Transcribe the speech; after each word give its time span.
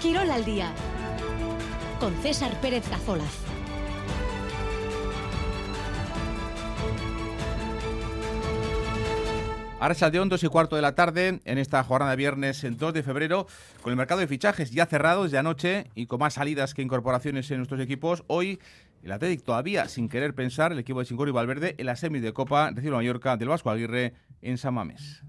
Quirol 0.00 0.30
al 0.30 0.46
día 0.46 0.72
con 1.98 2.14
César 2.22 2.58
Pérez 2.62 2.88
Cazolaz. 2.88 3.50
Ahora 9.78 10.10
de 10.10 10.18
2 10.18 10.42
y 10.42 10.48
cuarto 10.48 10.76
de 10.76 10.82
la 10.82 10.94
tarde 10.94 11.40
en 11.44 11.58
esta 11.58 11.84
jornada 11.84 12.12
de 12.12 12.16
viernes 12.16 12.66
2 12.66 12.94
de 12.94 13.02
febrero, 13.02 13.46
con 13.82 13.90
el 13.90 13.98
mercado 13.98 14.20
de 14.20 14.26
fichajes 14.26 14.70
ya 14.70 14.86
cerrado 14.86 15.24
desde 15.24 15.36
anoche 15.36 15.90
y 15.94 16.06
con 16.06 16.18
más 16.18 16.34
salidas 16.34 16.72
que 16.72 16.80
incorporaciones 16.80 17.50
en 17.50 17.58
nuestros 17.58 17.80
equipos. 17.80 18.24
Hoy 18.26 18.58
el 19.02 19.12
Atlético 19.12 19.44
todavía 19.44 19.86
sin 19.88 20.08
querer 20.08 20.34
pensar, 20.34 20.72
el 20.72 20.78
equipo 20.78 21.00
de 21.00 21.06
Chingori 21.06 21.30
Valverde 21.30 21.74
en 21.76 21.84
la 21.84 21.96
semi 21.96 22.20
de 22.20 22.32
Copa 22.32 22.70
recibe 22.70 22.96
Mallorca 22.96 23.36
del 23.36 23.48
Vasco 23.48 23.68
Aguirre 23.68 24.14
en 24.40 24.56
San 24.56 24.72
Mamés. 24.72 25.22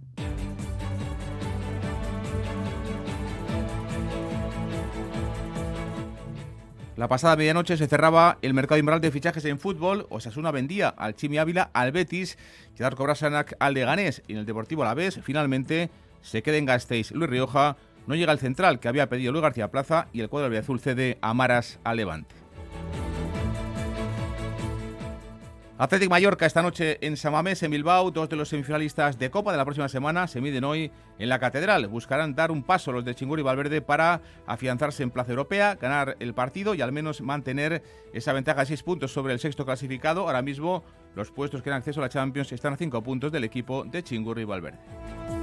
La 7.01 7.07
pasada 7.07 7.35
medianoche 7.35 7.77
se 7.77 7.87
cerraba 7.87 8.37
el 8.43 8.53
mercado 8.53 8.77
invernal 8.77 9.01
de 9.01 9.09
fichajes 9.09 9.43
en 9.45 9.57
fútbol. 9.57 10.05
Osasuna 10.11 10.51
vendía 10.51 10.89
al 10.89 11.15
Chimi 11.15 11.39
Ávila, 11.39 11.71
al 11.73 11.91
Betis, 11.91 12.37
Quedar 12.77 12.93
Cobrasanac 12.93 13.55
al 13.57 13.73
Leganés 13.73 14.21
y 14.27 14.33
en 14.33 14.37
el 14.37 14.45
Deportivo 14.45 14.83
la 14.83 14.93
vez 14.93 15.19
finalmente 15.23 15.89
se 16.21 16.43
queda 16.43 16.57
en 16.57 16.67
Gasteiz. 16.67 17.09
Luis 17.09 17.27
Rioja 17.27 17.75
no 18.05 18.13
llega 18.13 18.31
al 18.31 18.37
central 18.37 18.79
que 18.79 18.87
había 18.87 19.09
pedido 19.09 19.31
Luis 19.31 19.41
García 19.41 19.71
Plaza 19.71 20.09
y 20.13 20.21
el 20.21 20.29
cuadro 20.29 20.55
azul 20.55 20.79
cede 20.79 21.17
a 21.23 21.33
Maras 21.33 21.79
al 21.83 21.97
Levante. 21.97 22.40
Atlético 25.81 26.11
Mallorca 26.11 26.45
esta 26.45 26.61
noche 26.61 26.99
en 27.01 27.17
Samamés, 27.17 27.63
en 27.63 27.71
Bilbao. 27.71 28.11
Dos 28.11 28.29
de 28.29 28.35
los 28.35 28.49
semifinalistas 28.49 29.17
de 29.17 29.31
Copa 29.31 29.51
de 29.51 29.57
la 29.57 29.65
próxima 29.65 29.89
semana 29.89 30.27
se 30.27 30.39
miden 30.39 30.63
hoy 30.63 30.91
en 31.17 31.27
la 31.27 31.39
Catedral. 31.39 31.87
Buscarán 31.87 32.35
dar 32.35 32.51
un 32.51 32.61
paso 32.61 32.91
los 32.91 33.03
de 33.03 33.15
Chingur 33.15 33.39
y 33.39 33.41
Valverde 33.41 33.81
para 33.81 34.21
afianzarse 34.45 35.01
en 35.01 35.09
plaza 35.09 35.31
europea, 35.31 35.73
ganar 35.81 36.17
el 36.19 36.35
partido 36.35 36.75
y 36.75 36.81
al 36.81 36.91
menos 36.91 37.21
mantener 37.21 37.81
esa 38.13 38.31
ventaja 38.31 38.59
de 38.59 38.67
seis 38.67 38.83
puntos 38.83 39.11
sobre 39.11 39.33
el 39.33 39.39
sexto 39.39 39.65
clasificado. 39.65 40.27
Ahora 40.27 40.43
mismo 40.43 40.83
los 41.15 41.31
puestos 41.31 41.63
que 41.63 41.71
dan 41.71 41.79
acceso 41.79 41.99
a 41.99 42.03
la 42.03 42.09
Champions 42.09 42.51
están 42.51 42.73
a 42.73 42.77
cinco 42.77 43.01
puntos 43.01 43.31
del 43.31 43.43
equipo 43.43 43.83
de 43.83 44.03
Chingur 44.03 44.37
y 44.37 44.43
Valverde. 44.43 45.40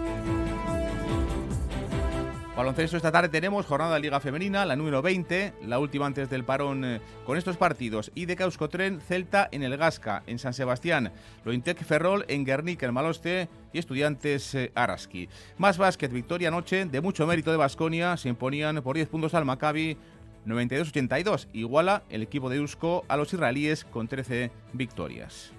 Baloncesto 2.59 2.97
esta 2.97 3.13
tarde 3.13 3.29
tenemos 3.29 3.67
jornada 3.67 3.95
de 3.95 4.01
Liga 4.01 4.19
Femenina, 4.19 4.67
la 4.67 4.75
número 4.75 5.01
20, 5.01 5.53
la 5.69 5.79
última 5.79 6.07
antes 6.07 6.29
del 6.29 6.43
parón 6.43 6.85
eh, 6.85 7.01
con 7.25 7.39
estos 7.39 7.57
partidos. 7.57 8.11
Y 8.17 8.27
de 8.27 8.35
Causcotren, 8.35 9.01
Celta 9.01 9.49
en 9.53 9.63
el 9.63 9.77
Gasca, 9.77 10.25
en 10.27 10.41
San 10.41 10.53
Sebastián, 10.53 11.13
Lointec 11.45 11.85
Ferrol 11.85 12.25
en 12.27 12.45
Guernica, 12.45 12.85
en 12.87 12.95
Maloste 12.95 13.49
y 13.73 13.79
Estudiantes 13.79 14.57
eh, 14.57 14.73
Araski. 14.75 15.29
Más 15.57 15.79
básquet, 15.79 16.13
victoria 16.13 16.49
anoche 16.49 16.85
de 16.85 17.01
mucho 17.01 17.29
mérito 17.29 17.53
de 17.53 17.59
Basconia, 17.59 18.17
se 18.17 18.29
imponían 18.29 18.83
por 18.83 18.97
10 18.97 19.09
puntos 19.09 19.35
al 19.35 19.45
Maccabi 19.45 19.97
92-82. 20.45 21.47
Iguala 21.53 22.03
el 22.11 22.23
equipo 22.25 22.51
de 22.51 22.57
Eusko 22.57 23.05
a 23.07 23.17
los 23.17 23.33
israelíes 23.33 23.85
con 23.85 24.09
13 24.09 24.51
victorias. 24.73 25.53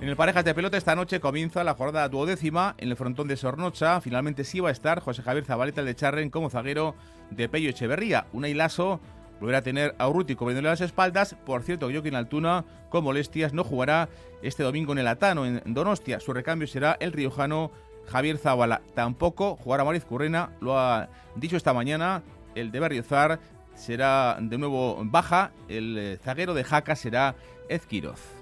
En 0.00 0.08
el 0.08 0.16
Parejas 0.16 0.46
de 0.46 0.54
Pelota 0.54 0.78
esta 0.78 0.96
noche 0.96 1.20
comienza 1.20 1.62
la 1.62 1.74
jornada 1.74 2.08
duodécima 2.08 2.74
en 2.78 2.88
el 2.88 2.96
frontón 2.96 3.28
de 3.28 3.36
Sornocha. 3.36 4.00
Finalmente 4.00 4.44
sí 4.44 4.58
va 4.58 4.70
a 4.70 4.72
estar 4.72 5.00
José 5.00 5.20
Javier 5.20 5.44
Zabaleta 5.44 5.84
de 5.84 5.94
Charren 5.94 6.30
como 6.30 6.48
zaguero 6.48 6.94
de 7.30 7.50
Pello 7.50 7.68
Echeverría. 7.68 8.26
Un 8.32 8.46
hilazo 8.46 8.98
volverá 9.40 9.58
a 9.58 9.62
tener 9.62 9.94
a 9.98 10.08
Urruti 10.08 10.36
cubriéndole 10.36 10.70
las 10.70 10.80
espaldas. 10.80 11.36
Por 11.44 11.62
cierto, 11.64 11.90
Joaquín 11.90 12.14
Altuna, 12.14 12.64
con 12.88 13.04
molestias, 13.04 13.52
no 13.52 13.62
jugará 13.62 14.08
este 14.40 14.62
domingo 14.62 14.92
en 14.92 15.00
el 15.00 15.06
Atano, 15.06 15.44
en 15.44 15.60
Donostia. 15.66 16.18
Su 16.18 16.32
recambio 16.32 16.66
será 16.66 16.96
el 16.98 17.12
riojano 17.12 17.70
Javier 18.06 18.38
Zabala. 18.38 18.80
Tampoco 18.94 19.56
jugará 19.56 19.84
Mariz 19.84 20.06
Currena, 20.06 20.56
lo 20.62 20.78
ha 20.78 21.10
dicho 21.36 21.58
esta 21.58 21.74
mañana 21.74 22.22
el 22.54 22.70
de 22.72 22.80
Berriozar. 22.80 23.38
Será 23.74 24.38
de 24.40 24.56
nuevo 24.56 24.98
baja. 25.04 25.52
El 25.68 25.98
eh, 25.98 26.18
zaguero 26.24 26.54
de 26.54 26.64
Jaca 26.64 26.96
será 26.96 27.34
Ezquiroz 27.68 28.39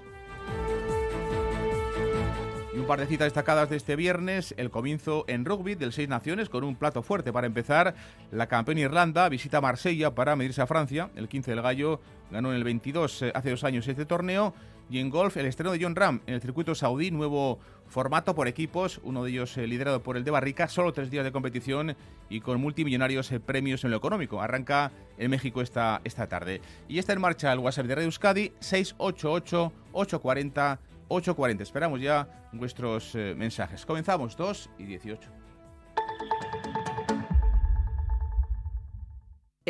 un 2.77 2.85
par 2.85 2.99
de 2.99 3.07
citas 3.07 3.25
destacadas 3.25 3.69
de 3.69 3.77
este 3.77 3.95
viernes, 3.95 4.53
el 4.57 4.69
comienzo 4.69 5.25
en 5.27 5.43
rugby 5.43 5.75
del 5.75 5.91
Seis 5.91 6.07
Naciones 6.07 6.49
con 6.49 6.63
un 6.63 6.75
plato 6.75 7.01
fuerte 7.01 7.33
para 7.33 7.47
empezar. 7.47 7.95
La 8.31 8.47
campeona 8.47 8.81
Irlanda 8.81 9.27
visita 9.27 9.59
Marsella 9.59 10.13
para 10.13 10.35
medirse 10.35 10.61
a 10.61 10.67
Francia. 10.67 11.09
El 11.15 11.27
15 11.27 11.51
del 11.51 11.61
Gallo 11.61 11.99
ganó 12.31 12.51
en 12.51 12.57
el 12.57 12.63
22 12.63 13.23
eh, 13.23 13.31
hace 13.33 13.49
dos 13.49 13.63
años 13.63 13.87
este 13.87 14.05
torneo. 14.05 14.53
Y 14.89 14.99
en 14.99 15.09
golf, 15.09 15.37
el 15.37 15.45
estreno 15.45 15.71
de 15.71 15.79
John 15.81 15.95
Ram 15.95 16.21
en 16.25 16.35
el 16.35 16.41
circuito 16.41 16.73
saudí, 16.73 17.11
nuevo 17.11 17.59
formato 17.87 18.33
por 18.35 18.47
equipos, 18.47 18.99
uno 19.03 19.23
de 19.23 19.31
ellos 19.31 19.57
eh, 19.57 19.67
liderado 19.67 20.01
por 20.01 20.17
el 20.17 20.23
de 20.23 20.31
Barrica, 20.31 20.67
solo 20.67 20.93
tres 20.93 21.09
días 21.11 21.23
de 21.23 21.31
competición 21.31 21.95
y 22.29 22.39
con 22.41 22.61
multimillonarios 22.61 23.31
eh, 23.31 23.39
premios 23.39 23.83
en 23.83 23.91
lo 23.91 23.97
económico. 23.97 24.41
Arranca 24.41 24.91
en 25.17 25.31
México 25.31 25.61
esta, 25.61 26.01
esta 26.03 26.27
tarde. 26.27 26.61
Y 26.87 26.99
está 26.99 27.13
en 27.13 27.21
marcha 27.21 27.51
el 27.51 27.59
WhatsApp 27.59 27.87
de 27.87 27.95
Radio 27.95 28.07
Euskadi, 28.07 28.53
688 28.59 29.73
840 29.91 30.88
8.40. 31.09 31.61
Esperamos 31.61 32.01
ya 32.01 32.27
vuestros 32.53 33.15
eh, 33.15 33.33
mensajes. 33.35 33.85
Comenzamos 33.85 34.37
2 34.37 34.69
y 34.77 34.85
18. 34.85 35.29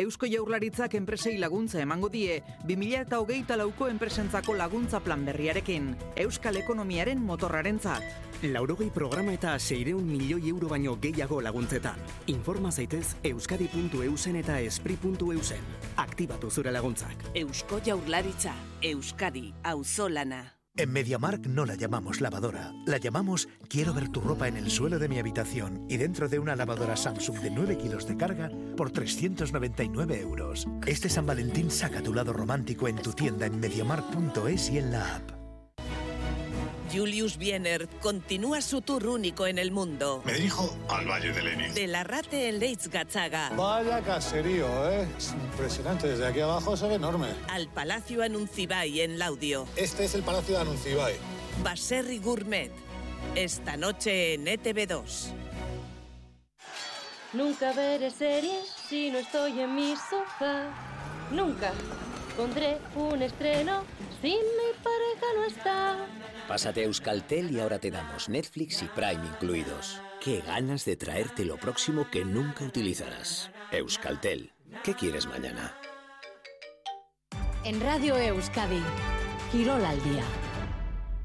Eusko 0.00 0.24
Jaurlaritzak 0.24 0.94
enpresei 0.96 1.36
laguntza 1.36 1.80
emango 1.82 2.08
die 2.08 2.38
2008 2.64 3.56
lauko 3.60 3.88
enpresentzako 3.88 4.54
laguntza 4.56 5.00
plan 5.04 5.26
berriarekin, 5.26 5.90
Euskal 6.16 6.56
Ekonomiaren 6.56 7.20
motorrarentzat. 7.20 8.06
Laurogei 8.42 8.88
programa 8.88 9.34
eta 9.36 9.58
seireun 9.58 10.06
milioi 10.08 10.48
euro 10.48 10.70
baino 10.70 10.94
gehiago 10.96 11.42
laguntzetan. 11.44 12.00
Informa 12.32 12.72
zaitez 12.72 13.16
euskadi.eusen 13.22 14.40
eta 14.40 14.60
espri.eusen. 14.60 15.68
Aktibatu 15.96 16.50
zure 16.50 16.72
laguntzak. 16.72 17.28
Eusko 17.34 17.82
Jaurlaritza, 17.84 18.54
Euskadi, 18.80 19.52
auzolana. 19.62 20.59
En 20.76 20.92
MediaMark 20.92 21.46
no 21.46 21.66
la 21.66 21.74
llamamos 21.74 22.20
lavadora, 22.20 22.72
la 22.86 22.96
llamamos 22.96 23.48
quiero 23.68 23.92
ver 23.92 24.08
tu 24.08 24.20
ropa 24.20 24.48
en 24.48 24.56
el 24.56 24.70
suelo 24.70 24.98
de 24.98 25.08
mi 25.08 25.18
habitación 25.18 25.84
y 25.90 25.96
dentro 25.96 26.28
de 26.28 26.38
una 26.38 26.56
lavadora 26.56 26.96
Samsung 26.96 27.38
de 27.40 27.50
9 27.50 27.76
kilos 27.76 28.06
de 28.06 28.16
carga 28.16 28.50
por 28.76 28.90
399 28.90 30.20
euros. 30.20 30.66
Este 30.86 31.08
San 31.08 31.26
Valentín 31.26 31.70
saca 31.70 32.02
tu 32.02 32.14
lado 32.14 32.32
romántico 32.32 32.88
en 32.88 32.96
tu 32.96 33.12
tienda 33.12 33.46
en 33.46 33.60
mediamark.es 33.60 34.70
y 34.70 34.78
en 34.78 34.92
la 34.92 35.16
app. 35.16 35.39
Julius 36.92 37.36
Biener 37.36 37.88
continúa 38.00 38.60
su 38.60 38.80
tour 38.80 39.06
único 39.06 39.46
en 39.46 39.58
el 39.58 39.70
mundo. 39.70 40.22
Me 40.24 40.32
dirijo 40.34 40.76
al 40.88 41.06
Valle 41.08 41.32
de 41.32 41.42
Lenin. 41.42 41.74
De 41.74 41.86
la 41.86 42.02
Rate 42.02 42.48
en 42.48 42.60
Gachaga. 42.90 43.50
Vaya 43.50 44.00
caserío, 44.00 44.90
¿eh? 44.90 45.08
Es 45.16 45.32
impresionante. 45.32 46.08
Desde 46.08 46.26
aquí 46.26 46.40
abajo 46.40 46.76
se 46.76 46.88
ve 46.88 46.94
enorme. 46.94 47.28
Al 47.48 47.68
Palacio 47.68 48.22
Anuncibay 48.22 49.00
en 49.00 49.18
Laudio. 49.18 49.66
Este 49.76 50.04
es 50.04 50.14
el 50.14 50.22
Palacio 50.22 50.56
de 50.56 50.62
Anuncibay. 50.62 51.14
Baserri 51.62 52.18
Gourmet. 52.18 52.72
Esta 53.34 53.76
noche 53.76 54.34
en 54.34 54.46
ETV2. 54.46 55.32
Nunca 57.32 57.72
veré 57.72 58.10
series 58.10 58.74
si 58.88 59.10
no 59.10 59.18
estoy 59.18 59.60
en 59.60 59.74
mi 59.76 59.94
sofá. 59.94 60.68
Nunca 61.30 61.72
pondré 62.36 62.78
un 62.96 63.22
estreno 63.22 63.84
si 64.20 64.30
mi 64.30 64.82
pareja 64.82 65.26
no 65.36 65.44
está. 65.44 66.06
Pásate 66.50 66.80
a 66.80 66.84
Euskaltel 66.86 67.52
y 67.52 67.60
ahora 67.60 67.78
te 67.78 67.92
damos 67.92 68.28
Netflix 68.28 68.82
y 68.82 68.86
Prime 68.86 69.24
incluidos. 69.24 70.02
Qué 70.20 70.40
ganas 70.40 70.84
de 70.84 70.96
traerte 70.96 71.44
lo 71.44 71.56
próximo 71.58 72.08
que 72.10 72.24
nunca 72.24 72.64
utilizarás. 72.64 73.52
Euskaltel. 73.70 74.52
¿Qué 74.82 74.94
quieres 74.94 75.28
mañana? 75.28 75.76
En 77.64 77.80
Radio 77.80 78.16
Euskadi, 78.16 78.82
Girol 79.52 79.84
al 79.84 80.02
día. 80.02 80.24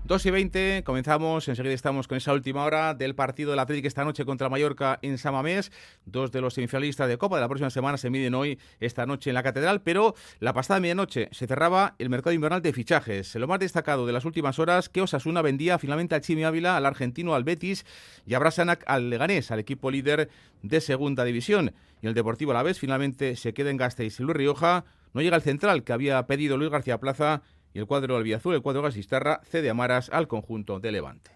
2 0.07 0.23
y 0.27 0.29
20, 0.29 0.83
comenzamos, 0.85 1.47
enseguida 1.47 1.73
estamos 1.73 2.07
con 2.07 2.17
esa 2.17 2.31
última 2.31 2.63
hora 2.63 2.93
del 2.93 3.15
partido 3.15 3.49
del 3.49 3.59
Atlético 3.59 3.87
esta 3.87 4.05
noche 4.05 4.23
contra 4.23 4.49
Mallorca 4.49 4.99
en 5.01 5.17
Samamés. 5.17 5.71
Dos 6.05 6.31
de 6.31 6.41
los 6.41 6.53
semifinalistas 6.53 7.07
de 7.07 7.17
Copa 7.17 7.37
de 7.37 7.41
la 7.41 7.47
próxima 7.47 7.71
semana 7.71 7.97
se 7.97 8.11
miden 8.11 8.35
hoy, 8.35 8.59
esta 8.79 9.07
noche 9.07 9.31
en 9.31 9.33
la 9.33 9.41
Catedral, 9.41 9.81
pero 9.81 10.13
la 10.39 10.53
pasada 10.53 10.79
medianoche 10.79 11.27
se 11.31 11.47
cerraba 11.47 11.95
el 11.97 12.11
mercado 12.11 12.35
invernal 12.35 12.61
de 12.61 12.71
fichajes. 12.71 13.33
Lo 13.33 13.47
más 13.47 13.59
destacado 13.59 14.05
de 14.05 14.13
las 14.13 14.25
últimas 14.25 14.59
horas, 14.59 14.89
que 14.89 15.01
Osasuna 15.01 15.41
vendía 15.41 15.79
finalmente 15.79 16.13
al 16.13 16.21
Chimi 16.21 16.43
Ávila, 16.43 16.77
al 16.77 16.85
argentino, 16.85 17.33
al 17.33 17.43
Betis 17.43 17.83
y 18.27 18.35
a 18.35 18.39
Brasanac 18.39 18.83
al 18.85 19.09
Leganés, 19.09 19.49
al 19.49 19.57
equipo 19.57 19.89
líder 19.89 20.29
de 20.61 20.81
Segunda 20.81 21.23
División. 21.23 21.73
Y 22.03 22.05
el 22.05 22.13
Deportivo 22.13 22.51
a 22.51 22.53
la 22.53 22.63
vez 22.63 22.77
finalmente 22.77 23.35
se 23.35 23.55
queda 23.55 23.71
en 23.71 23.77
Gasteiz. 23.77 24.19
Luis 24.19 24.37
Rioja 24.37 24.85
no 25.15 25.21
llega 25.21 25.37
al 25.37 25.41
central 25.41 25.83
que 25.83 25.93
había 25.93 26.27
pedido 26.27 26.57
Luis 26.57 26.69
García 26.69 26.99
Plaza 26.99 27.41
y 27.75 27.79
el 27.79 27.87
cuadro 27.87 28.15
albiazul, 28.15 28.55
el 28.55 28.61
cuadro 28.61 28.81
gasistarra, 28.81 29.41
cede 29.43 29.69
a 29.69 29.73
Maras 29.73 30.09
al 30.09 30.29
conjunto 30.29 30.79
de 30.79 30.93
Levante. 30.93 31.31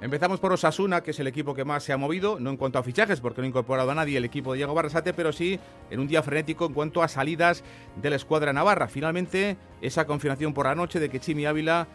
Empezamos 0.00 0.38
por 0.38 0.52
Osasuna, 0.52 1.02
que 1.02 1.10
es 1.10 1.18
el 1.18 1.26
equipo 1.26 1.52
que 1.52 1.64
más 1.64 1.82
se 1.82 1.92
ha 1.92 1.96
movido, 1.96 2.38
no 2.38 2.50
en 2.50 2.56
cuanto 2.56 2.78
a 2.78 2.84
fichajes, 2.84 3.20
porque 3.20 3.40
no 3.40 3.46
ha 3.46 3.48
incorporado 3.48 3.90
a 3.90 3.96
nadie 3.96 4.16
el 4.16 4.24
equipo 4.24 4.52
de 4.52 4.58
Diego 4.58 4.72
Barrasate, 4.72 5.12
pero 5.12 5.32
sí 5.32 5.58
en 5.90 5.98
un 5.98 6.06
día 6.06 6.22
frenético 6.22 6.66
en 6.66 6.74
cuanto 6.74 7.02
a 7.02 7.08
salidas 7.08 7.64
de 8.00 8.10
la 8.10 8.16
escuadra 8.16 8.52
navarra. 8.52 8.86
Finalmente, 8.86 9.56
esa 9.82 10.06
confirmación 10.06 10.54
por 10.54 10.66
la 10.66 10.76
noche 10.76 11.00
de 11.00 11.10
que 11.10 11.18
Chimi 11.18 11.44
Ávila 11.44 11.88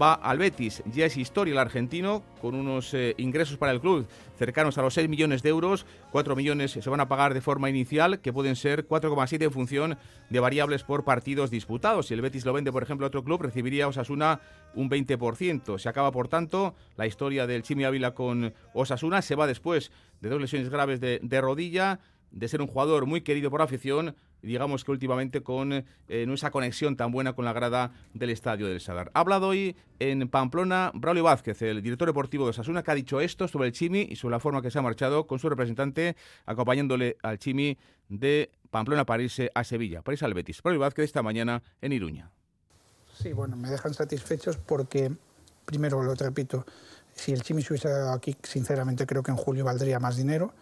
va 0.00 0.14
al 0.14 0.38
Betis. 0.38 0.82
Ya 0.92 1.06
es 1.06 1.16
historia 1.16 1.52
el 1.52 1.58
argentino, 1.58 2.22
con 2.40 2.54
unos 2.54 2.94
eh, 2.94 3.14
ingresos 3.18 3.56
para 3.56 3.72
el 3.72 3.80
club 3.80 4.06
cercanos 4.38 4.78
a 4.78 4.82
los 4.82 4.94
6 4.94 5.08
millones 5.08 5.42
de 5.42 5.50
euros. 5.50 5.86
4 6.12 6.36
millones 6.36 6.72
se 6.72 6.90
van 6.90 7.00
a 7.00 7.08
pagar 7.08 7.34
de 7.34 7.40
forma 7.40 7.68
inicial, 7.68 8.20
que 8.20 8.32
pueden 8.32 8.56
ser 8.56 8.86
4,7 8.86 9.42
en 9.44 9.52
función 9.52 9.98
de 10.28 10.40
variables 10.40 10.82
por 10.82 11.04
partidos 11.04 11.50
disputados. 11.50 12.06
Si 12.06 12.14
el 12.14 12.22
Betis 12.22 12.44
lo 12.44 12.52
vende, 12.52 12.72
por 12.72 12.82
ejemplo, 12.82 13.06
a 13.06 13.08
otro 13.08 13.24
club, 13.24 13.42
recibiría 13.42 13.88
Osasuna 13.88 14.40
un 14.74 14.88
20%. 14.88 15.78
Se 15.78 15.88
acaba, 15.88 16.10
por 16.12 16.28
tanto, 16.28 16.74
la 16.96 17.06
historia 17.06 17.46
del 17.46 17.62
Chimi 17.62 17.84
Ávila 17.84 18.14
con 18.14 18.54
Osasuna. 18.72 19.22
Se 19.22 19.34
va 19.34 19.46
después 19.46 19.90
de 20.20 20.28
dos 20.28 20.40
lesiones 20.40 20.70
graves 20.70 21.00
de, 21.00 21.20
de 21.22 21.40
rodilla 21.40 22.00
de 22.30 22.48
ser 22.48 22.60
un 22.60 22.68
jugador 22.68 23.06
muy 23.06 23.22
querido 23.22 23.50
por 23.50 23.62
afición, 23.62 24.14
digamos 24.42 24.84
que 24.84 24.90
últimamente 24.90 25.42
con 25.42 25.72
eh, 25.72 25.84
esa 26.08 26.50
conexión 26.50 26.96
tan 26.96 27.12
buena 27.12 27.34
con 27.34 27.44
la 27.44 27.52
grada 27.52 27.92
del 28.14 28.30
estadio 28.30 28.66
del 28.66 28.80
Sadar. 28.80 29.10
Ha 29.14 29.20
hablado 29.20 29.48
hoy 29.48 29.76
en 29.98 30.28
Pamplona 30.28 30.90
Braulio 30.94 31.24
Vázquez, 31.24 31.60
el 31.62 31.82
director 31.82 32.08
deportivo 32.08 32.44
de 32.44 32.50
Osasuna, 32.50 32.82
que 32.82 32.90
ha 32.90 32.94
dicho 32.94 33.20
esto 33.20 33.48
sobre 33.48 33.68
el 33.68 33.72
Chimi 33.72 34.06
y 34.08 34.16
sobre 34.16 34.32
la 34.32 34.40
forma 34.40 34.62
que 34.62 34.70
se 34.70 34.78
ha 34.78 34.82
marchado 34.82 35.26
con 35.26 35.38
su 35.38 35.48
representante 35.48 36.16
acompañándole 36.46 37.16
al 37.22 37.38
Chimi 37.38 37.76
de 38.08 38.50
Pamplona 38.70 39.04
para 39.04 39.22
irse 39.22 39.50
a 39.54 39.64
Sevilla, 39.64 40.02
para 40.02 40.14
irse 40.14 40.24
al 40.24 40.34
Betis. 40.34 40.62
Braulio 40.62 40.80
Vázquez 40.80 41.04
esta 41.04 41.22
mañana 41.22 41.62
en 41.80 41.92
Iruña. 41.92 42.30
Sí, 43.14 43.32
bueno, 43.32 43.56
me 43.56 43.68
dejan 43.68 43.92
satisfechos 43.92 44.56
porque, 44.56 45.12
primero 45.66 46.02
lo 46.02 46.14
repito, 46.14 46.64
si 47.14 47.32
el 47.32 47.42
Chimi 47.42 47.62
se 47.62 47.74
hubiese 47.74 47.90
dado 47.90 48.12
aquí, 48.12 48.34
sinceramente 48.42 49.06
creo 49.06 49.22
que 49.22 49.30
en 49.30 49.36
julio 49.36 49.64
valdría 49.64 50.00
más 50.00 50.16
dinero 50.16 50.54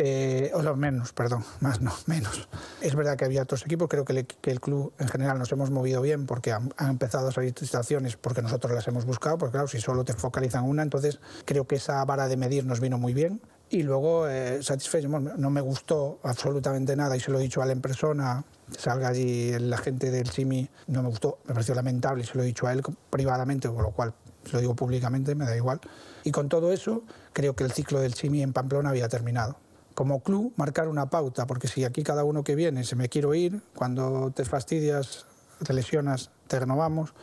eh, 0.00 0.52
o 0.54 0.62
sea, 0.62 0.74
menos, 0.74 1.12
perdón, 1.12 1.44
más 1.58 1.80
no, 1.80 1.92
menos. 2.06 2.48
Es 2.80 2.94
verdad 2.94 3.16
que 3.16 3.24
había 3.24 3.42
otros 3.42 3.66
equipos, 3.66 3.88
creo 3.88 4.04
que, 4.04 4.26
el 4.44 4.60
club 4.60 4.92
en 5.00 5.08
general 5.08 5.40
nos 5.40 5.50
hemos 5.50 5.72
movido 5.72 6.00
bien 6.00 6.24
porque 6.24 6.52
han, 6.52 6.70
empezado 6.78 7.26
a 7.26 7.32
salir 7.32 7.52
situaciones 7.58 8.16
porque 8.16 8.40
nosotros 8.40 8.72
las 8.72 8.86
hemos 8.86 9.06
buscado, 9.06 9.38
porque 9.38 9.54
claro, 9.54 9.66
si 9.66 9.80
solo 9.80 10.04
te 10.04 10.12
focalizan 10.12 10.62
una, 10.62 10.84
entonces 10.84 11.18
creo 11.44 11.66
que 11.66 11.74
esa 11.74 12.04
vara 12.04 12.28
de 12.28 12.36
medir 12.36 12.64
nos 12.64 12.78
vino 12.78 12.96
muy 12.96 13.12
bien. 13.12 13.40
Y 13.70 13.82
luego, 13.82 14.28
eh, 14.28 14.62
satisfecho, 14.62 15.08
no 15.08 15.50
me 15.50 15.60
gustó 15.60 16.20
absolutamente 16.22 16.94
nada 16.94 17.16
y 17.16 17.20
se 17.20 17.32
lo 17.32 17.40
he 17.40 17.42
dicho 17.42 17.60
a 17.60 17.66
la 17.66 17.74
persona, 17.74 18.44
salga 18.78 19.08
allí 19.08 19.58
la 19.58 19.78
gente 19.78 20.12
del 20.12 20.30
CIMI, 20.30 20.70
no 20.86 21.02
me 21.02 21.08
gustó, 21.08 21.40
me 21.44 21.54
pareció 21.54 21.74
lamentable 21.74 22.22
y 22.22 22.26
se 22.26 22.38
lo 22.38 22.44
he 22.44 22.46
dicho 22.46 22.68
a 22.68 22.72
él 22.72 22.82
privadamente, 23.10 23.68
con 23.68 23.82
lo 23.82 23.90
cual 23.90 24.14
se 24.44 24.52
lo 24.52 24.60
digo 24.60 24.76
públicamente, 24.76 25.34
me 25.34 25.44
da 25.44 25.56
igual. 25.56 25.80
Y 26.22 26.30
con 26.30 26.48
todo 26.48 26.72
eso, 26.72 27.02
creo 27.32 27.56
que 27.56 27.64
el 27.64 27.72
ciclo 27.72 27.98
del 27.98 28.14
CIMI 28.14 28.44
en 28.44 28.52
Pamplona 28.52 28.90
había 28.90 29.08
terminado 29.08 29.56
como 29.98 30.22
club 30.22 30.52
marcar 30.54 30.86
una 30.86 31.10
pauta, 31.10 31.48
porque 31.48 31.66
si 31.66 31.82
aquí 31.82 32.04
cada 32.04 32.22
uno 32.22 32.44
que 32.44 32.54
viene 32.54 32.84
se 32.84 32.94
me 32.94 33.08
quiero 33.08 33.34
ir, 33.34 33.62
cuando 33.74 34.30
te 34.30 34.44
fastidias, 34.44 35.26
te 35.66 35.72
lesionas, 35.72 36.30
te 36.46 36.60
renovamos, 36.60 37.14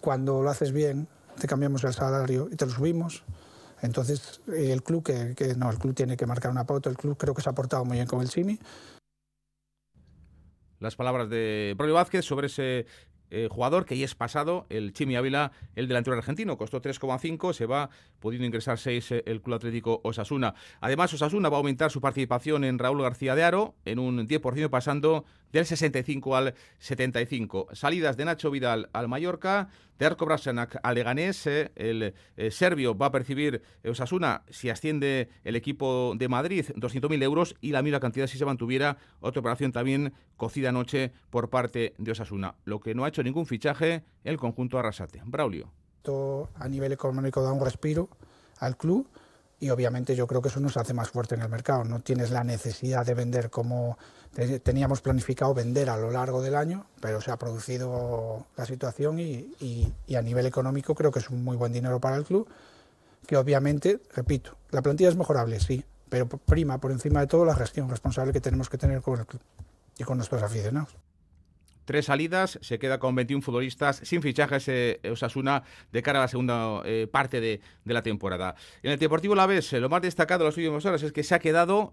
cuando 0.00 0.42
lo 0.42 0.48
haces 0.48 0.72
bien, 0.72 1.06
te 1.38 1.46
cambiamos 1.46 1.84
el 1.84 1.92
salario 1.92 2.48
y 2.50 2.56
te 2.56 2.64
lo 2.64 2.72
subimos. 2.72 3.24
Entonces, 3.82 4.40
el 4.46 4.82
club 4.82 5.04
que, 5.04 5.54
no, 5.58 5.70
el 5.70 5.76
club 5.76 5.94
tiene 5.94 6.16
que 6.16 6.24
marcar 6.24 6.50
una 6.50 6.64
pauta, 6.64 6.88
el 6.88 6.96
club 6.96 7.18
creo 7.18 7.34
que 7.34 7.42
se 7.42 7.50
ha 7.50 7.52
portado 7.52 7.84
muy 7.84 7.98
bien 7.98 8.06
con 8.06 8.22
el 8.22 8.30
Chimi. 8.30 8.58
Las 10.80 10.96
palabras 10.96 11.28
de 11.28 11.74
Brolio 11.76 11.96
Vázquez 11.96 12.24
sobre 12.24 12.46
ese 12.46 12.86
eh, 13.34 13.48
jugador 13.50 13.84
que 13.84 13.98
ya 13.98 14.04
es 14.04 14.14
pasado, 14.14 14.64
el 14.68 14.92
Chimi 14.92 15.16
Ávila, 15.16 15.50
el 15.74 15.88
delantero 15.88 16.16
argentino, 16.16 16.56
costó 16.56 16.80
3,5, 16.80 17.52
se 17.52 17.66
va 17.66 17.90
pudiendo 18.20 18.46
ingresar 18.46 18.78
6 18.78 19.10
eh, 19.10 19.22
el 19.26 19.42
Club 19.42 19.56
Atlético 19.56 20.00
Osasuna. 20.04 20.54
Además, 20.80 21.12
Osasuna 21.12 21.48
va 21.48 21.56
a 21.56 21.58
aumentar 21.58 21.90
su 21.90 22.00
participación 22.00 22.62
en 22.62 22.78
Raúl 22.78 23.02
García 23.02 23.34
de 23.34 23.42
Aro 23.42 23.74
en 23.84 23.98
un 23.98 24.28
10%, 24.28 24.70
pasando 24.70 25.24
del 25.54 25.64
65 25.64 26.36
al 26.36 26.54
75. 26.80 27.68
Salidas 27.72 28.16
de 28.16 28.24
Nacho 28.24 28.50
Vidal 28.50 28.90
al 28.92 29.06
Mallorca, 29.06 29.68
de 29.98 30.06
Arco 30.06 30.26
Brasanac 30.26 30.80
al 30.82 30.96
Leganés, 30.96 31.46
eh, 31.46 31.70
el 31.76 32.52
serbio 32.52 32.98
va 32.98 33.06
a 33.06 33.12
percibir 33.12 33.62
Osasuna 33.88 34.42
si 34.50 34.68
asciende 34.68 35.28
el 35.44 35.54
equipo 35.54 36.14
de 36.16 36.28
Madrid 36.28 36.66
200.000 36.74 37.22
euros 37.22 37.54
y 37.60 37.70
la 37.70 37.82
misma 37.82 38.00
cantidad 38.00 38.26
si 38.26 38.36
se 38.36 38.44
mantuviera 38.44 38.96
otra 39.20 39.38
operación 39.38 39.70
también 39.70 40.12
cocida 40.36 40.70
anoche 40.70 41.12
por 41.30 41.50
parte 41.50 41.94
de 41.98 42.10
Osasuna. 42.10 42.56
Lo 42.64 42.80
que 42.80 42.96
no 42.96 43.04
ha 43.04 43.08
hecho 43.08 43.22
ningún 43.22 43.46
fichaje 43.46 44.02
el 44.24 44.36
conjunto 44.36 44.76
Arrasate. 44.76 45.22
Braulio. 45.24 45.70
A 46.56 46.68
nivel 46.68 46.92
económico 46.92 47.42
da 47.42 47.52
un 47.52 47.64
respiro 47.64 48.10
al 48.58 48.76
club 48.76 49.08
y 49.64 49.70
obviamente 49.70 50.14
yo 50.14 50.26
creo 50.26 50.42
que 50.42 50.48
eso 50.48 50.60
nos 50.60 50.76
hace 50.76 50.92
más 50.92 51.08
fuerte 51.08 51.36
en 51.36 51.40
el 51.40 51.48
mercado. 51.48 51.84
No 51.84 52.00
tienes 52.00 52.30
la 52.30 52.44
necesidad 52.44 53.06
de 53.06 53.14
vender 53.14 53.48
como 53.48 53.96
teníamos 54.62 55.00
planificado 55.00 55.54
vender 55.54 55.88
a 55.88 55.96
lo 55.96 56.10
largo 56.10 56.42
del 56.42 56.54
año, 56.54 56.84
pero 57.00 57.22
se 57.22 57.30
ha 57.30 57.38
producido 57.38 58.46
la 58.58 58.66
situación 58.66 59.18
y, 59.18 59.94
a 60.14 60.20
nivel 60.20 60.44
económico 60.44 60.94
creo 60.94 61.10
que 61.10 61.20
es 61.20 61.30
un 61.30 61.42
muy 61.42 61.56
buen 61.56 61.72
dinero 61.72 61.98
para 61.98 62.16
el 62.16 62.24
club, 62.24 62.46
que 63.26 63.38
obviamente, 63.38 64.02
repito, 64.14 64.54
la 64.70 64.82
plantilla 64.82 65.08
es 65.08 65.16
mejorable, 65.16 65.58
sí, 65.60 65.82
pero 66.10 66.28
prima 66.28 66.76
por 66.76 66.92
encima 66.92 67.20
de 67.20 67.26
todo 67.26 67.46
la 67.46 67.56
gestión 67.56 67.88
responsable 67.88 68.34
que 68.34 68.42
tenemos 68.42 68.68
que 68.68 68.76
tener 68.76 69.00
con 69.00 69.18
el 69.18 69.24
club 69.24 69.40
y 69.96 70.04
con 70.04 70.18
nuestros 70.18 70.42
aficionados. 70.42 70.94
Tres 71.84 72.06
salidas, 72.06 72.58
se 72.62 72.78
queda 72.78 72.98
con 72.98 73.14
21 73.14 73.42
futbolistas 73.42 74.00
sin 74.04 74.22
fichajes 74.22 74.68
eh, 74.68 75.00
Osasuna 75.10 75.64
de 75.92 76.02
cara 76.02 76.18
a 76.18 76.22
la 76.22 76.28
segunda 76.28 76.80
eh, 76.84 77.06
parte 77.10 77.40
de, 77.40 77.60
la 77.84 78.02
temporada. 78.02 78.54
En 78.82 78.92
el 78.92 78.98
Deportivo 78.98 79.34
La 79.34 79.46
Vez, 79.46 79.72
eh, 79.72 79.80
lo 79.80 79.88
más 79.88 80.02
destacado 80.02 80.44
de 80.44 80.50
las 80.50 80.56
últimas 80.56 80.84
horas 80.86 81.02
es 81.02 81.12
que 81.12 81.22
se 81.22 81.34
ha 81.34 81.38
quedado 81.38 81.92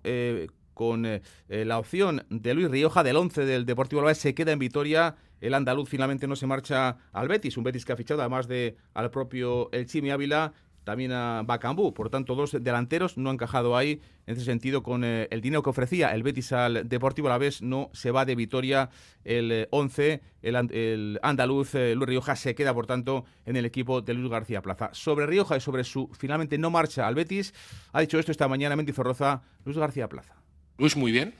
con 0.73 1.21
la 1.47 1.77
opción 1.77 2.25
de 2.29 2.53
Luis 2.53 2.71
Rioja 2.71 3.03
del 3.03 3.17
11 3.17 3.45
del 3.45 3.65
Deportivo 3.65 4.01
La 4.01 4.07
Vez, 4.07 4.17
se 4.17 4.33
queda 4.33 4.51
en 4.51 4.59
Vitoria. 4.59 5.15
El 5.41 5.53
andaluz 5.53 5.89
finalmente 5.89 6.27
no 6.27 6.35
se 6.35 6.47
marcha 6.47 6.97
al 7.11 7.27
Betis, 7.27 7.57
un 7.57 7.63
Betis 7.63 7.85
que 7.85 7.93
ha 7.93 7.97
fichado 7.97 8.21
además 8.21 8.47
de 8.47 8.77
al 8.93 9.11
propio 9.11 9.69
El 9.71 9.85
Chimi 9.87 10.11
Ávila 10.11 10.53
también 10.83 11.11
a 11.11 11.43
Bacambú. 11.43 11.93
Por 11.93 12.09
tanto, 12.09 12.35
dos 12.35 12.51
delanteros 12.59 13.17
no 13.17 13.29
han 13.29 13.35
encajado 13.35 13.77
ahí. 13.77 14.01
En 14.25 14.35
ese 14.35 14.45
sentido 14.45 14.83
con 14.83 15.03
eh, 15.03 15.27
el 15.31 15.41
dinero 15.41 15.63
que 15.63 15.69
ofrecía 15.69 16.13
el 16.13 16.23
Betis 16.23 16.51
al 16.51 16.87
Deportivo 16.87 17.27
a 17.27 17.31
la 17.31 17.37
vez 17.37 17.61
no 17.61 17.89
se 17.93 18.11
va 18.11 18.25
de 18.25 18.35
Vitoria 18.35 18.89
el 19.23 19.67
11 19.71 20.13
eh, 20.13 20.21
el, 20.41 21.19
andaluz 21.21 21.75
eh, 21.75 21.95
Luis 21.95 22.07
Rioja 22.07 22.35
se 22.35 22.55
queda 22.55 22.73
por 22.73 22.87
tanto 22.87 23.25
en 23.45 23.55
el 23.55 23.65
equipo 23.65 24.01
de 24.01 24.13
Luis 24.13 24.29
García 24.29 24.61
Plaza. 24.61 24.89
Sobre 24.93 25.25
Rioja 25.25 25.57
y 25.57 25.61
sobre 25.61 25.83
su 25.83 26.09
finalmente 26.13 26.57
no 26.57 26.69
marcha 26.69 27.07
al 27.07 27.15
Betis 27.15 27.53
ha 27.91 28.01
dicho 28.01 28.19
esto 28.19 28.31
esta 28.31 28.47
mañana 28.47 28.75
Mendy 28.75 28.93
Zorroza 28.93 29.43
Luis 29.65 29.77
García 29.77 30.07
Plaza. 30.07 30.35
Luis 30.77 30.95
muy 30.95 31.11
bien. 31.11 31.33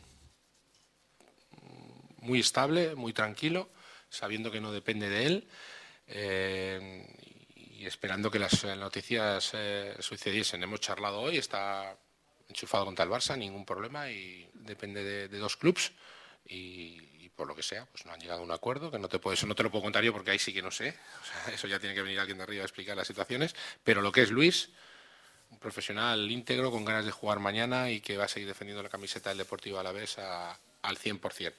Muy 2.21 2.39
estable 2.39 2.95
muy 2.95 3.13
tranquilo 3.13 3.69
sabiendo 4.09 4.51
que 4.51 4.59
no 4.59 4.71
depende 4.71 5.09
de 5.09 5.25
él 5.25 5.47
y 7.81 7.87
esperando 7.87 8.29
que 8.29 8.37
las 8.37 8.63
eh, 8.63 8.75
noticias 8.75 9.51
eh, 9.53 9.95
sucediesen. 9.97 10.61
Hemos 10.61 10.81
charlado 10.81 11.19
hoy, 11.19 11.37
está 11.37 11.97
enchufado 12.47 12.85
contra 12.85 13.05
el 13.05 13.09
Barça, 13.09 13.35
ningún 13.35 13.65
problema 13.65 14.07
y 14.07 14.47
depende 14.53 15.03
de, 15.03 15.39
dos 15.39 15.57
clubes 15.57 15.91
y, 16.45 17.29
por 17.29 17.47
lo 17.47 17.55
que 17.55 17.63
sea, 17.63 17.87
pues 17.87 18.05
no 18.05 18.11
han 18.11 18.19
llegado 18.19 18.41
a 18.41 18.43
un 18.43 18.51
acuerdo, 18.51 18.91
que 18.91 18.99
no 18.99 19.09
te 19.09 19.17
puedo, 19.17 19.33
eso 19.33 19.47
no 19.47 19.55
te 19.55 19.63
lo 19.63 19.71
puedo 19.71 19.81
contar 19.81 20.03
yo 20.03 20.13
porque 20.13 20.29
ahí 20.29 20.37
sí 20.37 20.53
que 20.53 20.61
no 20.61 20.69
sé, 20.69 20.95
eso 21.51 21.67
ya 21.67 21.79
tiene 21.79 21.95
que 21.95 22.03
venir 22.03 22.19
alguien 22.19 22.37
de 22.37 22.43
arriba 22.43 22.61
a 22.61 22.65
explicar 22.65 22.95
las 22.95 23.07
situaciones, 23.07 23.55
pero 23.83 24.03
lo 24.03 24.11
que 24.11 24.21
es 24.21 24.29
Luis, 24.29 24.69
un 25.49 25.57
profesional 25.57 26.29
íntegro 26.29 26.69
con 26.69 26.85
ganas 26.85 27.05
de 27.05 27.11
jugar 27.11 27.39
mañana 27.39 27.89
y 27.89 27.99
que 27.99 28.15
va 28.15 28.25
a 28.25 28.27
seguir 28.27 28.47
defendiendo 28.47 28.83
la 28.83 28.89
camiseta 28.89 29.29
del 29.29 29.39
Deportivo 29.39 29.79
a 29.79 29.83
la 29.83 29.91
vez 29.91 30.19
al 30.19 30.97
100%. 30.99 31.53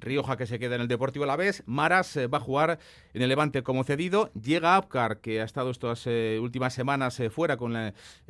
Rioja 0.00 0.36
que 0.36 0.46
se 0.46 0.58
queda 0.58 0.76
en 0.76 0.82
el 0.82 0.88
Deportivo 0.88 1.24
Alavés, 1.24 1.62
Maras 1.66 2.16
eh, 2.16 2.26
va 2.26 2.38
a 2.38 2.40
jugar 2.40 2.78
en 3.14 3.22
el 3.22 3.28
Levante 3.28 3.62
como 3.62 3.84
cedido, 3.84 4.32
llega 4.32 4.76
Apcar 4.76 5.20
que 5.20 5.40
ha 5.40 5.44
estado 5.44 5.70
estas 5.70 6.06
eh, 6.06 6.38
últimas 6.40 6.74
semanas 6.74 7.18
eh, 7.20 7.30
fuera 7.30 7.56
con 7.56 7.74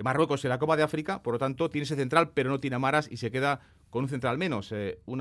Marruecos 0.03 0.45
en 0.45 0.51
la 0.51 0.59
Copa 0.59 0.77
de 0.77 0.83
África, 0.83 1.23
por 1.23 1.35
lo 1.35 1.39
tanto 1.39 1.69
tiene 1.71 1.85
ese 1.85 1.97
central 1.97 2.31
pero 2.35 2.51
no 2.51 2.61
tiene 2.61 2.77
a 2.77 2.79
Maras 2.79 3.09
y 3.11 3.17
se 3.19 3.31
queda 3.31 3.61
con 3.91 4.05
un 4.05 4.09
central 4.09 4.37
menos, 4.37 4.73
un 5.07 5.19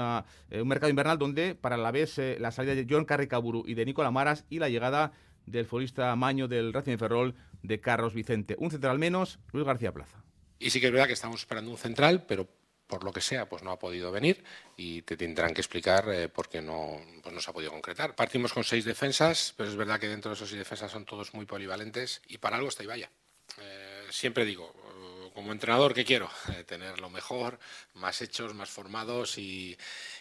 mercado 0.65 0.89
invernal 0.89 1.17
donde 1.17 1.55
para 1.55 1.77
la 1.77 1.91
vez 1.91 2.19
la 2.39 2.51
salida 2.51 2.75
de 2.75 2.85
John 2.89 3.05
Carricaburu 3.05 3.63
y 3.65 3.75
de 3.75 3.85
Nicola 3.85 4.11
Maras 4.11 4.45
y 4.49 4.59
la 4.59 4.67
llegada 4.67 5.13
del 5.45 5.65
futbolista 5.65 6.15
Maño 6.15 6.47
del 6.47 6.73
Racing 6.73 6.91
de 6.91 6.97
Ferrol 6.97 7.35
de 7.63 7.79
Carlos 7.79 8.13
Vicente. 8.13 8.55
Un 8.59 8.71
central 8.71 8.99
menos, 8.99 9.39
Luis 9.53 9.65
García 9.65 9.93
Plaza. 9.93 10.23
Y 10.59 10.69
sí 10.69 10.79
que 10.79 10.87
es 10.87 10.91
verdad 10.91 11.07
que 11.07 11.13
estamos 11.13 11.41
esperando 11.41 11.71
un 11.71 11.77
central, 11.77 12.25
pero 12.27 12.47
por 12.87 13.03
lo 13.03 13.11
que 13.11 13.21
sea, 13.21 13.47
pues 13.47 13.63
no 13.63 13.71
ha 13.71 13.79
podido 13.79 14.11
venir 14.11 14.43
y 14.75 15.01
te 15.01 15.17
tendrán 15.17 15.53
que 15.53 15.61
explicar 15.61 16.09
eh, 16.09 16.29
por 16.29 16.49
qué 16.49 16.61
no, 16.61 17.01
pues 17.21 17.33
no 17.33 17.41
se 17.41 17.49
ha 17.49 17.53
podido 17.53 17.71
concretar. 17.71 18.15
Partimos 18.15 18.53
con 18.53 18.63
seis 18.63 18.85
defensas, 18.85 19.53
pero 19.57 19.69
es 19.69 19.75
verdad 19.75 19.99
que 19.99 20.07
dentro 20.07 20.31
de 20.31 20.35
esos 20.35 20.49
seis 20.49 20.59
defensas 20.59 20.91
son 20.91 21.05
todos 21.05 21.33
muy 21.33 21.45
polivalentes 21.45 22.21
y 22.27 22.37
para 22.37 22.55
algo 22.55 22.69
está 22.69 22.83
y 22.83 22.87
vaya. 22.87 23.11
Eh, 23.59 24.07
siempre 24.09 24.45
digo, 24.45 24.73
eh, 24.75 25.31
como 25.33 25.51
entrenador, 25.51 25.93
¿qué 25.93 26.05
quiero? 26.05 26.29
tener 26.65 26.99
lo 26.99 27.09
mejor, 27.09 27.59
más 27.93 28.21
hechos, 28.21 28.53
más 28.53 28.69
formados 28.69 29.37
y, 29.37 29.77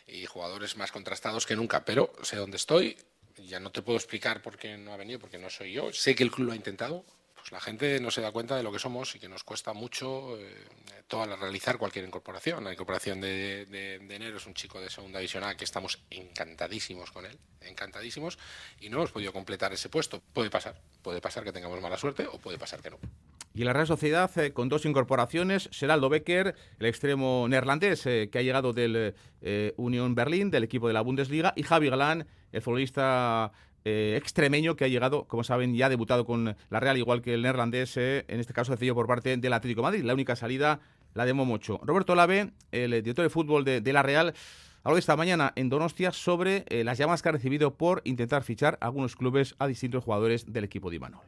y, 0.06 0.26
jugadores 0.26 0.76
más 0.76 0.92
contrastados 0.92 1.46
que 1.46 1.56
nunca. 1.56 1.84
Pero 1.84 2.12
sé 2.22 2.36
dónde 2.36 2.56
estoy, 2.56 2.96
ya 3.36 3.60
no 3.60 3.70
te 3.70 3.82
puedo 3.82 3.96
explicar 3.96 4.42
por 4.42 4.58
qué 4.58 4.76
no 4.76 4.92
ha 4.92 4.96
venido, 4.96 5.18
porque 5.18 5.38
no 5.38 5.50
soy 5.50 5.72
yo. 5.72 5.92
Sé 5.92 6.14
que 6.14 6.24
el 6.24 6.30
club 6.30 6.48
lo 6.48 6.52
ha 6.52 6.56
intentado, 6.56 7.04
pues 7.36 7.52
la 7.52 7.60
gente 7.60 8.00
no 8.00 8.10
se 8.10 8.22
da 8.22 8.32
cuenta 8.32 8.56
de 8.56 8.62
lo 8.62 8.72
que 8.72 8.78
somos 8.78 9.14
y 9.14 9.18
que 9.18 9.28
nos 9.28 9.44
cuesta 9.44 9.72
mucho 9.72 10.38
eh, 10.38 10.64
toda 11.06 11.26
la, 11.26 11.36
realizar 11.36 11.78
cualquier 11.78 12.04
incorporación. 12.04 12.64
La 12.64 12.72
incorporación 12.72 13.20
de, 13.20 13.96
enero 14.08 14.38
es 14.38 14.46
un 14.46 14.54
chico 14.54 14.80
de 14.80 14.90
segunda 14.90 15.18
división 15.18 15.44
A 15.44 15.54
que 15.54 15.64
estamos 15.64 16.02
encantadísimos 16.10 17.12
con 17.12 17.26
él, 17.26 17.38
encantadísimos, 17.60 18.38
y 18.80 18.88
no 18.88 18.96
hemos 18.96 19.12
podido 19.12 19.32
completar 19.32 19.72
ese 19.72 19.88
puesto. 19.88 20.22
Puede 20.32 20.50
pasar, 20.50 20.80
puede 21.02 21.20
pasar 21.20 21.44
que 21.44 21.52
tengamos 21.52 21.80
mala 21.80 21.98
suerte 21.98 22.26
o 22.26 22.38
puede 22.38 22.58
pasar 22.58 22.80
que 22.80 22.90
no. 22.90 22.98
Y 23.54 23.64
la 23.64 23.72
Real 23.72 23.86
Sociedad, 23.86 24.30
eh, 24.38 24.52
con 24.52 24.68
dos 24.68 24.84
incorporaciones, 24.84 25.68
Seraldo 25.72 26.08
Becker, 26.08 26.56
el 26.78 26.86
extremo 26.86 27.46
neerlandés 27.48 28.06
eh, 28.06 28.28
que 28.32 28.38
ha 28.38 28.42
llegado 28.42 28.72
del 28.72 29.14
Unión 29.76 30.14
Berlín, 30.14 30.50
del 30.50 30.64
equipo 30.64 30.88
de 30.88 30.94
la 30.94 31.02
Bundesliga, 31.02 31.52
y 31.54 31.62
Javi 31.62 31.90
Galán, 31.90 32.26
el 32.50 32.62
futbolista 32.62 33.52
eh, 33.88 34.16
extremeño 34.16 34.74
que 34.74 34.84
ha 34.84 34.88
llegado, 34.88 35.28
como 35.28 35.44
saben, 35.44 35.76
ya 35.76 35.86
ha 35.86 35.88
debutado 35.88 36.24
con 36.24 36.56
la 36.70 36.80
Real, 36.80 36.98
igual 36.98 37.22
que 37.22 37.34
el 37.34 37.42
neerlandés, 37.42 37.96
eh, 37.96 38.24
en 38.26 38.40
este 38.40 38.52
caso 38.52 38.72
decidido 38.72 38.96
por 38.96 39.06
parte 39.06 39.36
del 39.36 39.52
Atlético 39.52 39.82
Madrid. 39.82 40.02
La 40.02 40.12
única 40.12 40.34
salida 40.34 40.80
la 41.14 41.24
de 41.24 41.32
Momocho. 41.32 41.78
Roberto 41.84 42.16
Lave, 42.16 42.50
el 42.72 42.90
director 42.90 43.22
de 43.22 43.30
fútbol 43.30 43.64
de, 43.64 43.92
la 43.92 44.02
Real, 44.02 44.34
habló 44.82 44.98
esta 44.98 45.14
mañana 45.14 45.52
en 45.54 45.68
Donostia 45.68 46.10
sobre 46.10 46.64
eh, 46.68 46.82
las 46.82 46.98
llamadas 46.98 47.22
que 47.22 47.28
ha 47.28 47.32
recibido 47.32 47.74
por 47.74 48.02
intentar 48.02 48.42
fichar 48.42 48.76
algunos 48.80 49.14
clubes 49.14 49.54
a 49.60 49.68
distintos 49.68 50.02
jugadores 50.02 50.52
del 50.52 50.64
equipo 50.64 50.90
de 50.90 50.96
Imanol. 50.96 51.22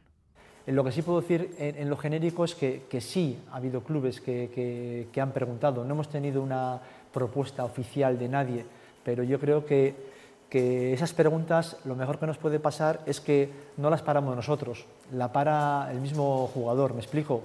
Lo 0.67 0.83
que 0.83 0.91
sí 0.91 1.01
puedo 1.01 1.21
decir 1.21 1.55
en, 1.59 1.89
lo 1.89 1.95
genérico 1.95 2.43
es 2.43 2.55
que, 2.55 2.83
sí 2.99 3.37
ha 3.53 3.55
habido 3.55 3.83
clubes 3.83 4.19
que 4.19 5.07
han 5.15 5.31
preguntado. 5.31 5.85
No 5.85 5.93
hemos 5.93 6.09
tenido 6.09 6.43
una 6.43 6.81
propuesta 7.13 7.63
oficial 7.63 8.19
de 8.19 8.27
nadie, 8.27 8.65
pero 9.05 9.23
yo 9.23 9.39
creo 9.39 9.65
que 9.65 10.18
que 10.49 10.93
esas 10.93 11.13
preguntas 11.13 11.77
lo 11.85 11.95
mejor 11.95 12.19
que 12.19 12.25
nos 12.25 12.37
puede 12.37 12.59
pasar 12.59 13.01
es 13.05 13.21
que 13.21 13.49
no 13.77 13.89
las 13.89 14.01
paramos 14.01 14.35
nosotros, 14.35 14.85
la 15.13 15.31
para 15.31 15.89
el 15.91 16.01
mismo 16.01 16.49
jugador, 16.53 16.93
me 16.93 16.99
explico. 16.99 17.43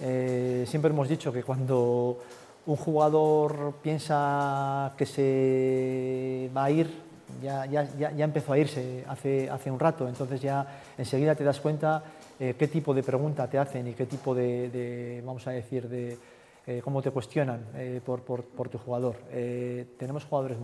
Eh, 0.00 0.64
siempre 0.66 0.90
hemos 0.90 1.08
dicho 1.08 1.32
que 1.32 1.42
cuando 1.42 2.18
un 2.66 2.76
jugador 2.76 3.74
piensa 3.82 4.92
que 4.96 5.06
se 5.06 6.50
va 6.56 6.64
a 6.64 6.70
ir, 6.70 6.90
ya, 7.42 7.66
ya, 7.66 7.84
ya, 7.84 8.24
empezó 8.24 8.54
a 8.54 8.58
irse 8.58 9.04
hace, 9.06 9.50
hace 9.50 9.70
un 9.70 9.78
rato, 9.78 10.08
entonces 10.08 10.40
ya 10.40 10.66
enseguida 10.96 11.34
te 11.34 11.44
das 11.44 11.60
cuenta 11.60 12.02
eh, 12.40 12.54
qué 12.58 12.68
tipo 12.68 12.94
de 12.94 13.02
pregunta 13.02 13.48
te 13.48 13.58
hacen 13.58 13.86
y 13.88 13.92
qué 13.92 14.06
tipo 14.06 14.34
de, 14.34 15.22
vamos 15.24 15.46
a 15.46 15.50
decir, 15.50 15.88
de 15.88 16.16
eh, 16.66 16.80
cómo 16.82 17.02
te 17.02 17.10
cuestionan 17.10 17.66
por, 18.04 18.22
por, 18.22 18.44
por, 18.44 18.68
tu 18.68 18.78
jugador. 18.78 19.16
tenemos 19.98 20.24
jugadores 20.24 20.58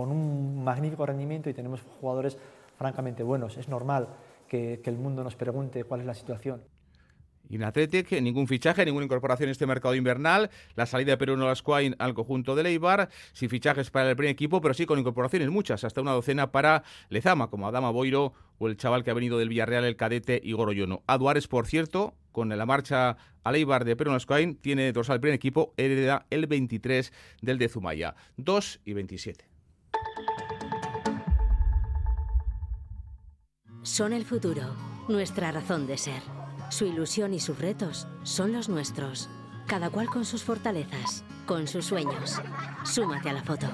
con 0.00 0.10
un 0.12 0.64
magnífico 0.64 1.04
rendimiento 1.04 1.50
y 1.50 1.52
tenemos 1.52 1.82
jugadores 2.00 2.38
francamente 2.78 3.22
buenos. 3.22 3.58
Es 3.58 3.68
normal 3.68 4.08
que, 4.48 4.80
el 4.82 4.96
mundo 4.96 5.22
nos 5.22 5.36
pregunte 5.36 5.84
cuál 5.84 6.00
es 6.00 6.06
la 6.06 6.14
situación. 6.14 6.62
Y 7.50 7.56
en 7.56 7.64
Athletic, 7.64 8.10
ningún 8.22 8.46
fichaje, 8.46 8.82
ninguna 8.86 9.04
incorporación 9.04 9.48
en 9.48 9.50
este 9.50 9.66
mercado 9.66 9.94
invernal. 9.94 10.48
La 10.74 10.86
salida 10.86 11.10
de 11.10 11.16
Perú 11.18 11.36
Lascuain 11.36 11.96
al 11.98 12.14
conjunto 12.14 12.54
de 12.54 12.62
Leibar, 12.62 13.10
sin 13.34 13.50
fichajes 13.50 13.90
para 13.90 14.08
el 14.08 14.16
primer 14.16 14.32
equipo, 14.32 14.62
pero 14.62 14.72
sí 14.72 14.86
con 14.86 14.98
incorporaciones 14.98 15.50
muchas, 15.50 15.84
hasta 15.84 16.00
una 16.00 16.12
docena 16.12 16.50
para 16.50 16.82
Lezama, 17.10 17.50
como 17.50 17.68
Adama 17.68 17.90
Boiro 17.90 18.32
o 18.56 18.68
el 18.68 18.78
chaval 18.78 19.04
que 19.04 19.10
ha 19.10 19.14
venido 19.14 19.36
del 19.36 19.50
Villarreal, 19.50 19.84
el 19.84 19.96
cadete 19.96 20.40
Igor 20.42 20.70
Oyono. 20.70 21.02
Aduares, 21.08 21.46
por 21.46 21.66
cierto, 21.66 22.14
con 22.32 22.48
la 22.48 22.64
marcha 22.64 23.18
a 23.44 23.52
Leibar 23.52 23.84
de 23.84 23.96
Perú 23.96 24.12
Lascuain, 24.12 24.56
tiene 24.56 24.92
dorsal 24.92 25.20
primer 25.20 25.34
equipo, 25.34 25.74
hereda 25.76 26.24
el 26.30 26.46
23 26.46 27.12
del 27.42 27.58
de 27.58 27.68
Zumaya. 27.68 28.14
2 28.38 28.80
y 28.86 28.94
27. 28.94 29.59
Son 33.82 34.12
el 34.12 34.26
futuro, 34.26 34.76
nuestra 35.08 35.52
razón 35.52 35.86
de 35.86 35.96
ser. 35.96 36.22
Su 36.68 36.84
ilusión 36.84 37.32
y 37.32 37.40
sus 37.40 37.58
retos 37.58 38.06
son 38.24 38.52
los 38.52 38.68
nuestros. 38.68 39.30
Cada 39.66 39.88
cual 39.88 40.06
con 40.08 40.26
sus 40.26 40.42
fortalezas, 40.44 41.24
con 41.46 41.66
sus 41.66 41.86
sueños. 41.86 42.40
Súmate 42.84 43.30
a 43.30 43.32
la 43.32 43.42
foto. 43.42 43.66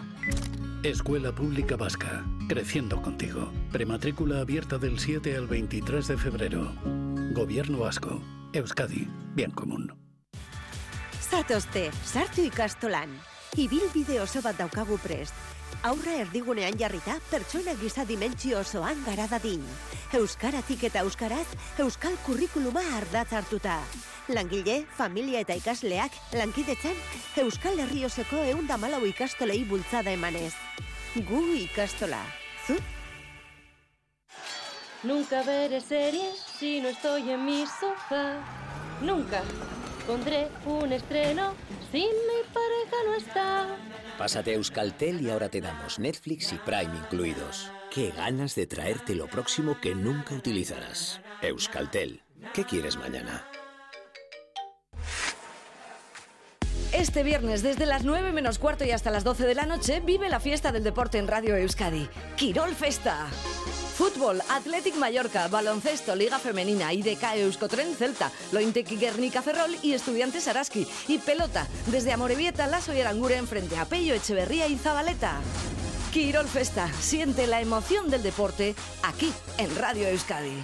Escuela 0.84 1.34
Pública 1.34 1.76
Vasca, 1.76 2.24
creciendo 2.48 3.02
contigo. 3.02 3.50
Prematrícula 3.72 4.40
abierta 4.40 4.78
del 4.78 5.00
7 5.00 5.36
al 5.36 5.48
23 5.48 6.06
de 6.06 6.16
febrero. 6.16 6.72
Gobierno 7.32 7.78
Vasco, 7.80 8.22
Euskadi, 8.52 9.08
bien 9.34 9.50
común. 9.50 9.92
Zatozte, 11.20 11.90
sartu 12.04 12.42
ikastolan. 12.42 13.10
Ibil 13.56 13.82
bideo 13.92 14.22
oso 14.22 14.40
bat 14.42 14.56
daukagu 14.56 14.98
prest. 14.98 15.34
Aurra 15.82 16.14
erdigunean 16.22 16.78
jarrita 16.78 17.16
pertsona 17.30 17.74
giza 17.80 18.04
dimentsio 18.04 18.60
osoan 18.60 19.02
gara 19.06 19.26
dadin. 19.28 19.62
Euskaratik 20.16 20.84
eta 20.88 21.02
euskaraz, 21.04 21.46
euskal 21.82 22.16
kurrikuluma 22.26 22.82
ardatz 22.96 23.32
hartuta. 23.32 23.78
Langile, 24.28 24.84
familia 24.96 25.40
eta 25.44 25.54
ikasleak, 25.58 26.12
lankidetzen, 26.34 26.96
euskal 27.44 27.78
herrioseko 27.84 28.42
eundamalau 28.52 29.04
ikastolei 29.06 29.64
bultzada 29.64 30.12
emanez. 30.14 30.54
Gu 31.28 31.42
ikastola. 31.62 32.22
Zu? 32.66 32.76
Nunca 35.04 35.42
veré 35.42 35.80
series 35.80 36.42
si 36.58 36.80
no 36.80 36.88
estoy 36.88 37.30
en 37.30 37.44
mi 37.44 37.64
sofá. 37.66 38.40
Nunca 39.00 39.42
pondré 40.06 40.48
un 40.64 40.92
estreno 40.92 41.52
si 41.90 41.98
mi 42.28 42.35
pareja 42.56 42.96
no 43.04 43.14
está. 43.14 43.76
Pásate 44.18 44.52
a 44.52 44.54
Euskaltel 44.54 45.20
y 45.20 45.30
ahora 45.30 45.48
te 45.48 45.60
damos 45.60 45.98
Netflix 45.98 46.52
y 46.52 46.56
Prime 46.56 46.96
incluidos. 46.96 47.70
Qué 47.90 48.10
ganas 48.10 48.54
de 48.54 48.66
traerte 48.66 49.14
lo 49.14 49.26
próximo 49.26 49.78
que 49.80 49.94
nunca 49.94 50.34
utilizarás. 50.34 51.20
Euskaltel. 51.42 52.22
¿Qué 52.54 52.64
quieres 52.64 52.96
mañana? 52.96 53.46
Este 56.92 57.22
viernes, 57.22 57.62
desde 57.62 57.84
las 57.84 58.04
9 58.04 58.32
menos 58.32 58.58
cuarto 58.58 58.84
y 58.84 58.90
hasta 58.90 59.10
las 59.10 59.24
12 59.24 59.44
de 59.44 59.54
la 59.54 59.66
noche, 59.66 60.00
vive 60.00 60.28
la 60.28 60.40
fiesta 60.40 60.72
del 60.72 60.84
deporte 60.84 61.18
en 61.18 61.28
Radio 61.28 61.56
Euskadi. 61.56 62.08
Quirol 62.36 62.74
Festa. 62.74 63.26
Fútbol, 63.96 64.42
Athletic 64.50 64.94
Mallorca, 64.96 65.48
baloncesto, 65.48 66.14
Liga 66.14 66.38
Femenina, 66.38 66.92
IDK 66.92 67.22
Euskotren 67.36 67.94
Celta, 67.94 68.30
Lointec 68.52 68.90
Guernica 68.90 69.40
Ferrol 69.40 69.74
y 69.82 69.94
Estudiantes 69.94 70.46
Araski. 70.48 70.86
Y 71.08 71.16
pelota, 71.16 71.66
desde 71.86 72.12
Amorebieta, 72.12 72.66
Lazo 72.66 72.92
y 72.92 73.00
Aranguren 73.00 73.46
frente 73.46 73.78
a 73.78 73.86
Pello, 73.86 74.12
Echeverría 74.12 74.68
y 74.68 74.76
Zabaleta. 74.76 75.40
Quirol 76.12 76.46
Festa, 76.46 76.92
siente 76.92 77.46
la 77.46 77.62
emoción 77.62 78.10
del 78.10 78.22
deporte 78.22 78.74
aquí 79.02 79.32
en 79.56 79.74
Radio 79.76 80.08
Euskadi. 80.08 80.62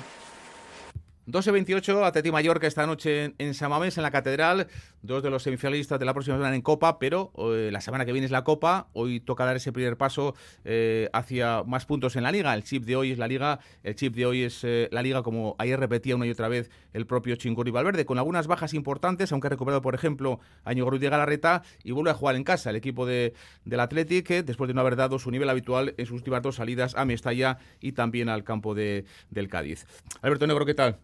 12-28, 1.27 2.05
Atleti 2.05 2.33
Mallorca 2.33 2.67
esta 2.67 2.87
noche 2.87 3.33
en, 3.39 3.55
Samamés, 3.55 3.97
en 3.97 4.03
la 4.03 4.11
Catedral. 4.11 4.69
Dos 5.03 5.21
de 5.23 5.31
los 5.31 5.43
semifinalistas 5.43 5.99
de 5.99 6.05
la 6.05 6.15
próxima 6.15 6.37
semana 6.37 6.55
en 6.55 6.63
Copa, 6.63 7.01
pero 7.01 7.33
eh, 7.37 7.71
la 7.73 7.81
semana 7.81 8.05
que 8.05 8.13
viene 8.13 8.25
es 8.25 8.31
la 8.31 8.45
Copa. 8.45 8.87
Hoy 8.93 9.19
toca 9.19 9.45
dar 9.45 9.57
ese 9.57 9.73
primer 9.73 9.97
paso 9.97 10.37
eh, 10.65 11.09
hacia 11.13 11.65
más 11.65 11.87
puntos 11.87 12.15
en 12.15 12.23
la 12.23 12.31
Liga. 12.31 12.55
El 12.55 12.63
chip 12.63 12.85
de 12.85 12.95
hoy 12.95 13.11
es 13.11 13.19
la 13.19 13.27
Liga. 13.27 13.59
El 13.83 13.97
chip 13.97 14.15
de 14.15 14.27
hoy 14.27 14.43
es 14.43 14.63
eh, 14.63 14.89
la 14.93 15.03
Liga, 15.03 15.25
como 15.25 15.57
ayer 15.59 15.81
repetía 15.81 16.15
una 16.15 16.27
y 16.27 16.31
otra 16.31 16.47
vez 16.47 16.71
el 16.93 17.05
propio 17.07 17.35
Chingurri 17.35 17.73
Valverde, 17.73 18.07
con 18.07 18.19
algunas 18.19 18.47
bajas 18.47 18.75
importantes, 18.75 19.33
aunque 19.33 19.49
ha 19.49 19.51
recuperado, 19.51 19.83
por 19.83 19.97
ejemplo, 19.97 20.39
a 20.65 20.73
Ñugo 20.73 20.97
de 20.97 21.09
Galarreta 21.09 21.65
y 21.83 21.91
vuelve 21.91 22.11
a 22.11 22.15
jugar 22.15 22.37
en 22.37 22.45
casa 22.45 22.71
el 22.71 22.77
equipo 22.77 23.05
de, 23.05 23.35
del 23.65 23.81
Athletic, 23.81 24.29
después 24.45 24.69
de 24.69 24.75
no 24.75 24.83
haber 24.83 24.95
dado 24.95 25.19
su 25.19 25.33
nivel 25.33 25.49
habitual 25.49 25.95
en 25.97 26.07
sus 26.07 26.17
últimas 26.17 26.43
dos 26.43 26.57
salidas 26.57 26.95
a 26.95 27.05
Mestalla 27.05 27.59
y 27.81 27.93
también 27.93 28.29
al 28.29 28.45
campo 28.45 28.75
de, 28.75 29.05
del 29.31 29.49
Cádiz. 29.49 29.85
Alberto 30.21 30.47
Negro, 30.47 30.65
¿qué 30.65 30.75
tal? 30.75 30.99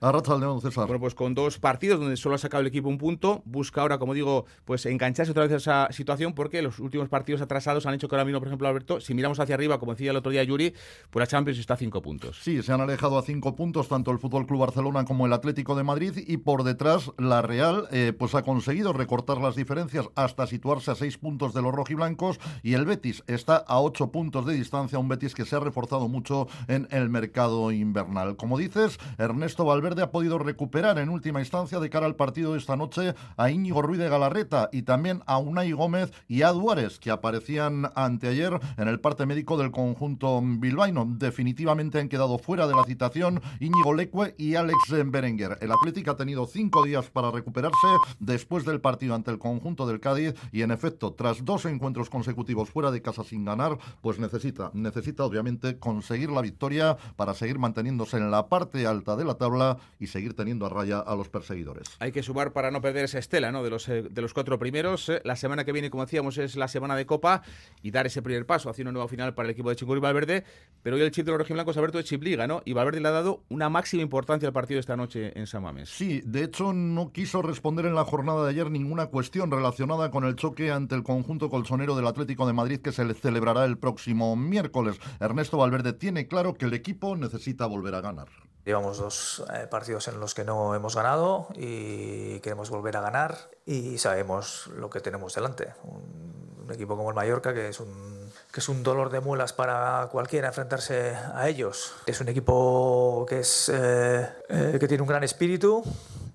Ahora 0.00 0.22
León, 0.38 0.60
César. 0.62 0.86
Bueno, 0.86 1.00
pues 1.00 1.14
con 1.14 1.34
dos 1.34 1.58
partidos 1.58 2.00
donde 2.00 2.16
solo 2.16 2.36
ha 2.36 2.38
sacado 2.38 2.62
el 2.62 2.68
equipo 2.68 2.88
un 2.88 2.98
punto, 2.98 3.25
busca 3.44 3.80
ahora, 3.80 3.98
como 3.98 4.14
digo, 4.14 4.46
pues 4.64 4.86
engancharse 4.86 5.32
otra 5.32 5.44
vez 5.44 5.52
a 5.52 5.56
esa 5.56 5.88
situación 5.92 6.34
porque 6.34 6.62
los 6.62 6.78
últimos 6.78 7.08
partidos 7.08 7.40
atrasados 7.40 7.86
han 7.86 7.94
hecho 7.94 8.08
que 8.08 8.14
ahora 8.14 8.24
mismo, 8.24 8.40
por 8.40 8.48
ejemplo, 8.48 8.68
Alberto, 8.68 9.00
si 9.00 9.14
miramos 9.14 9.40
hacia 9.40 9.54
arriba, 9.54 9.78
como 9.78 9.92
decía 9.92 10.10
el 10.10 10.16
otro 10.16 10.32
día 10.32 10.44
Yuri, 10.44 10.74
pues 11.10 11.22
la 11.22 11.26
Champions 11.26 11.58
está 11.58 11.74
a 11.74 11.76
cinco 11.76 12.02
puntos. 12.02 12.38
Sí, 12.42 12.62
se 12.62 12.72
han 12.72 12.80
alejado 12.80 13.18
a 13.18 13.22
cinco 13.22 13.56
puntos 13.56 13.88
tanto 13.88 14.10
el 14.10 14.18
Fútbol 14.18 14.46
Club 14.46 14.60
Barcelona 14.60 15.04
como 15.04 15.26
el 15.26 15.32
Atlético 15.32 15.74
de 15.74 15.84
Madrid 15.84 16.12
y 16.26 16.36
por 16.38 16.62
detrás 16.62 17.12
la 17.18 17.42
Real 17.42 17.88
eh, 17.90 18.12
pues 18.16 18.34
ha 18.34 18.42
conseguido 18.42 18.92
recortar 18.92 19.38
las 19.38 19.56
diferencias 19.56 20.08
hasta 20.14 20.46
situarse 20.46 20.90
a 20.90 20.94
seis 20.94 21.18
puntos 21.18 21.54
de 21.54 21.62
los 21.62 21.74
rojiblancos 21.74 22.38
y 22.62 22.74
el 22.74 22.84
Betis 22.84 23.22
está 23.26 23.56
a 23.56 23.80
ocho 23.80 24.10
puntos 24.10 24.46
de 24.46 24.54
distancia, 24.54 24.98
un 24.98 25.08
Betis 25.08 25.34
que 25.34 25.44
se 25.44 25.56
ha 25.56 25.60
reforzado 25.60 26.08
mucho 26.08 26.48
en 26.68 26.88
el 26.90 27.08
mercado 27.08 27.72
invernal. 27.72 28.36
Como 28.36 28.58
dices, 28.58 28.98
Ernesto 29.18 29.64
Valverde 29.64 30.02
ha 30.02 30.10
podido 30.10 30.38
recuperar 30.38 30.98
en 30.98 31.08
última 31.08 31.40
instancia 31.40 31.80
de 31.80 31.90
cara 31.90 32.06
al 32.06 32.16
partido 32.16 32.52
de 32.52 32.58
esta 32.58 32.76
noche 32.76 33.14
a 33.36 33.50
Íñigo 33.50 33.82
Ruiz 33.82 33.98
de 33.98 34.08
Galarreta 34.08 34.68
y 34.72 34.82
también 34.82 35.22
a 35.26 35.38
Unai 35.38 35.72
Gómez 35.72 36.12
y 36.28 36.42
a 36.42 36.50
Duárez, 36.50 36.98
que 36.98 37.10
aparecían 37.10 37.90
anteayer 37.94 38.58
en 38.76 38.88
el 38.88 39.00
parte 39.00 39.26
médico 39.26 39.56
del 39.56 39.70
conjunto 39.70 40.40
bilbaíno. 40.42 41.06
Definitivamente 41.08 42.00
han 42.00 42.08
quedado 42.08 42.38
fuera 42.38 42.66
de 42.66 42.74
la 42.74 42.84
citación 42.84 43.40
Íñigo 43.60 43.94
Leque 43.94 44.34
y 44.38 44.54
Alex 44.54 44.78
Berenguer. 45.06 45.58
El 45.60 45.72
Atlético 45.72 46.12
ha 46.12 46.16
tenido 46.16 46.46
cinco 46.46 46.84
días 46.84 47.10
para 47.10 47.30
recuperarse 47.30 47.86
después 48.18 48.64
del 48.64 48.80
partido 48.80 49.14
ante 49.14 49.30
el 49.30 49.38
conjunto 49.38 49.86
del 49.86 50.00
Cádiz 50.00 50.34
y 50.52 50.62
en 50.62 50.70
efecto, 50.70 51.12
tras 51.14 51.44
dos 51.44 51.64
encuentros 51.64 52.10
consecutivos 52.10 52.70
fuera 52.70 52.90
de 52.90 53.02
casa 53.02 53.24
sin 53.24 53.44
ganar, 53.44 53.78
pues 54.00 54.18
necesita, 54.18 54.70
necesita 54.74 55.24
obviamente 55.24 55.78
conseguir 55.78 56.30
la 56.30 56.42
victoria 56.42 56.96
para 57.16 57.34
seguir 57.34 57.58
manteniéndose 57.58 58.16
en 58.16 58.30
la 58.30 58.48
parte 58.48 58.86
alta 58.86 59.16
de 59.16 59.24
la 59.24 59.34
tabla 59.34 59.78
y 59.98 60.06
seguir 60.06 60.34
teniendo 60.34 60.66
a 60.66 60.68
raya 60.68 61.00
a 61.00 61.14
los 61.16 61.28
perseguidores. 61.28 61.88
Hay 61.98 62.12
que 62.12 62.22
sumar 62.22 62.52
para 62.52 62.70
no 62.70 62.80
perder 62.80 63.05
esa 63.06 63.18
estela 63.18 63.50
¿no? 63.50 63.62
de, 63.64 63.70
los, 63.70 63.88
eh, 63.88 64.02
de 64.02 64.22
los 64.22 64.34
cuatro 64.34 64.58
primeros. 64.58 65.08
Eh, 65.08 65.20
La 65.24 65.36
semana 65.36 65.64
que 65.64 65.72
viene, 65.72 65.90
como 65.90 66.04
decíamos, 66.04 66.38
es 66.38 66.56
la 66.56 66.68
semana 66.68 66.94
de 66.94 67.06
Copa 67.06 67.42
y 67.82 67.90
dar 67.90 68.06
ese 68.06 68.22
primer 68.22 68.46
paso 68.46 68.68
hacia 68.68 68.82
una 68.82 68.92
nueva 68.92 69.08
final 69.08 69.34
para 69.34 69.46
el 69.46 69.52
equipo 69.52 69.70
de 69.70 69.76
Chingurri 69.76 70.00
Valverde. 70.00 70.44
Pero 70.82 70.96
hoy 70.96 71.02
el 71.02 71.10
chip 71.10 71.24
de 71.24 71.32
los 71.32 71.38
rojiblancos 71.38 71.76
Alberto 71.76 71.98
de 71.98 72.04
chip 72.04 72.22
liga, 72.22 72.46
¿no? 72.46 72.62
Y 72.64 72.72
Valverde 72.74 73.00
le 73.00 73.08
ha 73.08 73.12
dado 73.12 73.42
una 73.48 73.68
máxima 73.68 74.02
importancia 74.02 74.46
al 74.46 74.52
partido 74.52 74.78
esta 74.78 74.96
noche 74.96 75.32
en 75.38 75.46
San 75.46 75.62
Mamés. 75.62 75.88
Sí, 75.88 76.22
de 76.24 76.44
hecho 76.44 76.72
no 76.72 77.12
quiso 77.12 77.42
responder 77.42 77.86
en 77.86 77.94
la 77.94 78.04
jornada 78.04 78.44
de 78.44 78.50
ayer 78.50 78.70
ninguna 78.70 79.06
cuestión 79.06 79.50
relacionada 79.50 80.10
con 80.10 80.24
el 80.24 80.36
choque 80.36 80.70
ante 80.70 80.94
el 80.94 81.02
conjunto 81.02 81.48
colchonero 81.48 81.96
del 81.96 82.06
Atlético 82.06 82.46
de 82.46 82.52
Madrid 82.52 82.80
que 82.80 82.92
se 82.92 83.04
le 83.04 83.14
celebrará 83.14 83.64
el 83.64 83.78
próximo 83.78 84.36
miércoles. 84.36 84.98
Ernesto 85.20 85.58
Valverde 85.58 85.92
tiene 85.92 86.28
claro 86.28 86.54
que 86.54 86.66
el 86.66 86.74
equipo 86.74 87.16
necesita 87.16 87.66
volver 87.66 87.94
a 87.94 88.00
ganar. 88.00 88.28
Llevamos 88.66 88.98
dos 88.98 89.44
eh, 89.54 89.66
partidos 89.70 90.08
en 90.08 90.20
los 90.20 90.34
que 90.34 90.44
no 90.44 90.74
hemos 90.74 90.96
ganado 90.96 91.46
y 91.54 92.40
queremos 92.40 92.68
volver 92.68 92.96
a 92.96 93.00
ganar 93.00 93.48
y 93.64 93.96
sabemos 93.96 94.66
lo 94.76 94.90
que 94.90 95.00
tenemos 95.00 95.34
delante. 95.34 95.72
Un, 95.84 96.56
un 96.66 96.74
equipo 96.74 96.96
como 96.96 97.08
el 97.10 97.14
Mallorca 97.14 97.54
que 97.54 97.68
es 97.68 97.80
un, 97.80 98.30
que 98.52 98.60
es 98.60 98.68
un 98.68 98.82
dolor 98.82 99.10
de 99.10 99.20
muelas 99.20 99.52
para 99.52 100.08
cualquiera 100.10 100.48
enfrentarse 100.48 101.14
a 101.34 101.48
ellos. 101.48 101.94
Es 102.06 102.20
un 102.20 102.28
equipo 102.28 103.24
que, 103.28 103.40
es, 103.40 103.70
eh, 103.72 104.28
eh, 104.48 104.76
que 104.80 104.88
tiene 104.88 105.02
un 105.02 105.08
gran 105.08 105.22
espíritu, 105.22 105.82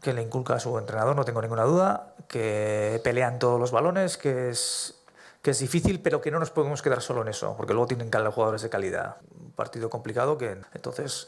que 0.02 0.14
le 0.14 0.22
inculca 0.22 0.56
a 0.56 0.60
su 0.60 0.78
entrenador, 0.78 1.16
no 1.16 1.26
tengo 1.26 1.42
ninguna 1.42 1.64
duda, 1.64 2.16
que 2.28 3.02
pelean 3.04 3.40
todos 3.40 3.60
los 3.60 3.72
balones, 3.72 4.18
que 4.18 4.50
es 4.50 4.98
que 5.42 5.52
es 5.52 5.60
difícil, 5.60 6.02
pero 6.02 6.22
que 6.22 6.30
no 6.30 6.38
nos 6.38 6.52
podemos 6.52 6.84
quedar 6.84 7.02
solo 7.02 7.24
en 7.24 7.30
eso, 7.30 7.56
porque 7.58 7.74
luego 7.74 7.88
tienen 7.88 8.12
jugadores 8.12 8.62
de 8.62 8.70
calidad. 8.70 9.18
Un 9.40 9.52
partido 9.54 9.90
complicado 9.90 10.38
que 10.38 10.56
entonces 10.76 11.06
es 11.06 11.28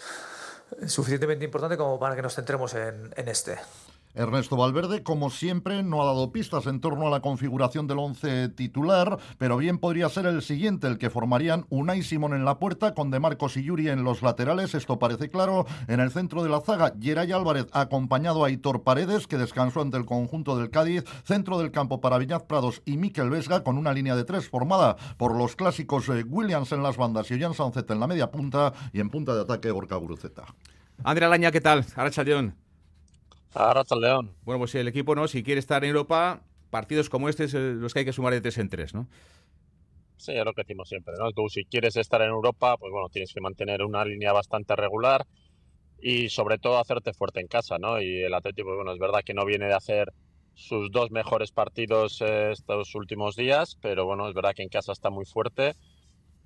suficientemente 0.87 1.45
importante 1.45 1.77
como 1.77 1.99
para 1.99 2.15
que 2.15 2.21
nos 2.21 2.35
centremos 2.35 2.73
en, 2.73 3.11
este. 3.27 3.57
Ernesto 4.15 4.55
Valverde, 4.55 5.01
como 5.01 5.31
siempre, 5.31 5.81
no 5.81 6.01
ha 6.01 6.05
dado 6.05 6.31
pistas 6.31 6.67
en 6.67 6.79
torno 6.79 7.07
a 7.07 7.09
la 7.09 7.21
configuración 7.21 7.87
del 7.87 7.97
once 7.97 8.47
titular, 8.49 9.17
pero 9.39 9.57
bien 9.57 9.79
podría 9.79 10.07
ser 10.09 10.27
el 10.27 10.43
siguiente, 10.43 10.87
el 10.87 10.99
que 10.99 11.09
formarían 11.09 11.65
Unai 11.69 12.03
Simón 12.03 12.33
en 12.33 12.45
la 12.45 12.59
puerta, 12.59 12.93
con 12.93 13.09
De 13.09 13.19
Marcos 13.19 13.57
y 13.57 13.63
Yuri 13.63 13.89
en 13.89 14.03
los 14.03 14.21
laterales, 14.21 14.75
esto 14.75 14.99
parece 14.99 15.29
claro. 15.29 15.65
En 15.87 15.99
el 15.99 16.11
centro 16.11 16.43
de 16.43 16.49
la 16.49 16.61
zaga, 16.61 16.93
Geray 17.01 17.31
Álvarez 17.31 17.67
acompañado 17.71 18.45
a 18.45 18.51
Hitor 18.51 18.83
Paredes, 18.83 19.25
que 19.25 19.37
descansó 19.37 19.81
ante 19.81 19.97
el 19.97 20.05
conjunto 20.05 20.57
del 20.57 20.69
Cádiz. 20.69 21.03
Centro 21.23 21.57
del 21.57 21.71
campo 21.71 21.99
para 21.99 22.17
Viñaz 22.17 22.43
Prados 22.43 22.83
y 22.85 22.97
Miquel 22.97 23.29
Vesga, 23.29 23.63
con 23.63 23.77
una 23.77 23.93
línea 23.93 24.15
de 24.15 24.25
tres 24.25 24.47
formada 24.47 24.95
por 25.17 25.35
los 25.35 25.55
clásicos 25.55 26.07
eh, 26.09 26.23
Williams 26.23 26.71
en 26.71 26.83
las 26.83 26.97
bandas 26.97 27.31
y 27.31 27.33
Ollán 27.33 27.53
Sancet 27.53 27.89
en 27.89 27.99
la 27.99 28.07
media 28.07 28.29
punta, 28.29 28.73
y 28.93 28.99
en 28.99 29.09
punta 29.09 29.33
de 29.33 29.41
ataque 29.41 29.71
Gorka 29.71 29.95
Guruceta. 29.95 30.43
Andrea 31.03 31.29
Laña, 31.29 31.51
¿qué 31.51 31.61
tal? 31.61 31.85
Ahora 33.53 33.81
está 33.81 33.95
el 33.95 34.01
León. 34.01 34.31
Bueno, 34.43 34.59
pues 34.59 34.75
el 34.75 34.87
equipo, 34.87 35.15
¿no? 35.15 35.27
Si 35.27 35.43
quiere 35.43 35.59
estar 35.59 35.83
en 35.83 35.89
Europa, 35.89 36.41
partidos 36.69 37.09
como 37.09 37.29
este 37.29 37.43
es 37.45 37.53
los 37.53 37.93
que 37.93 37.99
hay 37.99 38.05
que 38.05 38.13
sumar 38.13 38.33
de 38.33 38.41
tres 38.41 38.57
en 38.57 38.69
tres, 38.69 38.93
¿no? 38.93 39.07
Sí, 40.17 40.31
es 40.31 40.45
lo 40.45 40.53
que 40.53 40.63
decimos 40.63 40.87
siempre, 40.87 41.13
¿no? 41.19 41.31
Tú 41.31 41.49
si 41.49 41.65
quieres 41.65 41.95
estar 41.97 42.21
en 42.21 42.29
Europa, 42.29 42.77
pues 42.77 42.91
bueno, 42.91 43.09
tienes 43.09 43.33
que 43.33 43.41
mantener 43.41 43.83
una 43.83 44.05
línea 44.05 44.31
bastante 44.31 44.75
regular 44.75 45.25
y 46.01 46.29
sobre 46.29 46.57
todo 46.57 46.79
hacerte 46.79 47.13
fuerte 47.13 47.41
en 47.41 47.47
casa, 47.47 47.77
¿no? 47.77 48.01
Y 48.01 48.23
el 48.23 48.33
Atlético, 48.33 48.69
pues 48.69 48.77
bueno, 48.77 48.93
es 48.93 48.99
verdad 48.99 49.21
que 49.25 49.33
no 49.33 49.45
viene 49.45 49.65
de 49.65 49.73
hacer 49.73 50.13
sus 50.55 50.91
dos 50.91 51.11
mejores 51.11 51.51
partidos 51.51 52.21
eh, 52.21 52.51
estos 52.51 52.95
últimos 52.95 53.35
días, 53.35 53.77
pero 53.81 54.05
bueno, 54.05 54.27
es 54.27 54.33
verdad 54.33 54.53
que 54.55 54.63
en 54.63 54.69
casa 54.69 54.91
está 54.91 55.09
muy 55.09 55.25
fuerte 55.25 55.73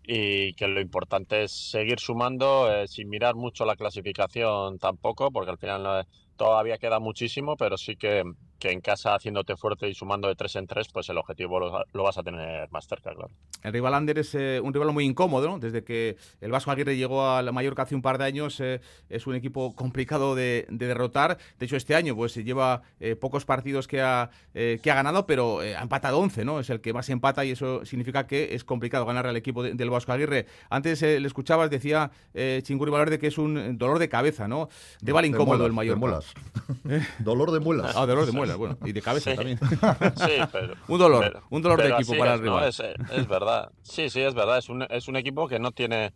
y 0.03 0.53
que 0.53 0.67
lo 0.67 0.79
importante 0.79 1.43
es 1.43 1.51
seguir 1.51 1.99
sumando 1.99 2.71
eh, 2.71 2.87
sin 2.87 3.09
mirar 3.09 3.35
mucho 3.35 3.65
la 3.65 3.75
clasificación 3.75 4.79
tampoco, 4.79 5.31
porque 5.31 5.51
al 5.51 5.57
final 5.57 6.01
eh, 6.01 6.07
todavía 6.37 6.77
queda 6.77 6.99
muchísimo, 6.99 7.57
pero 7.57 7.77
sí 7.77 7.95
que, 7.97 8.23
que, 8.59 8.71
en 8.71 8.81
casa 8.81 9.15
haciéndote 9.15 9.55
fuerte 9.55 9.87
y 9.87 9.93
sumando 9.93 10.27
de 10.27 10.35
tres 10.35 10.55
en 10.55 10.67
tres, 10.67 10.87
pues 10.91 11.09
el 11.09 11.17
objetivo 11.17 11.59
lo, 11.59 11.85
lo 11.91 12.03
vas 12.03 12.17
a 12.17 12.23
tener 12.23 12.69
más 12.71 12.87
cerca, 12.87 13.13
claro. 13.13 13.31
El 13.63 13.73
rival 13.73 13.93
Ander 13.93 14.19
es 14.19 14.35
eh, 14.35 14.61
un 14.63 14.73
rival 14.73 14.93
muy 14.93 15.05
incómodo, 15.05 15.47
¿no? 15.47 15.59
Desde 15.59 15.83
que 15.83 16.17
el 16.41 16.51
Vasco 16.51 16.71
Aguirre 16.71 16.95
llegó 16.95 17.27
a 17.27 17.41
la 17.41 17.51
Mallorca 17.51 17.81
hace 17.81 17.95
un 17.95 18.01
par 18.01 18.17
de 18.17 18.25
años, 18.25 18.59
eh, 18.59 18.81
es 19.09 19.27
un 19.27 19.35
equipo 19.35 19.75
complicado 19.75 20.35
de, 20.35 20.67
de, 20.69 20.87
derrotar. 20.87 21.37
De 21.59 21.65
hecho, 21.65 21.75
este 21.75 21.95
año 21.95 22.15
pues 22.15 22.35
lleva 22.35 22.83
eh, 22.99 23.15
pocos 23.15 23.45
partidos 23.45 23.87
que 23.87 24.01
ha, 24.01 24.29
que 24.53 24.91
ha 24.91 24.95
ganado, 24.95 25.25
pero 25.25 25.59
ha 25.59 25.81
empatado 25.81 26.19
11, 26.19 26.45
¿no? 26.45 26.59
Es 26.59 26.69
el 26.69 26.81
que 26.81 26.93
más 26.93 27.09
empata 27.09 27.45
y 27.45 27.51
eso 27.51 27.85
significa 27.85 28.25
que 28.27 28.55
es 28.55 28.63
complicado 28.63 29.05
ganar 29.05 29.27
al 29.27 29.35
equipo 29.35 29.63
de, 29.63 29.73
del 29.73 29.89
Vasco 29.89 30.11
Aguirre. 30.11 30.45
Antes 30.69 31.01
le 31.01 31.27
escuchabas, 31.27 31.69
decía 31.69 32.11
Chinguri 32.33 32.91
Valverde 32.91 33.19
que 33.19 33.27
es 33.27 33.37
un 33.37 33.77
dolor 33.77 33.99
de 33.99 34.09
cabeza, 34.09 34.47
¿no? 34.47 34.69
Rival 35.01 35.23
de 35.23 35.27
incómodo 35.29 35.57
muelas, 35.57 35.67
el 35.67 35.73
Mallorca. 35.73 35.95
De 35.95 35.99
muelas. 35.99 37.07
dolor 37.19 37.51
de 37.51 37.59
muelas. 37.59 37.95
Ah, 37.95 38.05
dolor 38.05 38.25
de 38.25 38.31
muelas, 38.31 38.46
bueno. 38.55 38.77
Y 38.85 38.91
de 38.91 39.01
cabeza 39.01 39.31
sí. 39.31 39.35
también. 39.37 39.59
sí, 40.15 40.31
pero, 40.51 40.75
un 40.87 40.99
dolor, 40.99 41.23
pero, 41.25 41.43
un 41.49 41.61
dolor 41.61 41.81
de 41.81 41.89
equipo 41.89 42.17
para 42.17 42.35
es, 42.35 42.41
rival. 42.41 42.61
¿no? 42.61 42.67
es, 42.67 42.79
es, 42.79 43.27
verdad. 43.27 43.71
Sí, 43.83 44.09
sí, 44.09 44.21
es 44.21 44.33
verdad. 44.33 44.57
Es 44.57 44.69
un, 44.69 44.83
es 44.89 45.07
un 45.07 45.15
equipo 45.15 45.47
que 45.47 45.59
no 45.59 45.71
tiene 45.71 46.13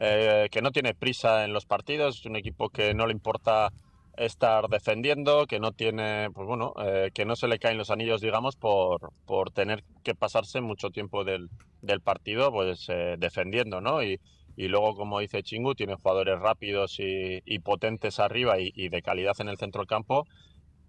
eh, 0.00 0.48
que 0.50 0.60
no 0.60 0.72
tiene 0.72 0.94
prisa 0.94 1.44
en 1.44 1.52
los 1.52 1.66
partidos. 1.66 2.18
Es 2.18 2.26
un 2.26 2.36
equipo 2.36 2.68
que 2.70 2.94
no 2.94 3.06
le 3.06 3.12
importa 3.12 3.72
estar 4.16 4.68
defendiendo, 4.68 5.46
que 5.46 5.58
no 5.58 5.72
tiene, 5.72 6.28
pues 6.32 6.46
bueno, 6.46 6.74
eh, 6.84 7.10
que 7.12 7.24
no 7.24 7.36
se 7.36 7.48
le 7.48 7.58
caen 7.58 7.78
los 7.78 7.90
anillos, 7.90 8.20
digamos, 8.20 8.56
por, 8.56 9.12
por 9.26 9.50
tener 9.50 9.82
que 10.02 10.14
pasarse 10.14 10.60
mucho 10.60 10.90
tiempo 10.90 11.24
del, 11.24 11.50
del 11.82 12.00
partido, 12.00 12.52
pues 12.52 12.86
eh, 12.88 13.16
defendiendo, 13.18 13.80
¿no? 13.80 14.02
Y, 14.02 14.20
y 14.56 14.68
luego, 14.68 14.94
como 14.94 15.18
dice 15.18 15.42
Chingu, 15.42 15.74
tiene 15.74 15.96
jugadores 15.96 16.38
rápidos 16.38 17.00
y, 17.00 17.42
y 17.44 17.58
potentes 17.58 18.20
arriba 18.20 18.60
y, 18.60 18.72
y, 18.74 18.88
de 18.88 19.02
calidad 19.02 19.34
en 19.40 19.48
el 19.48 19.58
centro 19.58 19.80
del 19.80 19.88
campo 19.88 20.26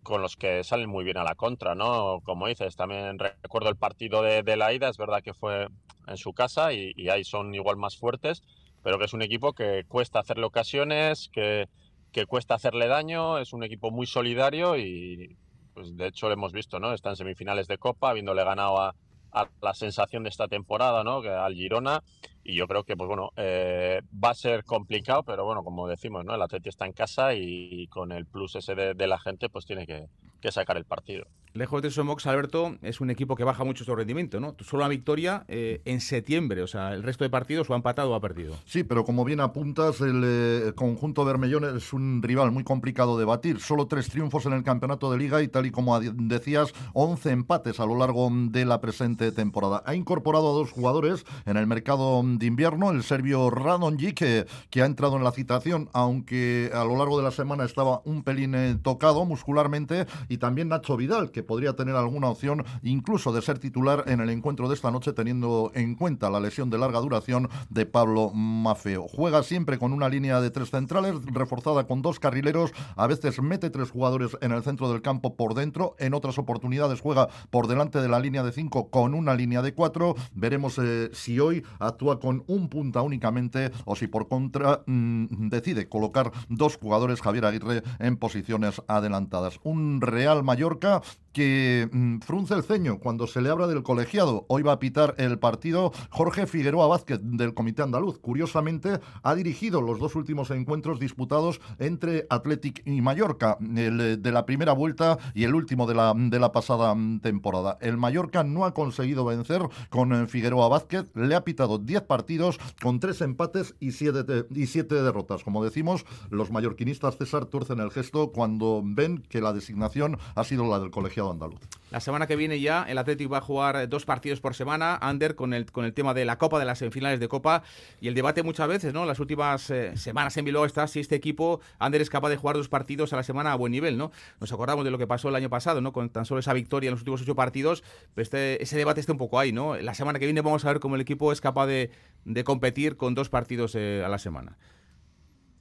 con 0.06 0.22
los 0.22 0.38
que 0.38 0.64
salen 0.64 0.90
muy 0.90 1.04
bien 1.04 1.18
a 1.18 1.24
la 1.24 1.36
contra, 1.36 1.76
¿no? 1.76 2.22
Como 2.24 2.48
dices, 2.48 2.78
también 2.78 3.20
recuerdo 3.20 3.70
el 3.70 3.76
partido 3.76 4.22
de, 4.22 4.44
de 4.44 4.56
la 4.56 4.72
ida, 4.72 4.88
es 4.88 4.98
verdad 4.98 5.22
que 5.22 5.34
fue 5.34 5.68
en 6.08 6.18
su 6.18 6.32
casa 6.32 6.72
y, 6.72 6.94
y, 6.96 7.10
ahí 7.10 7.26
son 7.26 7.54
igual 7.54 7.76
más 7.76 7.98
fuertes, 7.98 8.44
pero 8.84 9.00
que 9.00 9.06
es 9.06 9.14
un 9.14 9.24
equipo 9.24 9.54
que 9.54 9.84
cuesta 9.88 10.20
hacerle 10.20 10.46
ocasiones, 10.46 11.30
que, 11.34 11.68
que 12.12 12.28
cuesta 12.28 12.54
hacerle 12.54 12.88
daño, 12.88 13.40
es 13.40 13.52
un 13.52 13.64
equipo 13.64 13.90
muy 13.92 14.06
solidario 14.06 14.78
y 14.78 15.36
pues 15.74 15.98
de 15.98 16.08
hecho 16.08 16.28
lo 16.28 16.34
hemos 16.34 16.54
visto, 16.54 16.80
¿no? 16.80 16.94
Está 16.94 17.10
en 17.10 17.16
semifinales 17.18 17.68
de 17.68 17.80
Copa, 17.80 18.12
habiéndole 18.12 18.44
ganado 18.44 18.80
a, 18.80 18.96
a 19.32 19.50
la 19.62 19.74
sensación 19.74 20.24
de 20.24 20.30
esta 20.30 20.48
temporada, 20.48 21.04
¿no? 21.04 21.18
Al 21.18 21.56
Girona 21.56 22.04
y 22.46 22.56
yo 22.56 22.68
creo 22.68 22.84
que 22.84 22.96
pues 22.96 23.08
bueno 23.08 23.32
eh, 23.36 24.02
va 24.24 24.30
a 24.30 24.36
ser 24.36 24.64
complicado 24.64 25.24
pero 25.24 25.44
bueno 25.44 25.64
como 25.64 25.88
decimos 25.88 26.24
no 26.24 26.36
el 26.36 26.42
Atleti 26.42 26.70
está 26.70 26.86
en 26.86 26.94
casa 26.94 27.34
y, 27.34 27.68
y 27.72 27.88
con 27.88 28.12
el 28.12 28.26
plus 28.28 28.56
ese 28.56 28.76
de, 28.76 28.94
de, 28.94 29.08
la 29.08 29.18
gente 29.20 29.50
pues 29.50 29.66
tiene 29.66 29.88
que, 29.88 30.08
que 30.40 30.52
sacar 30.52 30.78
el 30.78 30.86
partido. 30.86 31.26
Lejos 31.54 31.82
de 31.82 31.88
eso 31.88 32.04
Mox 32.04 32.28
Alberto 32.28 32.76
es 32.82 33.00
un 33.00 33.10
equipo 33.10 33.36
que 33.36 33.46
baja 33.46 33.64
mucho 33.64 33.86
su 33.86 33.96
rendimiento 33.96 34.40
no 34.40 34.56
solo 34.60 34.84
una 34.84 34.90
victoria 34.90 35.46
eh, 35.48 35.82
en 35.86 36.02
septiembre 36.02 36.62
o 36.62 36.68
sea 36.68 36.94
el 36.94 37.02
resto 37.02 37.24
de 37.24 37.30
partidos 37.30 37.70
o 37.70 37.74
ha 37.74 37.78
empatado 37.78 38.12
o 38.12 38.14
ha 38.16 38.20
perdido. 38.20 38.56
Sí 38.66 38.84
pero 38.84 39.06
como 39.06 39.26
bien 39.26 39.40
apuntas 39.40 40.02
el 40.02 40.22
eh, 40.24 40.74
conjunto 40.76 41.26
bermellón 41.26 41.78
es 41.78 41.94
un 41.94 42.22
rival 42.22 42.52
muy 42.52 42.64
complicado 42.64 43.18
de 43.18 43.26
batir. 43.26 43.60
Solo 43.60 43.88
tres 43.88 44.10
triunfos 44.10 44.46
en 44.46 44.54
el 44.54 44.64
campeonato 44.64 45.12
de 45.12 45.18
liga 45.18 45.42
y 45.42 45.48
tal 45.48 45.66
y 45.66 45.72
como 45.72 46.00
decías 46.00 46.74
11 46.94 47.32
empates 47.32 47.80
a 47.80 47.86
lo 47.88 47.98
largo 47.98 48.30
de 48.32 48.66
la 48.66 48.82
presente 48.82 49.32
temporada. 49.32 49.82
Ha 49.86 49.96
incorporado 49.96 50.50
a 50.50 50.54
dos 50.54 50.72
jugadores 50.72 51.26
en 51.46 51.58
el 51.58 51.66
mercado 51.66 52.22
de 52.38 52.46
invierno, 52.46 52.92
el 52.92 53.04
serbio 53.04 53.50
Radonjic, 53.50 54.16
que, 54.16 54.48
que, 54.70 54.82
ha 54.82 54.86
entrado 54.86 55.18
en 55.18 55.24
la 55.24 55.32
citación, 55.32 55.90
aunque 55.94 56.72
a 56.74 56.84
lo 56.84 56.98
largo 56.98 57.18
de 57.18 57.24
la 57.24 57.32
semana 57.32 57.66
estaba 57.66 58.02
un 58.06 58.24
pelín 58.24 58.56
eh, 58.56 58.78
tocado 58.82 59.26
muscularmente, 59.26 60.06
y 60.30 60.38
también 60.38 60.70
Nacho 60.70 60.98
Vidal, 60.98 61.32
que 61.32 61.44
podría 61.44 61.74
tener 61.74 61.96
alguna 61.96 62.30
opción 62.30 62.64
incluso 62.84 63.32
de 63.32 63.42
ser 63.42 63.60
titular 63.60 64.04
en 64.08 64.20
el 64.20 64.30
encuentro 64.30 64.68
de 64.68 64.76
esta 64.76 64.92
noche, 64.92 65.14
teniendo 65.14 65.72
en 65.76 65.96
cuenta 65.96 66.30
la 66.30 66.40
lesión 66.40 66.70
de 66.70 66.78
larga 66.78 67.00
duración 67.00 67.50
de 67.70 67.86
Pablo 67.86 68.32
Mafeo. 68.34 69.08
Juega 69.08 69.44
siempre 69.44 69.78
con 69.78 69.94
una 69.94 70.10
línea 70.10 70.42
de 70.42 70.50
tres 70.50 70.70
centrales, 70.70 71.16
reforzada 71.26 71.88
con 71.88 72.02
dos 72.02 72.20
carrileros, 72.20 72.72
a 72.96 73.08
veces 73.08 73.42
mete 73.42 73.70
tres 73.70 73.92
jugadores 73.92 74.38
en 74.42 74.52
el 74.52 74.64
centro 74.64 74.92
del 74.92 75.02
campo 75.02 75.36
por 75.36 75.54
dentro, 75.54 75.96
en 76.00 76.14
otras 76.14 76.38
oportunidades 76.38 77.02
juega 77.02 77.30
por 77.50 77.68
delante 77.68 78.02
de 78.02 78.10
la 78.10 78.20
línea 78.20 78.44
de 78.44 78.52
cinco 78.52 78.90
con 78.90 79.14
una 79.14 79.36
línea 79.36 79.62
de 79.62 79.74
cuatro. 79.74 80.16
Veremos 80.34 80.80
eh, 80.80 81.10
si 81.14 81.40
hoy 81.40 81.64
actúa 81.80 82.20
con 82.20 82.25
un 82.26 82.70
punta 82.70 83.02
únicamente 83.02 83.72
o 83.86 83.96
si 83.96 84.08
por 84.08 84.28
contra 84.28 84.84
mmm, 84.86 85.50
decide 85.50 85.88
colocar 85.90 86.32
dos 86.50 86.78
jugadores 86.78 87.22
Javier 87.22 87.46
Aguirre 87.46 87.84
en 88.00 88.18
posiciones 88.18 88.82
adelantadas. 88.88 89.60
Un 89.64 90.02
Real 90.02 90.44
Mallorca 90.44 91.02
que 91.36 91.90
mm, 91.92 92.20
frunce 92.20 92.54
el 92.54 92.64
ceño 92.64 92.98
cuando 92.98 93.28
se 93.28 93.42
le 93.42 93.50
habla 93.50 93.68
del 93.68 93.84
colegiado. 93.84 94.46
Hoy 94.48 94.64
va 94.64 94.72
a 94.72 94.80
pitar 94.80 95.16
el 95.18 95.38
partido 95.38 95.92
Jorge 96.10 96.48
Figueroa 96.48 96.88
Vázquez 96.88 97.20
del 97.22 97.54
Comité 97.54 97.82
Andaluz. 97.82 98.20
Curiosamente, 98.20 99.02
ha 99.22 99.36
dirigido 99.36 99.82
los 99.82 100.00
dos 100.00 100.16
últimos 100.16 100.50
encuentros 100.50 100.98
disputados 100.98 101.60
entre 101.78 102.26
Athletic 102.30 102.82
y 102.86 103.02
Mallorca, 103.02 103.58
el 103.60 104.00
eh, 104.00 104.18
de 104.18 104.32
la 104.32 104.46
primera 104.46 104.72
vuelta 104.72 105.18
y 105.34 105.44
el 105.44 105.56
último 105.56 105.86
de 105.86 105.96
la, 105.96 106.14
de 106.16 106.40
la 106.40 106.54
pasada 106.54 106.96
mm, 106.96 107.20
temporada. 107.20 107.78
El 107.82 107.98
Mallorca 107.98 108.46
no 108.46 108.64
ha 108.64 108.74
conseguido 108.74 109.26
vencer 109.26 109.62
con 109.90 110.14
eh, 110.14 110.28
Figueroa 110.28 110.70
Vázquez, 110.70 111.12
le 111.16 111.36
ha 111.36 111.44
pitado 111.44 111.80
10 111.80 112.04
partidos 112.04 112.60
con 112.82 113.02
3 113.02 113.20
empates 113.22 113.76
y 113.82 113.92
7 113.92 114.46
y 114.52 114.68
siete 114.68 114.96
derrotas. 114.96 115.44
Como 115.44 115.66
decimos, 115.66 116.06
los 116.30 116.50
mallorquinistas 116.50 117.18
César 117.18 117.46
tuercen 117.48 117.82
el 117.82 117.92
gesto 117.92 118.32
cuando 118.32 118.82
ven 118.86 119.18
que 119.28 119.42
la 119.42 119.52
designación 119.52 120.18
ha 120.36 120.46
sido 120.46 120.66
la 120.66 120.80
del 120.80 120.92
colegiado 120.92 121.25
andaluz. 121.32 121.60
La 121.92 122.00
semana 122.00 122.28
que 122.28 122.36
viene 122.36 122.60
ya 122.60 122.84
el 122.90 122.98
Atlético 122.98 123.32
va 123.32 123.38
a 123.38 123.42
jugar 123.42 123.76
eh, 123.76 123.88
dos 123.88 124.06
partidos 124.06 124.42
por 124.42 124.56
semana, 124.56 124.96
Ander, 124.96 125.36
con 125.36 125.54
el, 125.54 125.72
con 125.72 125.86
el 125.86 125.94
tema 125.94 126.14
de 126.14 126.26
la 126.26 126.38
Copa, 126.38 126.60
de 126.60 126.66
las 126.66 126.80
semifinales 126.80 127.20
de 127.20 127.28
Copa, 127.28 127.64
y 128.02 128.08
el 128.08 128.16
debate 128.16 128.44
muchas 128.44 128.68
veces, 128.68 128.94
¿no? 128.94 129.06
Las 129.06 129.20
últimas 129.20 129.70
eh, 129.70 129.96
semanas 129.96 130.36
en 130.38 130.46
Bilbao 130.46 130.66
está 130.66 130.88
si 130.88 131.00
este 131.00 131.16
equipo, 131.16 131.62
Ander, 131.80 132.02
es 132.02 132.10
capaz 132.10 132.30
de 132.30 132.38
jugar 132.38 132.58
dos 132.58 132.70
partidos 132.70 133.14
a 133.14 133.16
la 133.16 133.24
semana 133.24 133.52
a 133.52 133.56
buen 133.56 133.72
nivel, 133.72 133.98
¿no? 133.98 134.12
Nos 134.40 134.52
acordamos 134.52 134.84
de 134.84 134.92
lo 134.92 134.98
que 134.98 135.08
pasó 135.08 135.30
el 135.30 135.36
año 135.36 135.50
pasado, 135.50 135.80
¿no? 135.80 135.94
Con 135.94 136.10
tan 136.10 136.26
solo 136.26 136.40
esa 136.40 136.54
victoria 136.54 136.88
en 136.88 136.92
los 136.92 137.02
últimos 137.02 137.22
ocho 137.22 137.36
partidos, 137.36 137.84
este, 138.16 138.62
ese 138.62 138.78
debate 138.78 139.00
está 139.00 139.12
un 139.12 139.20
poco 139.20 139.40
ahí, 139.40 139.52
¿no? 139.52 139.76
La 139.78 139.94
semana 139.94 140.20
que 140.20 140.26
viene 140.26 140.42
vamos 140.42 140.66
a 140.66 140.70
ver 140.70 140.80
cómo 140.80 140.96
el 140.96 141.02
equipo 141.02 141.32
es 141.32 141.40
capaz 141.40 141.68
de, 141.68 141.92
de 142.26 142.44
competir 142.44 142.98
con 142.98 143.16
dos 143.16 143.30
partidos 143.30 143.76
eh, 143.76 144.04
a 144.04 144.10
la 144.10 144.18
semana. 144.18 144.58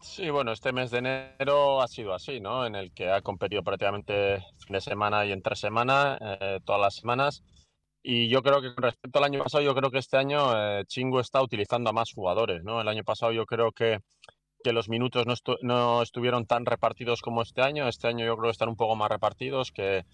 Sí, 0.05 0.29
bueno, 0.29 0.53
este 0.53 0.71
mes 0.73 0.91
de 0.91 0.99
enero 0.99 1.81
ha 1.81 1.89
sido 1.89 2.13
así, 2.13 2.39
¿no? 2.39 2.67
En 2.67 2.75
el 2.75 2.93
que 2.93 3.11
ha 3.11 3.23
competido 3.23 3.63
prácticamente 3.63 4.45
fin 4.59 4.75
de 4.75 4.81
semana 4.83 5.25
y 5.25 5.33
entre 5.33 5.57
semana, 5.57 6.19
eh, 6.21 6.61
todas 6.63 6.81
las 6.81 6.95
semanas. 6.97 7.43
Y 8.03 8.29
yo 8.29 8.43
creo 8.43 8.61
que 8.61 8.75
con 8.75 8.85
respecto 8.85 9.19
al 9.19 9.25
año 9.25 9.43
pasado, 9.43 9.65
yo 9.65 9.75
creo 9.75 9.91
que 9.91 9.99
este 9.99 10.19
año 10.19 10.53
eh, 10.55 10.85
Chingo 10.87 11.21
está 11.21 11.43
utilizando 11.43 11.89
a 11.89 11.95
más 11.95 12.13
jugadores, 12.13 12.63
¿no? 12.63 12.83
El 12.83 12.89
año 12.89 13.03
pasado 13.03 13.33
yo 13.33 13.47
creo 13.47 13.73
que, 13.73 14.01
que 14.63 14.75
los 14.75 14.91
minutos 14.91 15.27
no, 15.27 15.35
no, 15.63 16.03
estuvieron 16.03 16.45
tan 16.47 16.67
repartidos 16.67 17.23
como 17.23 17.41
este 17.41 17.63
año. 17.63 17.89
Este 17.89 18.07
año 18.07 18.27
yo 18.27 18.37
creo 18.37 18.49
que 18.49 18.53
están 18.53 18.69
un 18.69 18.77
poco 18.77 18.97
más 18.97 19.11
repartidos, 19.11 19.73
que, 19.73 20.05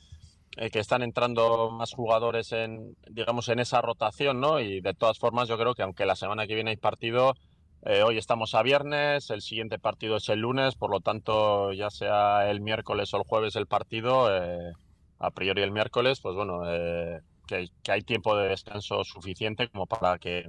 eh, 0.57 0.71
que 0.71 0.79
están 0.79 1.03
entrando 1.03 1.71
más 1.73 1.93
jugadores 1.95 2.53
en, 2.53 2.97
digamos, 3.11 3.49
en 3.49 3.59
esa 3.59 3.83
rotación, 3.83 4.41
¿no? 4.41 4.61
Y 4.61 4.81
de 4.81 4.95
todas 4.95 5.19
formas 5.19 5.49
yo 5.49 5.59
creo 5.59 5.75
que 5.75 5.83
aunque 5.83 6.07
la 6.07 6.17
semana 6.17 6.47
que 6.47 6.55
viene 6.55 6.71
hay 6.71 6.77
partido, 6.77 7.35
eh, 7.83 8.03
hoy 8.03 8.19
estamos 8.19 8.55
a 8.55 8.63
viernes, 8.63 9.31
el 9.31 9.41
siguiente 9.41 9.79
partido 9.79 10.17
es 10.17 10.29
el 10.29 10.41
lunes, 10.41 10.75
por 10.75 10.91
lo 10.91 11.01
tanto, 11.01 11.73
ya 11.73 11.91
sea 11.91 12.51
el 12.51 12.61
miércoles 12.61 13.13
o 13.15 13.17
el 13.17 13.23
jueves 13.25 13.57
el 13.57 13.67
partido, 13.67 14.29
eh, 14.35 14.73
a 15.19 15.31
priori 15.31 15.63
el 15.63 15.71
miércoles, 15.71 16.21
pues 16.21 16.35
bueno, 16.37 16.63
eh, 16.67 17.21
que, 17.47 17.69
que, 17.83 17.93
hay 17.93 18.03
tiempo 18.03 18.37
de 18.37 18.49
descanso 18.49 19.03
suficiente 19.05 19.69
como 19.69 19.87
para 19.87 20.19
que 20.19 20.47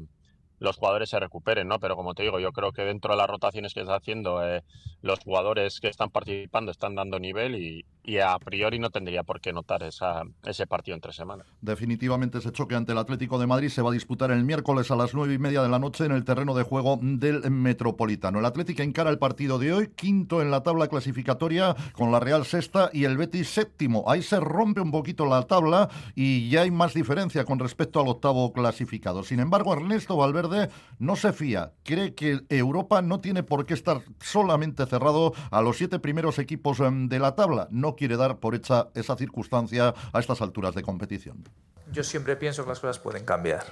los 0.61 0.77
jugadores 0.77 1.09
se 1.09 1.19
recuperen, 1.19 1.67
¿no? 1.67 1.79
Pero 1.79 1.95
como 1.95 2.13
te 2.13 2.21
digo, 2.21 2.39
yo 2.39 2.51
creo 2.51 2.71
que 2.71 2.83
dentro 2.83 3.13
de 3.13 3.17
las 3.17 3.27
rotaciones 3.27 3.73
que 3.73 3.81
está 3.81 3.95
haciendo, 3.95 4.45
eh, 4.47 4.63
los 5.01 5.19
jugadores 5.19 5.79
que 5.79 5.87
están 5.87 6.11
participando 6.11 6.71
están 6.71 6.93
dando 6.93 7.19
nivel 7.19 7.55
y, 7.55 7.83
y, 8.03 8.19
a 8.19 8.37
priori 8.37 8.77
no 8.77 8.91
tendría 8.91 9.23
por 9.23 9.41
qué 9.41 9.53
notar 9.53 9.81
esa, 9.81 10.21
ese 10.45 10.67
partido 10.67 10.93
entre 10.93 11.13
semana. 11.13 11.45
Definitivamente 11.61 12.37
ese 12.37 12.51
choque 12.51 12.75
ante 12.75 12.91
el 12.91 12.99
Atlético 12.99 13.39
de 13.39 13.47
Madrid 13.47 13.69
se 13.69 13.81
va 13.81 13.89
a 13.89 13.93
disputar 13.93 14.29
el 14.29 14.43
miércoles 14.43 14.91
a 14.91 14.95
las 14.95 15.15
nueve 15.15 15.33
y 15.33 15.39
media 15.39 15.63
de 15.63 15.69
la 15.69 15.79
noche 15.79 16.05
en 16.05 16.11
el 16.11 16.23
terreno 16.23 16.53
de 16.53 16.61
juego 16.61 16.99
del 17.01 17.49
Metropolitano. 17.49 18.37
El 18.37 18.45
Atlético 18.45 18.83
encara 18.83 19.09
el 19.09 19.17
partido 19.17 19.57
de 19.57 19.73
hoy, 19.73 19.87
quinto 19.95 20.43
en 20.43 20.51
la 20.51 20.61
tabla 20.61 20.89
clasificatoria 20.89 21.75
con 21.93 22.11
la 22.11 22.19
Real 22.19 22.45
sexta 22.45 22.91
y 22.93 23.05
el 23.05 23.17
Betis 23.17 23.49
séptimo. 23.49 24.03
Ahí 24.07 24.21
se 24.21 24.39
rompe 24.39 24.79
un 24.79 24.91
poquito 24.91 25.25
la 25.25 25.41
tabla 25.41 25.89
y 26.13 26.49
ya 26.49 26.61
hay 26.61 26.69
más 26.69 26.93
diferencia 26.93 27.45
con 27.45 27.57
respecto 27.57 27.99
al 27.99 28.07
octavo 28.07 28.53
clasificado. 28.53 29.23
Sin 29.23 29.39
embargo, 29.39 29.73
Ernesto 29.73 30.15
Valverde 30.15 30.50
no 30.99 31.15
se 31.15 31.33
fía, 31.33 31.73
cree 31.83 32.13
que 32.13 32.41
Europa 32.49 33.01
no 33.01 33.19
tiene 33.19 33.43
por 33.43 33.65
qué 33.65 33.73
estar 33.73 34.01
solamente 34.19 34.85
cerrado 34.85 35.33
a 35.49 35.61
los 35.61 35.77
siete 35.77 35.99
primeros 35.99 36.39
equipos 36.39 36.79
em, 36.79 37.07
de 37.09 37.19
la 37.19 37.35
tabla. 37.35 37.67
No 37.71 37.95
quiere 37.95 38.17
dar 38.17 38.37
por 38.37 38.55
hecha 38.55 38.89
esa 38.93 39.15
circunstancia 39.15 39.93
a 40.13 40.19
estas 40.19 40.41
alturas 40.41 40.75
de 40.75 40.83
competición. 40.83 41.43
Yo 41.91 42.03
siempre 42.03 42.35
pienso 42.35 42.63
que 42.63 42.69
las 42.69 42.79
cosas 42.79 42.99
pueden 42.99 43.25
cambiar. 43.25 43.63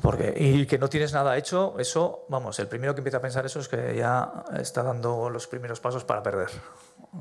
Porque, 0.00 0.34
y 0.36 0.66
que 0.66 0.78
no 0.78 0.88
tienes 0.88 1.12
nada 1.12 1.36
hecho, 1.36 1.74
eso, 1.78 2.24
vamos, 2.28 2.58
el 2.60 2.68
primero 2.68 2.94
que 2.94 3.00
empieza 3.00 3.18
a 3.18 3.20
pensar 3.20 3.44
eso 3.44 3.58
es 3.58 3.68
que 3.68 3.96
ya 3.96 4.44
está 4.56 4.82
dando 4.82 5.28
los 5.28 5.48
primeros 5.48 5.80
pasos 5.80 6.04
para 6.04 6.22
perder. 6.22 6.50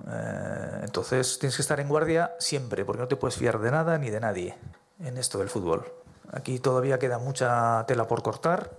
Eh, 0.08 0.82
entonces 0.84 1.40
tienes 1.40 1.56
que 1.56 1.64
estar 1.64 1.80
en 1.80 1.88
guardia 1.88 2.36
siempre, 2.40 2.86
porque 2.86 3.02
no 3.02 3.08
te 3.08 3.16
puedes 3.16 3.36
fiar 3.36 3.60
de 3.60 3.72
nada 3.72 3.98
ni 3.98 4.10
de 4.10 4.20
nadie 4.20 4.56
en 5.00 5.18
esto 5.18 5.40
del 5.40 5.50
fútbol. 5.50 5.86
Aquí 6.32 6.60
todavía 6.60 7.00
queda 7.00 7.18
mucha 7.18 7.86
tela 7.88 8.08
por 8.08 8.24
cortar 8.24 8.72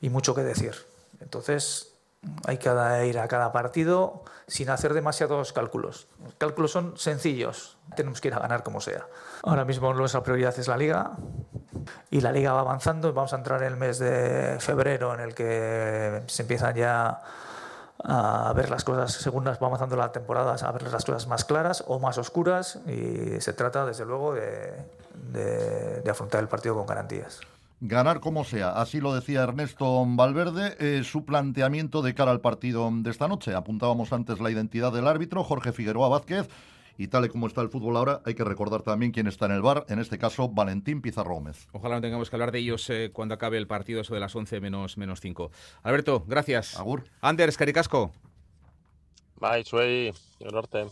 y 0.00 0.10
mucho 0.10 0.34
que 0.34 0.42
decir. 0.42 0.74
Entonces 1.20 1.94
hay 2.44 2.58
que 2.58 2.68
ir 3.06 3.18
a 3.18 3.28
cada 3.28 3.52
partido 3.52 4.24
sin 4.46 4.70
hacer 4.70 4.94
demasiados 4.94 5.52
cálculos. 5.52 6.08
Los 6.22 6.34
cálculos 6.34 6.70
son 6.70 6.98
sencillos, 6.98 7.78
tenemos 7.96 8.20
que 8.20 8.28
ir 8.28 8.34
a 8.34 8.40
ganar 8.40 8.62
como 8.62 8.80
sea. 8.80 9.06
Ahora 9.42 9.64
mismo 9.64 9.92
nuestra 9.94 10.22
prioridad 10.22 10.58
es 10.58 10.68
la 10.68 10.76
liga 10.76 11.12
y 12.10 12.20
la 12.20 12.32
liga 12.32 12.52
va 12.52 12.60
avanzando. 12.60 13.12
Vamos 13.12 13.32
a 13.32 13.36
entrar 13.36 13.62
en 13.62 13.68
el 13.68 13.76
mes 13.76 13.98
de 13.98 14.58
febrero 14.60 15.14
en 15.14 15.20
el 15.20 15.34
que 15.34 16.22
se 16.26 16.42
empiezan 16.42 16.74
ya 16.74 17.22
a 18.02 18.52
ver 18.54 18.70
las 18.70 18.84
cosas 18.84 19.12
según 19.12 19.44
va 19.44 19.56
avanzando 19.60 19.96
la 19.96 20.10
temporada, 20.12 20.54
a 20.54 20.72
ver 20.72 20.90
las 20.90 21.04
cosas 21.04 21.26
más 21.26 21.44
claras 21.44 21.84
o 21.86 21.98
más 21.98 22.18
oscuras 22.18 22.78
y 22.86 23.40
se 23.40 23.52
trata 23.52 23.84
desde 23.84 24.04
luego 24.04 24.34
de, 24.34 24.72
de, 25.14 26.00
de 26.00 26.10
afrontar 26.10 26.40
el 26.40 26.48
partido 26.48 26.74
con 26.74 26.86
garantías. 26.86 27.40
Ganar 27.82 28.20
como 28.20 28.44
sea, 28.44 28.72
así 28.72 29.00
lo 29.00 29.14
decía 29.14 29.42
Ernesto 29.42 30.04
Valverde, 30.06 30.76
eh, 30.80 31.02
su 31.02 31.24
planteamiento 31.24 32.02
de 32.02 32.14
cara 32.14 32.30
al 32.30 32.42
partido 32.42 32.90
de 32.92 33.10
esta 33.10 33.26
noche. 33.26 33.54
Apuntábamos 33.54 34.12
antes 34.12 34.38
la 34.38 34.50
identidad 34.50 34.92
del 34.92 35.08
árbitro, 35.08 35.42
Jorge 35.44 35.72
Figueroa 35.72 36.10
Vázquez, 36.10 36.46
y 36.98 37.08
tal 37.08 37.24
y 37.24 37.30
como 37.30 37.46
está 37.46 37.62
el 37.62 37.70
fútbol 37.70 37.96
ahora, 37.96 38.20
hay 38.26 38.34
que 38.34 38.44
recordar 38.44 38.82
también 38.82 39.12
quién 39.12 39.26
está 39.26 39.46
en 39.46 39.52
el 39.52 39.62
bar, 39.62 39.86
en 39.88 39.98
este 39.98 40.18
caso 40.18 40.50
Valentín 40.50 41.00
Pizarro 41.00 41.32
Gómez. 41.32 41.68
Ojalá 41.72 41.94
no 41.94 42.00
tengamos 42.02 42.28
que 42.28 42.36
hablar 42.36 42.52
de 42.52 42.58
ellos 42.58 42.90
eh, 42.90 43.12
cuando 43.14 43.34
acabe 43.34 43.56
el 43.56 43.66
partido, 43.66 44.02
eso 44.02 44.12
de 44.12 44.20
las 44.20 44.36
11 44.36 44.60
menos, 44.60 44.98
menos 44.98 45.22
5. 45.22 45.50
Alberto, 45.82 46.22
gracias. 46.26 46.78
Agur. 46.78 47.04
Anders, 47.22 47.56
Caricasco. 47.56 48.12
Bye, 49.40 49.64
Suey, 49.64 50.12
norte. 50.52 50.84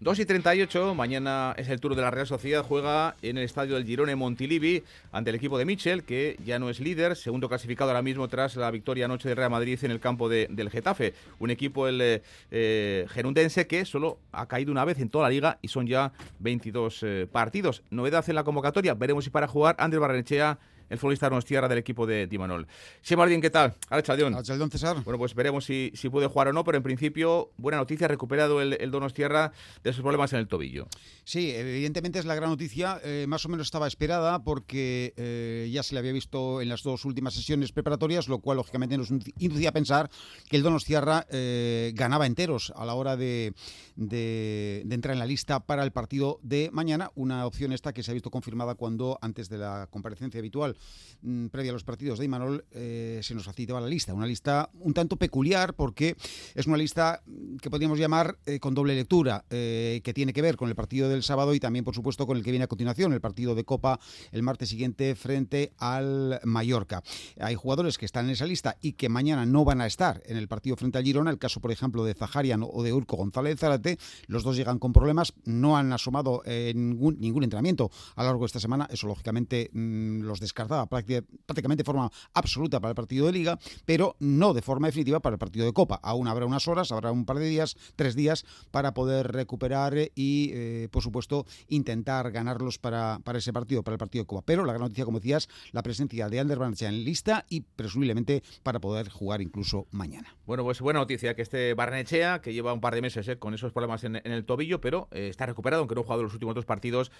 2 0.00 0.20
y 0.20 0.26
38, 0.26 0.94
mañana 0.94 1.54
es 1.56 1.68
el 1.68 1.80
turno 1.80 1.96
de 1.96 2.02
la 2.02 2.12
Real 2.12 2.26
Sociedad, 2.26 2.62
juega 2.62 3.16
en 3.20 3.36
el 3.36 3.42
estadio 3.42 3.74
del 3.74 3.84
Girone 3.84 4.14
Montilivi 4.14 4.84
ante 5.10 5.30
el 5.30 5.36
equipo 5.36 5.58
de 5.58 5.64
Michel, 5.64 6.04
que 6.04 6.38
ya 6.44 6.60
no 6.60 6.70
es 6.70 6.78
líder, 6.78 7.16
segundo 7.16 7.48
clasificado 7.48 7.90
ahora 7.90 8.02
mismo 8.02 8.28
tras 8.28 8.54
la 8.54 8.70
victoria 8.70 9.06
anoche 9.06 9.28
de 9.28 9.34
Real 9.34 9.50
Madrid 9.50 9.76
en 9.82 9.90
el 9.90 9.98
campo 9.98 10.28
de, 10.28 10.46
del 10.50 10.70
Getafe. 10.70 11.14
Un 11.40 11.50
equipo 11.50 11.88
el 11.88 12.22
eh, 12.52 13.06
gerundense 13.08 13.66
que 13.66 13.84
solo 13.84 14.18
ha 14.30 14.46
caído 14.46 14.70
una 14.70 14.84
vez 14.84 15.00
en 15.00 15.08
toda 15.08 15.24
la 15.24 15.30
liga 15.30 15.58
y 15.62 15.68
son 15.68 15.88
ya 15.88 16.12
22 16.38 17.02
eh, 17.02 17.28
partidos. 17.30 17.82
Novedad 17.90 18.24
en 18.28 18.36
la 18.36 18.44
convocatoria, 18.44 18.94
veremos 18.94 19.24
si 19.24 19.30
para 19.30 19.48
jugar 19.48 19.74
Andrés 19.80 20.00
Barrenechea 20.00 20.60
el 20.88 20.98
futbolista 20.98 21.30
nos 21.30 21.44
tierra 21.44 21.68
del 21.68 21.78
equipo 21.78 22.06
de 22.06 22.26
Dimanol. 22.26 22.66
Sí, 23.02 23.16
Martín, 23.16 23.40
¿qué 23.40 23.50
tal? 23.50 23.74
Archadión. 23.88 24.34
Archadión, 24.34 24.70
César. 24.70 25.02
Bueno, 25.04 25.18
pues 25.18 25.34
veremos 25.34 25.64
si, 25.64 25.92
si 25.94 26.08
puede 26.08 26.26
jugar 26.26 26.48
o 26.48 26.52
no, 26.52 26.64
pero 26.64 26.76
en 26.78 26.82
principio, 26.82 27.50
buena 27.56 27.78
noticia, 27.78 28.08
recuperado 28.08 28.60
el, 28.62 28.76
el 28.80 28.90
Donostierra 28.90 29.52
de 29.82 29.92
sus 29.92 30.02
problemas 30.02 30.32
en 30.32 30.38
el 30.38 30.48
tobillo. 30.48 30.88
Sí, 31.24 31.50
evidentemente 31.50 32.18
es 32.18 32.24
la 32.24 32.34
gran 32.34 32.50
noticia, 32.50 33.00
eh, 33.04 33.26
más 33.28 33.44
o 33.44 33.48
menos 33.50 33.66
estaba 33.66 33.86
esperada 33.86 34.42
porque 34.42 35.12
eh, 35.16 35.68
ya 35.70 35.82
se 35.82 35.94
le 35.94 35.98
había 35.98 36.12
visto 36.12 36.62
en 36.62 36.70
las 36.70 36.82
dos 36.82 37.04
últimas 37.04 37.34
sesiones 37.34 37.72
preparatorias, 37.72 38.28
lo 38.28 38.38
cual 38.38 38.56
lógicamente 38.56 38.96
nos 38.96 39.10
inducía 39.10 39.68
a 39.68 39.72
pensar 39.72 40.10
que 40.48 40.56
el 40.56 40.62
Donostierra 40.62 41.26
eh, 41.30 41.92
ganaba 41.94 42.26
enteros 42.26 42.72
a 42.76 42.86
la 42.86 42.94
hora 42.94 43.16
de, 43.16 43.52
de, 43.96 44.82
de 44.86 44.94
entrar 44.94 45.12
en 45.12 45.18
la 45.18 45.26
lista 45.26 45.60
para 45.60 45.84
el 45.84 45.92
partido 45.92 46.40
de 46.42 46.70
mañana, 46.72 47.10
una 47.14 47.44
opción 47.44 47.72
esta 47.72 47.92
que 47.92 48.02
se 48.02 48.10
ha 48.10 48.14
visto 48.14 48.30
confirmada 48.30 48.74
cuando 48.74 49.18
antes 49.20 49.50
de 49.50 49.58
la 49.58 49.88
comparecencia 49.90 50.38
habitual 50.38 50.76
mmm, 51.22 51.46
previa 51.46 51.70
a 51.70 51.74
los 51.74 51.84
partidos 51.84 52.18
de 52.18 52.24
Imanol 52.24 52.64
eh, 52.70 53.20
se 53.22 53.34
nos 53.34 53.44
facilitaba 53.44 53.80
la 53.80 53.86
lista. 53.86 54.14
Una 54.14 54.26
lista 54.26 54.70
un 54.80 54.94
tanto 54.94 55.16
peculiar 55.16 55.74
porque 55.74 56.16
es 56.54 56.66
una 56.66 56.76
lista 56.76 57.22
que 57.60 57.70
podríamos 57.70 57.98
llamar 57.98 58.38
eh, 58.46 58.60
con 58.60 58.74
doble 58.74 58.94
lectura, 58.94 59.44
eh, 59.50 60.00
que 60.04 60.14
tiene 60.14 60.32
que 60.32 60.42
ver 60.42 60.56
con 60.56 60.68
el 60.68 60.74
partido 60.74 61.08
del 61.08 61.22
sábado 61.22 61.54
y 61.54 61.60
también, 61.60 61.84
por 61.84 61.94
supuesto, 61.94 62.26
con 62.26 62.36
el 62.36 62.44
que 62.44 62.50
viene 62.50 62.64
a 62.64 62.68
continuación, 62.68 63.12
el 63.12 63.20
partido 63.20 63.54
de 63.54 63.64
Copa 63.64 63.98
el 64.32 64.42
martes 64.42 64.68
siguiente 64.68 65.14
frente 65.14 65.72
al 65.78 66.40
Mallorca. 66.44 67.02
Hay 67.40 67.54
jugadores 67.54 67.98
que 67.98 68.06
están 68.06 68.26
en 68.26 68.32
esa 68.32 68.46
lista 68.46 68.76
y 68.80 68.92
que 68.92 69.08
mañana 69.08 69.46
no 69.46 69.64
van 69.64 69.80
a 69.80 69.86
estar 69.86 70.22
en 70.26 70.36
el 70.36 70.48
partido 70.48 70.76
frente 70.76 70.98
al 70.98 71.04
Girona. 71.04 71.30
El 71.30 71.38
caso, 71.38 71.60
por 71.60 71.72
ejemplo, 71.72 72.04
de 72.04 72.14
Zaharian 72.14 72.62
o 72.62 72.82
de 72.82 72.92
Urco 72.92 73.16
González 73.16 73.58
Zárate. 73.58 73.98
Los 74.26 74.42
dos 74.42 74.56
llegan 74.56 74.78
con 74.78 74.92
problemas, 74.92 75.32
no 75.44 75.76
han 75.76 75.92
asomado 75.92 76.42
ningún, 76.74 77.18
ningún 77.18 77.44
entrenamiento 77.44 77.90
a 78.16 78.22
lo 78.22 78.28
largo 78.28 78.42
de 78.42 78.46
esta 78.46 78.60
semana. 78.60 78.88
Eso, 78.90 79.06
lógicamente, 79.06 79.70
mmm, 79.72 80.20
los 80.22 80.40
descarta 80.40 80.67
prácticamente 80.68 81.82
de 81.82 81.84
forma 81.84 82.10
absoluta 82.34 82.80
para 82.80 82.90
el 82.90 82.94
partido 82.94 83.26
de 83.26 83.32
Liga, 83.32 83.58
pero 83.84 84.16
no 84.20 84.54
de 84.54 84.62
forma 84.62 84.88
definitiva 84.88 85.20
para 85.20 85.34
el 85.34 85.38
partido 85.38 85.66
de 85.66 85.72
Copa. 85.72 86.00
Aún 86.02 86.28
habrá 86.28 86.46
unas 86.46 86.68
horas, 86.68 86.92
habrá 86.92 87.12
un 87.12 87.24
par 87.24 87.38
de 87.38 87.46
días, 87.46 87.76
tres 87.96 88.14
días, 88.14 88.44
para 88.70 88.94
poder 88.94 89.32
recuperar 89.32 89.94
y, 90.14 90.50
eh, 90.52 90.88
por 90.90 91.02
supuesto, 91.02 91.46
intentar 91.68 92.30
ganarlos 92.30 92.78
para, 92.78 93.20
ese 93.34 93.52
partido, 93.52 93.82
para 93.82 93.94
el 93.94 93.98
partido 93.98 94.24
de 94.24 94.26
Copa. 94.26 94.42
Pero 94.44 94.64
la 94.64 94.72
gran 94.72 94.82
noticia, 94.82 95.04
como 95.04 95.20
decías, 95.20 95.48
la 95.72 95.82
presencia 95.82 96.28
de 96.28 96.40
Ander 96.40 96.58
Barnechea 96.58 96.88
en 96.88 97.04
lista 97.04 97.46
y 97.48 97.60
presumiblemente 97.60 98.42
para 98.62 98.80
poder 98.80 99.08
jugar 99.08 99.40
incluso 99.40 99.86
mañana. 99.90 100.36
Bueno, 100.46 100.64
pues 100.64 100.80
buena 100.80 101.00
noticia 101.00 101.34
que 101.34 101.42
este 101.42 101.74
Barnechea, 101.74 102.40
que 102.40 102.52
lleva 102.52 102.72
un 102.72 102.80
par 102.80 102.94
de 102.94 103.02
meses 103.02 103.26
eh, 103.28 103.38
con 103.38 103.54
esos 103.54 103.72
problemas 103.72 104.04
en, 104.04 104.16
el 104.16 104.44
tobillo, 104.44 104.80
pero 104.80 105.08
eh, 105.12 105.28
está 105.28 105.46
recuperado, 105.46 105.80
aunque 105.80 105.94
no 105.94 106.02
ha 106.02 106.04
jugado 106.04 106.22
los 106.22 106.32
últimos 106.32 106.54
dos 106.54 106.64
partidos 106.64 107.10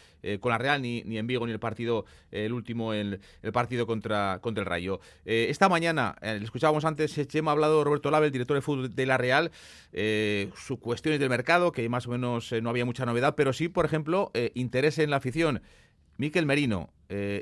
con 0.41 0.51
la 0.51 0.59
Real, 0.59 0.83
ni, 0.83 1.03
ni 1.05 1.19
en 1.19 1.27
Vigo, 1.27 1.47
ni 1.47 1.53
el 1.53 1.61
partido, 1.61 2.05
el 2.31 2.53
último, 2.53 2.93
el, 2.93 3.21
el 3.43 3.53
partido 3.53 3.87
contra, 3.87 4.39
contra 4.41 4.63
el 4.63 4.67
Rayo. 4.67 5.01
esta 5.25 5.69
mañana, 5.69 6.17
le 6.23 6.45
escuchábamos 6.45 6.85
antes, 6.85 7.15
Chema 7.29 7.51
ha 7.51 7.55
hablado 7.55 7.85
Roberto 7.85 8.11
Lave, 8.11 8.27
el 8.27 8.33
director 8.33 8.57
de 8.57 8.61
fútbol 8.61 8.95
de 8.95 9.07
la 9.07 9.17
Real, 9.19 9.51
sus 9.93 10.79
cuestiones 10.81 11.21
del 11.21 11.31
mercado, 11.31 11.73
que 11.73 11.89
más 11.89 12.07
o 12.07 12.11
menos 12.11 12.53
no 12.63 12.71
había 12.71 12.85
mucha 12.85 13.07
novedad, 13.07 13.35
pero 13.35 13.53
sí, 13.53 13.69
por 13.69 13.85
ejemplo, 13.85 14.31
interés 14.55 14.99
en 14.99 15.11
la 15.11 15.17
afición. 15.17 15.63
Miquel 16.17 16.47
Merino, 16.47 16.91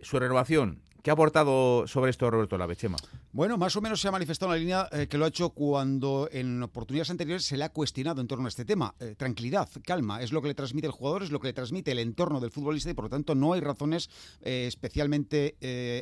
su 0.03 0.19
renovación, 0.19 0.83
¿Qué 1.07 1.11
ha 1.11 1.13
aportado 1.13 1.87
sobre 1.87 2.11
esto 2.11 2.29
Roberto 2.29 2.59
Lavechema? 2.59 2.97
Bueno, 3.31 3.57
más 3.57 3.77
o 3.77 3.81
menos 3.81 4.01
se 4.01 4.09
ha 4.09 4.11
manifestado 4.11 4.53
en 4.53 4.57
la 4.57 4.61
línea 4.61 4.89
eh, 4.91 5.07
que 5.07 5.17
lo 5.17 5.25
ha 5.25 5.29
hecho 5.29 5.51
cuando 5.51 6.29
en 6.33 6.61
oportunidades 6.65 7.11
anteriores 7.11 7.45
se 7.45 7.57
le 7.57 7.63
ha 7.63 7.69
cuestionado 7.69 8.21
en 8.21 8.27
torno 8.27 8.47
a 8.47 8.49
este 8.49 8.65
tema. 8.65 8.93
Eh, 8.99 9.15
tranquilidad, 9.17 9.69
calma, 9.85 10.21
es 10.21 10.33
lo 10.33 10.43
que 10.43 10.49
le 10.49 10.55
transmite 10.55 10.89
el 10.89 10.93
jugador, 10.93 11.23
es 11.23 11.31
lo 11.31 11.39
que 11.39 11.47
le 11.47 11.53
transmite 11.53 11.93
el 11.93 12.01
entorno 12.01 12.41
del 12.41 12.51
futbolista 12.51 12.91
y 12.91 12.95
por 12.95 13.05
lo 13.05 13.11
tanto 13.11 13.37
no 13.37 13.53
hay 13.53 13.61
razones 13.61 14.11
eh, 14.41 14.65
especialmente 14.67 15.55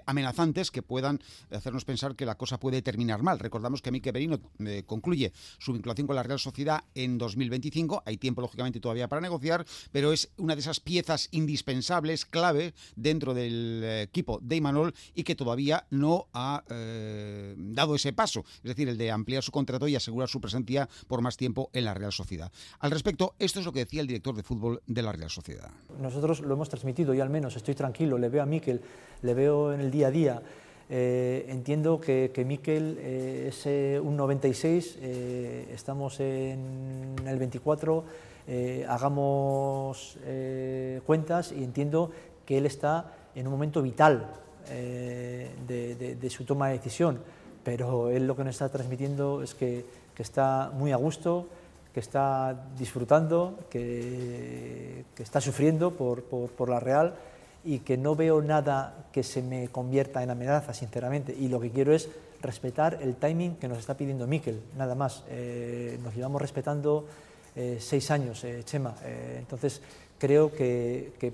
amenazantes 0.07 0.71
que 0.71 0.81
puedan 0.81 1.21
hacernos 1.51 1.85
pensar 1.85 2.17
que 2.17 2.25
la 2.25 2.37
cosa 2.37 2.59
puede 2.59 2.81
terminar 2.81 3.23
mal. 3.23 3.39
Recordamos 3.39 3.83
que 3.83 3.91
Miquel 3.91 4.15
Merino 4.15 4.41
concluye 4.87 5.35
su 5.59 5.75
vinculación 5.75 6.07
con 6.07 6.17
la 6.17 6.23
Real 6.23 6.39
Sociedad 6.39 6.83
en 6.95 7.19
2025. 7.19 8.05
Hay 8.07 8.17
tiempo, 8.17 8.41
lógicamente, 8.41 8.81
todavía 8.81 9.09
para 9.09 9.21
negociar, 9.21 9.67
pero 9.93 10.15
es 10.15 10.31
una 10.39 10.55
de 10.55 10.61
esas 10.61 10.81
piezas 10.81 11.29
indispensables, 11.31 12.25
clave, 12.25 12.73
dentro 12.97 13.35
del 13.35 13.85
equipo 13.85 14.39
de 14.41 14.57
Imanol 14.57 14.94
y 15.15 15.25
que 15.25 15.35
todavía 15.35 15.87
no 15.91 16.27
ha 16.33 16.63
eh, 16.71 17.55
dado 17.57 17.95
ese 17.95 18.13
paso, 18.13 18.45
es 18.57 18.63
decir, 18.63 18.89
el 18.89 18.99
de 18.99 19.11
ampliar 19.11 19.43
su 19.43 19.53
contrato 19.53 19.89
y 19.89 19.97
asegurar 19.97 20.29
su 20.29 20.41
presencia 20.41 20.89
por 21.07 21.21
más 21.21 21.37
tiempo 21.37 21.71
en 21.73 21.85
la 21.85 21.95
Real 21.95 22.13
Sociedad. 22.13 22.51
Al 22.81 22.91
respecto, 22.91 23.35
esto 23.39 23.61
es 23.61 23.67
lo 23.67 23.73
que 23.73 23.81
decía 23.81 24.01
el 24.01 24.07
director 24.07 24.35
de 24.35 24.43
fútbol 24.43 24.83
de 24.87 25.03
la 25.03 25.13
Real 25.13 25.31
Sociedad. 25.31 25.71
Nosotros 26.01 26.41
lo 26.41 26.55
hemos 26.55 26.69
transmitido 26.69 27.15
y 27.15 27.21
al 27.21 27.31
menos 27.31 27.57
estoy 27.57 27.75
tranquilo, 27.75 28.19
le 28.19 28.29
veo 28.29 28.43
a 28.43 28.47
Miquel, 28.47 28.81
le 29.23 29.35
veo 29.35 29.73
en 29.73 29.81
el 29.81 29.91
día 29.91 30.09
a 30.09 30.11
día. 30.11 30.43
Eh, 30.91 31.47
entiendo 31.49 31.99
que, 31.99 32.31
que 32.35 32.45
Miquel 32.45 32.99
eh, 33.01 33.49
es 33.49 34.03
un 34.03 34.17
96, 34.17 34.99
estamos 35.71 36.21
en 36.21 37.17
el 37.27 37.39
24, 37.39 38.05
hagamos 38.89 40.19
cuentas 41.07 41.53
y 41.53 41.65
entiendo 41.65 42.11
que 42.45 42.59
él 42.59 42.67
está 42.67 43.13
en 43.35 43.47
un 43.47 43.53
momento 43.53 43.83
vital 43.83 44.44
eh, 44.69 45.51
de, 45.67 46.31
su 46.31 46.45
toma 46.45 46.69
de 46.69 46.79
decisión, 46.79 47.21
pero 47.63 48.11
él 48.11 48.27
lo 48.27 48.37
que 48.37 48.45
nos 48.45 48.55
está 48.55 48.69
transmitiendo 48.69 49.43
es 49.43 49.55
que, 49.55 49.85
está 50.19 50.71
muy 50.73 50.93
a 50.93 50.97
gusto, 50.97 51.47
que 51.93 52.01
está 52.01 52.67
disfrutando, 52.79 53.59
que, 53.71 55.05
está 55.19 55.41
sufriendo 55.41 55.93
por, 55.93 56.69
la 56.69 56.81
Real 56.81 57.15
y 57.65 57.81
que 57.81 57.97
no 57.97 58.15
veo 58.15 58.43
nada 58.43 59.07
que 59.13 59.23
se 59.23 59.43
me 59.43 59.69
convierta 59.69 60.23
en 60.23 60.31
amenaza, 60.31 60.75
sinceramente. 60.75 61.35
Y 61.39 61.49
lo 61.49 61.61
que 61.61 61.71
quiero 61.71 61.95
es 61.95 62.09
respetar 62.43 62.99
el 63.01 63.17
timing 63.17 63.57
que 63.57 63.69
nos 63.69 63.79
está 63.79 63.97
pidiendo 63.97 64.27
Miquel, 64.27 64.61
nada 64.77 64.95
más. 64.95 65.25
Eh, 65.29 65.99
nos 66.03 66.15
llevamos 66.15 66.43
respetando 66.43 67.07
eh, 67.57 67.79
seis 67.81 68.11
años, 68.11 68.45
Chema. 68.65 68.95
entonces, 69.39 69.81
creo 70.19 70.53
que, 70.53 71.13
que, 71.19 71.33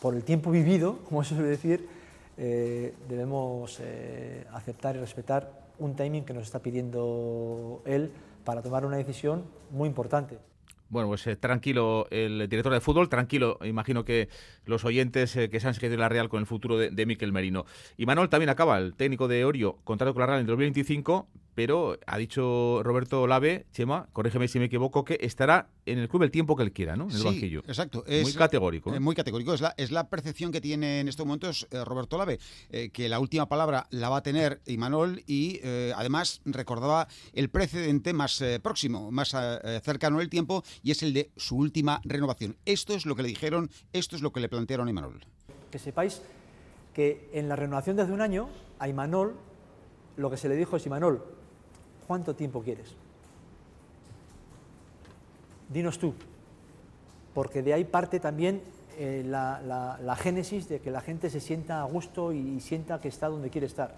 por 0.00 0.14
el 0.14 0.22
tiempo 0.22 0.50
vivido, 0.50 0.98
como 1.08 1.24
se 1.24 1.34
suele 1.34 1.48
decir, 1.48 1.88
eh, 2.36 2.94
debemos 3.08 3.78
eh, 3.80 4.46
aceptar 4.52 4.96
y 4.96 4.98
respetar 4.98 5.52
un 5.78 5.94
timing 5.94 6.24
que 6.24 6.32
nos 6.32 6.44
está 6.44 6.60
pidiendo 6.60 7.82
él 7.84 8.10
para 8.44 8.62
tomar 8.62 8.84
una 8.84 8.96
decisión 8.96 9.44
muy 9.70 9.88
importante. 9.88 10.38
Bueno, 10.88 11.08
pues 11.08 11.26
eh, 11.26 11.36
tranquilo 11.36 12.06
el 12.10 12.48
director 12.48 12.72
de 12.72 12.80
fútbol, 12.80 13.08
tranquilo, 13.08 13.58
imagino 13.64 14.04
que 14.04 14.28
los 14.66 14.84
oyentes 14.84 15.32
que 15.34 15.60
se 15.60 15.66
han 15.66 15.74
seguido 15.74 15.96
la 15.96 16.08
Real 16.08 16.28
con 16.28 16.40
el 16.40 16.46
futuro 16.46 16.76
de, 16.76 16.90
de 16.90 17.06
Miquel 17.06 17.32
Merino. 17.32 17.64
Y 17.96 18.06
Manuel 18.06 18.28
también 18.28 18.50
acaba, 18.50 18.78
el 18.78 18.94
técnico 18.94 19.26
de 19.26 19.44
Orio, 19.44 19.78
contrato 19.84 20.12
con 20.12 20.20
la 20.20 20.26
Real 20.26 20.40
en 20.40 20.46
2025, 20.46 21.26
pero 21.54 21.98
ha 22.06 22.18
dicho 22.18 22.82
Roberto 22.82 23.26
Lave, 23.26 23.66
Chema, 23.72 24.08
corrígeme 24.12 24.48
si 24.48 24.58
me 24.58 24.66
equivoco, 24.66 25.04
que 25.04 25.18
estará 25.20 25.68
en 25.86 25.98
el 25.98 26.08
club 26.08 26.22
el 26.22 26.30
tiempo 26.30 26.56
que 26.56 26.62
él 26.62 26.72
quiera, 26.72 26.96
¿no? 26.96 27.04
En 27.04 27.10
el 27.10 27.18
sí, 27.18 27.24
banquillo. 27.24 27.60
Exacto. 27.66 28.04
muy 28.06 28.32
categórico. 28.32 28.94
¿eh? 28.94 29.00
Muy 29.00 29.14
categórico. 29.14 29.54
Es 29.54 29.60
la, 29.60 29.74
es 29.76 29.90
la 29.90 30.08
percepción 30.08 30.50
que 30.52 30.60
tiene 30.60 31.00
en 31.00 31.08
estos 31.08 31.26
momentos 31.26 31.66
eh, 31.70 31.84
Roberto 31.84 32.18
Lave, 32.18 32.38
eh, 32.70 32.90
que 32.90 33.08
la 33.08 33.20
última 33.20 33.48
palabra 33.48 33.86
la 33.90 34.08
va 34.08 34.18
a 34.18 34.22
tener 34.22 34.60
Imanol 34.66 35.22
y 35.26 35.60
además 35.94 36.40
recordaba 36.44 37.08
el 37.32 37.48
precedente 37.48 38.12
más 38.12 38.42
próximo, 38.62 39.10
más 39.10 39.30
cercano 39.82 40.20
el 40.20 40.28
tiempo, 40.28 40.62
y 40.82 40.90
es 40.90 41.02
el 41.02 41.12
de 41.12 41.30
su 41.36 41.56
última 41.56 42.00
renovación. 42.04 42.56
Esto 42.64 42.94
es 42.94 43.06
lo 43.06 43.14
que 43.14 43.22
le 43.22 43.28
dijeron, 43.28 43.70
esto 43.92 44.16
es 44.16 44.22
lo 44.22 44.32
que 44.32 44.40
le 44.40 44.48
plantearon 44.48 44.88
a 44.88 44.90
Imanol. 44.90 45.24
Que 45.70 45.78
sepáis 45.78 46.22
que 46.92 47.28
en 47.32 47.48
la 47.48 47.56
renovación 47.56 47.96
de 47.96 48.02
hace 48.02 48.12
un 48.12 48.20
año, 48.20 48.48
a 48.78 48.88
Imanol 48.88 49.36
lo 50.16 50.30
que 50.30 50.36
se 50.36 50.48
le 50.48 50.56
dijo 50.56 50.76
es 50.76 50.86
Imanol, 50.86 51.24
¿Cuánto 52.06 52.34
tiempo 52.34 52.62
quieres? 52.62 52.94
Dinos 55.68 55.98
tú, 55.98 56.14
porque 57.32 57.62
de 57.62 57.72
ahí 57.72 57.84
parte 57.84 58.20
también 58.20 58.62
eh, 58.96 59.22
la, 59.26 60.16
génesis 60.16 60.68
de 60.68 60.80
que 60.80 60.90
la 60.90 61.00
gente 61.00 61.30
se 61.30 61.40
sienta 61.40 61.80
a 61.80 61.84
gusto 61.84 62.32
y, 62.32 62.60
sienta 62.60 63.00
que 63.00 63.08
está 63.08 63.28
donde 63.28 63.50
quiere 63.50 63.66
estar. 63.66 63.94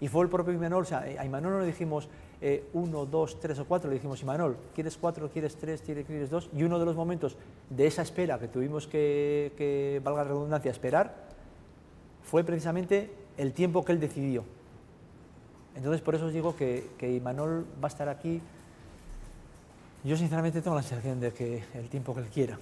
Y 0.00 0.08
fue 0.08 0.24
el 0.24 0.30
propio 0.30 0.52
Imanol, 0.52 0.82
o 0.82 0.86
sea, 0.86 1.00
a 1.00 1.24
Imanol 1.24 1.52
no 1.52 1.60
le 1.60 1.66
dijimos 1.66 2.08
eh, 2.40 2.68
uno, 2.72 3.06
dos, 3.06 3.38
tres 3.38 3.58
o 3.58 3.66
cuatro, 3.66 3.88
le 3.88 3.94
dijimos, 3.96 4.20
Imanol, 4.22 4.56
¿quieres 4.74 4.96
cuatro, 4.96 5.30
quieres 5.30 5.56
tres, 5.56 5.82
quieres 5.82 6.30
dos? 6.30 6.50
Y 6.54 6.62
uno 6.62 6.78
de 6.78 6.86
los 6.86 6.96
momentos 6.96 7.36
de 7.68 7.86
esa 7.86 8.02
espera 8.02 8.38
que 8.38 8.48
tuvimos 8.48 8.86
que, 8.86 9.52
que 9.56 10.00
valga 10.02 10.24
la 10.24 10.30
redundancia, 10.30 10.70
esperar, 10.70 11.14
fue 12.22 12.44
precisamente 12.44 13.10
el 13.36 13.52
tiempo 13.52 13.84
que 13.84 13.92
él 13.92 14.00
decidió. 14.00 14.44
Entonces, 15.76 16.00
por 16.00 16.14
eso 16.14 16.26
os 16.26 16.32
digo 16.32 16.56
que, 16.56 16.90
que 16.98 17.12
Imanol 17.12 17.64
va 17.82 17.86
a 17.86 17.92
estar 17.92 18.08
aquí. 18.08 18.40
Yo, 20.04 20.16
sinceramente, 20.16 20.62
tengo 20.62 20.76
la 20.76 20.82
sensación 20.82 21.20
de 21.20 21.32
que 21.32 21.62
el 21.74 21.88
tiempo 21.88 22.14
que 22.14 22.20
él 22.20 22.28
quiera. 22.28 22.58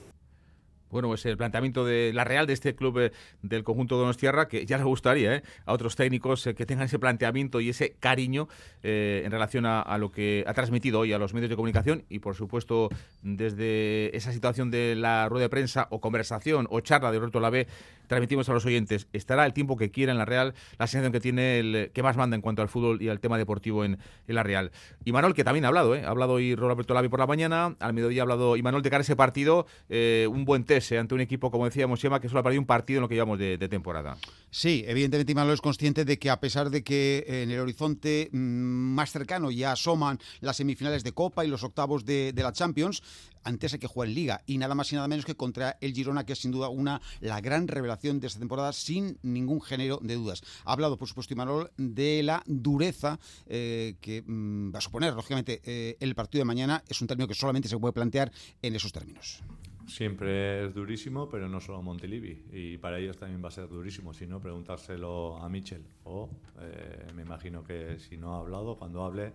Bueno, 0.91 1.09
pues 1.09 1.27
el 1.27 1.37
planteamiento 1.37 1.85
de 1.85 2.13
la 2.15 2.25
Real, 2.25 2.47
de 2.47 2.55
este 2.55 2.75
club 2.75 2.99
eh, 2.99 3.13
del 3.43 3.63
conjunto 3.63 3.97
de 3.97 4.01
Donostierra, 4.01 4.49
que 4.49 4.65
ya 4.65 4.79
le 4.79 4.85
gustaría 4.85 5.37
eh, 5.37 5.43
a 5.67 5.73
otros 5.75 5.97
técnicos 5.97 6.47
eh, 6.47 6.55
que 6.55 6.65
tengan 6.65 6.87
ese 6.87 6.99
planteamiento 6.99 7.61
y 7.61 7.69
ese 7.69 7.97
cariño 8.01 8.49
en 8.83 9.31
relación 9.31 9.67
a, 9.67 9.99
lo 9.99 10.11
que 10.11 10.45
ha 10.47 10.55
transmitido 10.55 11.01
hoy 11.01 11.13
a 11.13 11.19
los 11.19 11.35
medios 11.35 11.51
de 11.51 11.57
comunicación 11.57 12.05
y, 12.09 12.21
por 12.21 12.37
supuesto, 12.37 12.89
desde 13.23 14.17
esa 14.17 14.33
situación 14.33 14.71
de 14.71 14.95
la 14.95 15.29
rueda 15.29 15.45
de 15.45 15.49
prensa 15.49 15.89
o 15.91 16.01
conversación 16.01 16.67
o 16.71 16.81
charla 16.81 17.11
de 17.11 17.19
Roberto 17.19 17.41
Lave, 17.41 17.67
transmitimos 18.07 18.49
a 18.49 18.55
los 18.55 18.65
oyentes. 18.65 19.09
Estará 19.13 19.45
el 19.45 19.53
tiempo 19.53 19.77
que 19.77 19.91
quiera 19.91 20.13
en 20.13 20.19
la 20.19 20.25
Real, 20.25 20.55
la 20.79 20.87
sensación 20.87 21.13
que 21.13 21.21
tiene 21.21 21.59
el 21.59 21.91
que 21.93 22.03
más 22.03 22.17
manda 22.17 22.37
en 22.37 22.41
cuanto 22.41 22.63
al 22.63 22.69
fútbol 22.69 23.03
y 23.03 23.09
al 23.09 23.21
tema 23.21 23.37
deportivo 23.37 23.85
en, 23.85 23.99
la 24.27 24.43
Real. 24.43 24.71
Y 25.05 25.13
Manuel, 25.13 25.35
que 25.35 25.45
también 25.45 25.65
ha 25.65 25.69
hablado, 25.69 25.95
ha 25.95 26.09
hablado 26.09 26.35
hoy 26.35 26.55
Roberto 26.55 26.95
Lave 26.95 27.11
por 27.11 27.19
la 27.19 27.27
mañana, 27.27 27.77
al 27.81 27.93
mediodía 27.93 28.23
ha 28.23 28.25
hablado 28.25 28.57
Imanol 28.57 28.83
de 28.83 28.91
cara 28.91 29.01
a 29.01 29.03
ese 29.03 29.17
partido, 29.17 29.67
un 29.91 30.45
buen 30.45 30.65
test 30.65 30.78
ante 30.99 31.15
un 31.15 31.21
equipo, 31.21 31.51
como 31.51 31.65
decíamos, 31.65 32.01
Chema, 32.01 32.21
que 32.21 32.29
solo 32.29 32.41
ha 32.41 32.43
perdido 32.43 32.61
un 32.61 32.67
partido 32.67 32.99
en 32.99 33.03
lo 33.03 33.09
que 33.09 33.15
llevamos 33.15 33.39
de, 33.39 33.69
temporada. 33.69 34.17
Sí, 34.51 34.85
evidentemente 34.87 35.33
Imanol 35.33 35.55
es 35.55 35.61
consciente 35.61 36.05
de 36.05 36.19
que 36.19 36.31
a 36.31 36.41
pesar 36.41 36.71
de 36.71 36.83
que 36.83 37.25
en 37.27 37.51
el 37.51 37.61
horizonte 37.61 38.31
mm, 38.33 38.37
más 38.39 39.11
cercano 39.11 39.51
ya 39.51 39.73
asoman 39.73 40.19
las 40.41 40.57
semifinales 40.57 41.05
de 41.05 41.13
Copa 41.13 41.45
y 41.45 41.49
los 41.49 41.65
octavos 41.65 42.05
de, 42.05 42.33
la 42.35 42.53
Champions, 42.53 43.03
antes 43.45 43.73
hay 43.73 43.79
que 43.79 43.87
jugar 43.87 44.09
en 44.09 44.15
Liga 44.15 44.43
y 44.47 44.59
nada 44.59 44.75
más 44.75 44.93
y 44.93 44.97
nada 44.97 45.09
menos 45.09 45.25
que 45.25 45.35
contra 45.35 45.77
el 45.81 45.93
Girona, 45.93 46.25
que 46.25 46.33
es 46.33 46.39
sin 46.39 46.51
duda 46.51 46.69
una 46.69 47.01
la 47.21 47.41
gran 47.41 47.69
revelación 47.69 48.21
de 48.21 48.27
esta 48.29 48.39
temporada, 48.39 48.73
sin 48.73 49.19
ningún 49.23 49.61
género 49.61 49.99
de 50.03 50.15
dudas. 50.15 50.43
Ha 50.65 50.73
hablado, 50.73 50.97
por 50.97 51.09
supuesto, 51.09 51.35
Imanol, 51.35 51.71
de 51.77 52.23
la 52.23 52.43
dureza 52.47 53.19
eh, 53.47 53.97
que 54.01 54.23
mm, 54.23 54.75
va 54.75 54.79
a 54.79 54.83
suponer, 54.83 55.15
lógicamente, 55.15 55.61
eh, 55.65 55.97
el 56.01 56.15
partido 56.15 56.41
de 56.41 56.47
mañana. 56.47 56.83
Es 56.89 57.01
un 57.01 57.07
término 57.07 57.29
que 57.29 57.35
solamente 57.35 57.69
se 57.69 57.79
puede 57.79 57.93
plantear 57.93 58.33
en 58.63 58.77
esos 58.77 58.93
términos. 58.93 59.43
Siempre 59.89 60.67
es 60.67 60.75
durísimo, 60.75 61.31
pero 61.31 61.49
no 61.49 61.61
solo 61.61 61.81
Montilivi. 61.81 62.45
Y 62.53 62.77
para 62.77 62.99
ellos 62.99 63.17
también 63.17 63.43
va 63.43 63.49
a 63.49 63.51
ser 63.51 63.69
durísimo, 63.69 64.13
si 64.13 64.27
no, 64.27 64.39
preguntárselo 64.39 65.39
a 65.39 65.49
Michel. 65.49 65.83
O 66.05 66.29
eh, 66.61 67.07
me 67.15 67.23
imagino 67.23 67.65
que 67.65 67.99
si 67.99 68.19
no 68.19 68.37
ha 68.37 68.41
hablado, 68.41 68.77
cuando 68.77 69.03
hable, 69.03 69.33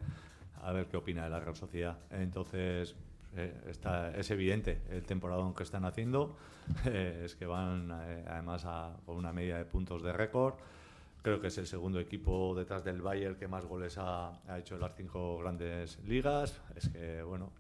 a 0.62 0.72
ver 0.72 0.86
qué 0.86 0.98
opina 0.98 1.24
de 1.24 1.32
la 1.32 1.40
Real 1.40 1.56
Sociedad. 1.56 1.98
Entonces, 2.12 2.96
eh, 3.36 3.52
está, 3.68 4.16
es 4.16 4.30
evidente 4.30 4.82
el 4.92 5.04
temporadón 5.04 5.56
que 5.56 5.64
están 5.64 5.86
haciendo. 5.86 6.38
Eh, 6.86 7.24
es 7.26 7.36
que 7.36 7.46
van 7.46 7.92
además 7.92 8.64
a, 8.66 8.96
con 9.06 9.18
una 9.18 9.34
media 9.34 9.58
de 9.58 9.66
puntos 9.66 10.02
de 10.02 10.14
récord 10.14 10.54
Creo 11.22 11.42
que 11.42 11.48
es 11.48 11.58
el 11.58 11.68
segundo 11.68 12.00
equipo 12.00 12.56
detrás 12.56 12.86
del 12.86 13.02
Bayern 13.02 13.36
que 13.36 13.50
más 13.50 13.66
goles 13.66 13.98
ha, 13.98 14.40
ha 14.48 14.60
hecho 14.60 14.76
en 14.76 14.82
las 14.82 14.96
cinco 14.96 15.40
grandes 15.40 16.00
ligas. 16.06 16.62
Es 16.76 16.88
que, 16.88 17.22
bueno, 17.24 17.52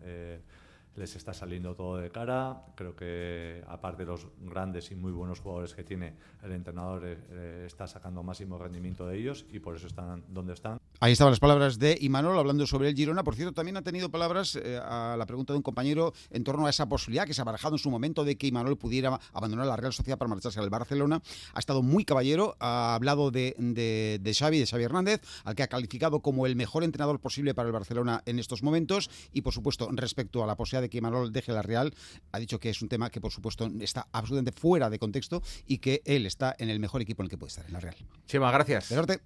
les 0.95 1.15
está 1.15 1.33
saliendo 1.33 1.75
todo 1.75 1.97
de 1.97 2.09
cara. 2.11 2.63
Creo 2.75 2.95
que, 2.95 3.63
aparte 3.67 4.03
de 4.03 4.11
los 4.11 4.27
grandes 4.39 4.91
y 4.91 4.95
muy 4.95 5.11
buenos 5.11 5.39
jugadores 5.39 5.73
que 5.73 5.83
tiene, 5.83 6.15
el 6.43 6.51
entrenador 6.51 7.03
eh, 7.05 7.63
está 7.65 7.87
sacando 7.87 8.23
máximo 8.23 8.57
rendimiento 8.57 9.07
de 9.07 9.17
ellos 9.17 9.45
y 9.49 9.59
por 9.59 9.75
eso 9.75 9.87
están 9.87 10.23
donde 10.27 10.53
están. 10.53 10.82
Ahí 10.99 11.11
estaban 11.11 11.31
las 11.31 11.39
palabras 11.39 11.79
de 11.79 11.97
Imanol 11.99 12.37
hablando 12.39 12.65
sobre 12.65 12.87
el 12.87 12.95
Girona. 12.95 13.23
Por 13.23 13.35
cierto, 13.35 13.53
también 13.53 13.75
ha 13.75 13.81
tenido 13.81 14.09
palabras 14.09 14.55
eh, 14.55 14.79
a 14.81 15.15
la 15.17 15.25
pregunta 15.25 15.51
de 15.51 15.57
un 15.57 15.63
compañero 15.63 16.13
en 16.29 16.43
torno 16.45 16.65
a 16.65 16.69
esa 16.69 16.87
posibilidad 16.87 17.25
que 17.25 17.33
se 17.33 17.41
ha 17.41 17.43
barajado 17.43 17.75
en 17.75 17.79
su 17.79 17.89
momento 17.89 18.23
de 18.23 18.37
que 18.37 18.47
Imanol 18.47 18.77
pudiera 18.77 19.19
abandonar 19.33 19.67
la 19.67 19.75
Real 19.75 19.91
Sociedad 19.91 20.17
para 20.17 20.29
marcharse 20.29 20.59
al 20.59 20.69
Barcelona. 20.69 21.21
Ha 21.53 21.59
estado 21.59 21.81
muy 21.81 22.05
caballero, 22.05 22.55
ha 22.59 22.95
hablado 22.95 23.31
de, 23.31 23.53
de, 23.57 24.19
de 24.21 24.33
Xavi, 24.33 24.59
de 24.59 24.65
Xavi 24.65 24.83
Hernández, 24.83 25.21
al 25.43 25.55
que 25.55 25.63
ha 25.63 25.67
calificado 25.67 26.21
como 26.21 26.45
el 26.45 26.55
mejor 26.55 26.83
entrenador 26.83 27.19
posible 27.19 27.53
para 27.53 27.67
el 27.67 27.73
Barcelona 27.73 28.23
en 28.25 28.39
estos 28.39 28.63
momentos. 28.63 29.09
Y, 29.33 29.41
por 29.41 29.53
supuesto, 29.53 29.89
respecto 29.91 30.43
a 30.43 30.47
la 30.47 30.55
posibilidad 30.55 30.83
de 30.83 30.89
que 30.89 30.99
Imanol 30.99 31.33
deje 31.33 31.51
la 31.51 31.63
Real, 31.63 31.93
ha 32.31 32.39
dicho 32.39 32.59
que 32.59 32.69
es 32.69 32.81
un 32.81 32.87
tema 32.87 33.09
que, 33.09 33.19
por 33.19 33.31
supuesto, 33.31 33.69
está 33.81 34.07
absolutamente 34.11 34.57
fuera 34.57 34.89
de 34.89 34.99
contexto 34.99 35.41
y 35.67 35.79
que 35.79 36.01
él 36.05 36.25
está 36.25 36.55
en 36.57 36.69
el 36.69 36.79
mejor 36.79 37.01
equipo 37.01 37.23
en 37.23 37.25
el 37.25 37.29
que 37.29 37.37
puede 37.37 37.49
estar, 37.49 37.65
en 37.65 37.73
la 37.73 37.79
Real. 37.79 37.95
Chema, 38.25 38.51
gracias. 38.51 38.89
De 38.89 38.95
norte. 38.95 39.21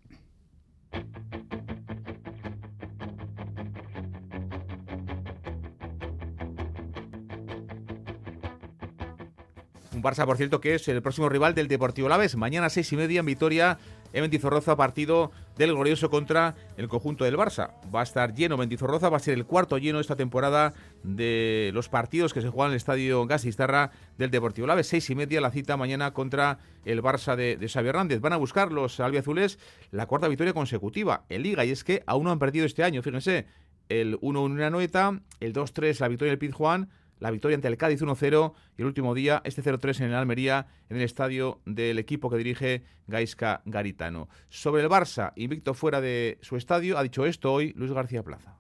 Un 9.94 10.04
Barça, 10.04 10.28
por 10.28 10.38
cierto, 10.38 10.62
que 10.62 10.76
es 10.76 10.88
el 10.90 11.02
próximo 11.02 11.28
rival 11.28 11.56
del 11.56 11.68
Deportivo 11.68 12.08
Laves. 12.08 12.36
Mañana 12.36 12.70
seis 12.70 12.94
y 12.94 12.96
media 12.96 13.22
en 13.22 13.26
Vitoria, 13.26 13.80
en 14.14 14.78
partido 14.78 15.32
del 15.58 15.74
glorioso 15.74 16.10
contra 16.10 16.56
el 16.78 16.88
conjunto 16.88 17.24
del 17.26 17.38
Barça. 17.38 17.72
Va 17.94 18.02
a 18.02 18.04
estar 18.04 18.34
lleno 18.34 18.58
Mendizorroza, 18.58 19.10
va 19.10 19.18
a 19.18 19.22
ser 19.22 19.34
el 19.34 19.46
cuarto 19.46 19.78
lleno 19.78 20.00
esta 20.00 20.16
temporada 20.16 20.74
de 21.04 21.72
los 21.74 21.90
partidos 21.90 22.34
que 22.34 22.42
se 22.42 22.50
juegan 22.50 22.70
en 22.70 22.74
el 22.74 22.78
estadio 22.78 23.26
Gasistarra 23.26 23.92
del 24.18 24.32
Deportivo 24.32 24.68
Laves. 24.68 24.88
Seis 24.88 25.10
y 25.10 25.16
media 25.16 25.42
la 25.42 25.52
cita 25.52 25.78
mañana 25.78 26.14
contra 26.14 26.60
el 26.86 27.02
Barça 27.02 27.36
de, 27.36 27.58
de 27.58 27.68
Xavi 27.68 27.90
Hernández. 27.90 28.22
Van 28.22 28.34
a 28.34 28.38
buscar 28.38 28.72
los 28.72 29.00
albiazules 29.00 29.60
la 29.92 30.06
cuarta 30.06 30.28
victoria 30.28 30.54
consecutiva 30.54 31.26
en 31.30 31.44
Liga 31.44 31.66
y 31.66 31.72
es 31.72 31.84
que 31.84 32.04
aún 32.06 32.26
no 32.26 32.32
han 32.32 32.40
perdido 32.40 32.66
este 32.66 32.84
año, 32.84 33.02
fíjense. 33.02 33.46
El 33.90 34.20
1-1 34.20 34.48
en 34.48 34.60
la 34.60 34.70
Noeta, 34.70 35.22
el 35.40 35.54
2-3 35.54 36.02
la 36.02 36.10
victoria 36.10 36.32
del 36.32 36.40
Pizjuán, 36.40 36.90
la 37.20 37.32
victoria 37.32 37.56
ante 37.56 37.68
el 37.68 37.78
Cádiz 37.78 38.02
1-0 38.02 38.54
y 38.78 38.82
el 38.82 38.88
último 38.88 39.14
día 39.14 39.42
este 39.44 39.64
0-3 39.64 40.02
en 40.02 40.06
el 40.08 40.16
Almería 40.16 40.68
en 40.90 40.98
el 40.98 41.04
estadio 41.04 41.62
del 41.66 42.00
equipo 42.00 42.30
que 42.30 42.38
dirige 42.38 42.84
Gaisca 43.08 43.62
Garitano. 43.66 44.30
Sobre 44.50 44.82
el 44.82 44.90
Barça, 44.90 45.34
invicto 45.36 45.74
fuera 45.74 46.02
de 46.02 46.38
su 46.42 46.56
estadio, 46.56 46.98
ha 46.98 47.04
dicho 47.04 47.26
esto 47.26 47.52
hoy 47.52 47.74
Luis 47.76 47.92
García 47.92 48.24
Plaza. 48.24 48.56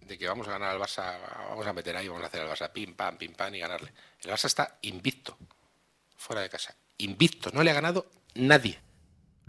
De 0.00 0.18
que 0.18 0.26
vamos 0.26 0.48
a 0.48 0.52
ganar 0.52 0.70
al 0.70 0.80
Barça, 0.80 1.18
vamos 1.48 1.66
a 1.66 1.72
meter 1.72 1.96
ahí, 1.96 2.08
vamos 2.08 2.24
a 2.24 2.26
hacer 2.26 2.40
al 2.40 2.48
Barça 2.48 2.72
pim, 2.72 2.94
pam, 2.94 3.16
pim, 3.16 3.32
pam 3.32 3.54
y 3.54 3.60
ganarle. 3.60 3.92
El 4.22 4.30
Barça 4.30 4.46
está 4.46 4.78
invicto, 4.82 5.38
fuera 6.16 6.42
de 6.42 6.48
casa. 6.48 6.74
Invicto, 6.98 7.50
no 7.52 7.62
le 7.62 7.70
ha 7.70 7.74
ganado 7.74 8.10
nadie. 8.34 8.78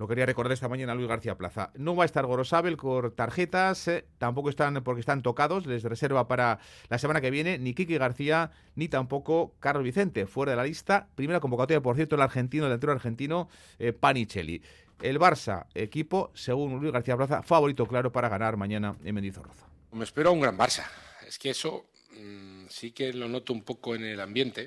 Lo 0.02 0.08
quería 0.08 0.26
recordar 0.26 0.54
esta 0.54 0.68
mañana 0.68 0.96
Luis 0.96 1.08
García 1.08 1.38
Plaza. 1.38 1.70
No 1.76 1.96
va 1.96 2.02
a 2.02 2.06
estar 2.08 2.26
Gorosabel 2.26 2.76
con 2.76 3.12
tarjetas, 3.12 3.88
eh, 3.88 4.08
tampoco 4.18 4.50
están 4.50 4.84
porque 4.84 5.02
están 5.02 5.22
tocados, 5.22 5.68
les 5.68 5.84
reserva 5.84 6.28
para 6.28 6.58
la 6.90 6.98
semana 6.98 7.22
que 7.22 7.30
viene 7.30 7.60
ni 7.60 7.76
Kiki 7.76 8.00
García 8.00 8.50
ni 8.74 8.88
tampoco 8.88 9.54
Carlos 9.60 9.84
Vicente, 9.84 10.26
fuera 10.26 10.54
de 10.54 10.56
la 10.56 10.64
lista. 10.64 11.08
Primera 11.14 11.40
convocatoria, 11.40 11.82
por 11.82 11.96
cierto, 11.98 12.16
el 12.16 12.24
argentino, 12.24 12.64
el 12.64 12.70
delantero 12.70 12.94
argentino 12.94 13.48
eh, 13.78 13.94
Panichelli. 13.94 14.64
El 15.04 15.20
Barça, 15.20 15.68
equipo, 15.76 16.32
según 16.34 16.80
Luis 16.80 16.92
García 16.92 17.16
Plaza, 17.16 17.44
favorito 17.44 17.86
claro 17.86 18.12
para 18.12 18.28
ganar 18.28 18.58
mañana 18.58 18.96
en 19.04 19.14
Mendizorroza. 19.14 19.68
Me 19.92 20.04
espero 20.04 20.30
a 20.30 20.32
un 20.32 20.42
gran 20.42 20.58
Barça. 20.58 20.84
Es 21.28 21.38
que 21.38 21.52
eso 21.52 21.86
mmm, 22.20 22.66
sí 22.70 22.92
que 22.92 23.14
lo 23.14 23.28
noto 23.28 23.54
un 23.54 23.62
poco 23.62 23.94
en 23.94 24.06
el 24.06 24.20
ambiente 24.20 24.66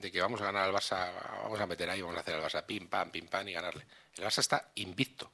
de 0.00 0.10
que 0.10 0.20
vamos 0.20 0.40
a 0.40 0.44
ganar 0.44 0.64
al 0.64 0.72
Barça, 0.72 1.12
vamos 1.42 1.60
a 1.60 1.66
meter 1.66 1.88
ahí, 1.90 2.00
vamos 2.00 2.16
a 2.16 2.20
hacer 2.20 2.34
al 2.34 2.42
Barça 2.42 2.64
pim, 2.64 2.88
pam, 2.88 3.10
pim, 3.10 3.26
pam 3.26 3.46
y 3.48 3.52
ganarle. 3.52 3.86
El 4.16 4.24
Barça 4.24 4.40
está 4.40 4.72
invicto, 4.76 5.30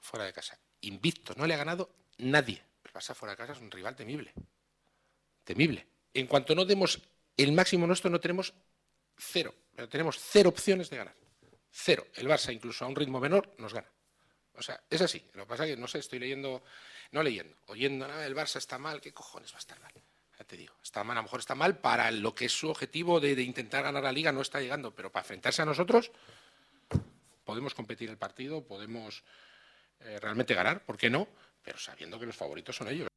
fuera 0.00 0.24
de 0.24 0.32
casa. 0.32 0.58
Invicto, 0.82 1.34
no 1.36 1.46
le 1.46 1.54
ha 1.54 1.58
ganado 1.58 1.90
nadie. 2.18 2.62
El 2.84 2.92
Barça 2.92 3.14
fuera 3.14 3.32
de 3.32 3.36
casa 3.36 3.52
es 3.52 3.60
un 3.60 3.70
rival 3.70 3.96
temible. 3.96 4.32
Temible. 5.44 5.86
En 6.14 6.26
cuanto 6.26 6.54
no 6.54 6.64
demos 6.64 7.00
el 7.36 7.52
máximo 7.52 7.86
nuestro, 7.86 8.10
no 8.10 8.20
tenemos 8.20 8.54
cero. 9.16 9.54
Pero 9.74 9.88
tenemos 9.88 10.18
cero 10.18 10.50
opciones 10.50 10.88
de 10.90 10.96
ganar. 10.96 11.14
Cero. 11.70 12.06
El 12.14 12.28
Barça, 12.28 12.52
incluso 12.52 12.84
a 12.84 12.88
un 12.88 12.96
ritmo 12.96 13.20
menor, 13.20 13.54
nos 13.58 13.74
gana. 13.74 13.88
O 14.54 14.62
sea, 14.62 14.80
es 14.88 15.00
así. 15.00 15.24
Lo 15.34 15.44
que 15.44 15.48
pasa 15.48 15.64
es 15.64 15.70
que, 15.70 15.80
no 15.80 15.88
sé, 15.88 15.98
estoy 15.98 16.18
leyendo, 16.18 16.62
no 17.12 17.22
leyendo, 17.22 17.56
oyendo, 17.66 18.06
nada, 18.06 18.26
el 18.26 18.36
Barça 18.36 18.56
está 18.56 18.78
mal, 18.78 19.00
¿qué 19.00 19.12
cojones 19.12 19.52
va 19.52 19.56
a 19.56 19.60
estar 19.60 19.80
mal? 19.80 19.92
Ya 20.40 20.46
te 20.46 20.56
digo, 20.56 20.74
está 20.82 21.04
mal, 21.04 21.18
a 21.18 21.20
lo 21.20 21.24
mejor 21.24 21.40
está 21.40 21.54
mal 21.54 21.76
para 21.80 22.10
lo 22.10 22.34
que 22.34 22.46
es 22.46 22.52
su 22.52 22.70
objetivo 22.70 23.20
de, 23.20 23.32
intentar 23.42 23.82
ganar 23.82 24.02
la 24.02 24.10
liga, 24.10 24.32
no 24.32 24.40
está 24.40 24.58
llegando, 24.58 24.94
pero 24.94 25.12
para 25.12 25.22
enfrentarse 25.22 25.60
a 25.60 25.66
nosotros 25.66 26.12
podemos 27.44 27.74
competir 27.74 28.08
el 28.08 28.16
partido, 28.16 28.64
podemos 28.64 29.22
eh, 30.00 30.18
realmente 30.18 30.54
ganar, 30.54 30.82
¿por 30.86 30.96
qué 30.96 31.10
no? 31.10 31.28
Pero 31.62 31.76
sabiendo 31.78 32.18
que 32.18 32.24
los 32.24 32.36
favoritos 32.36 32.74
son 32.74 32.88
ellos. 32.88 33.09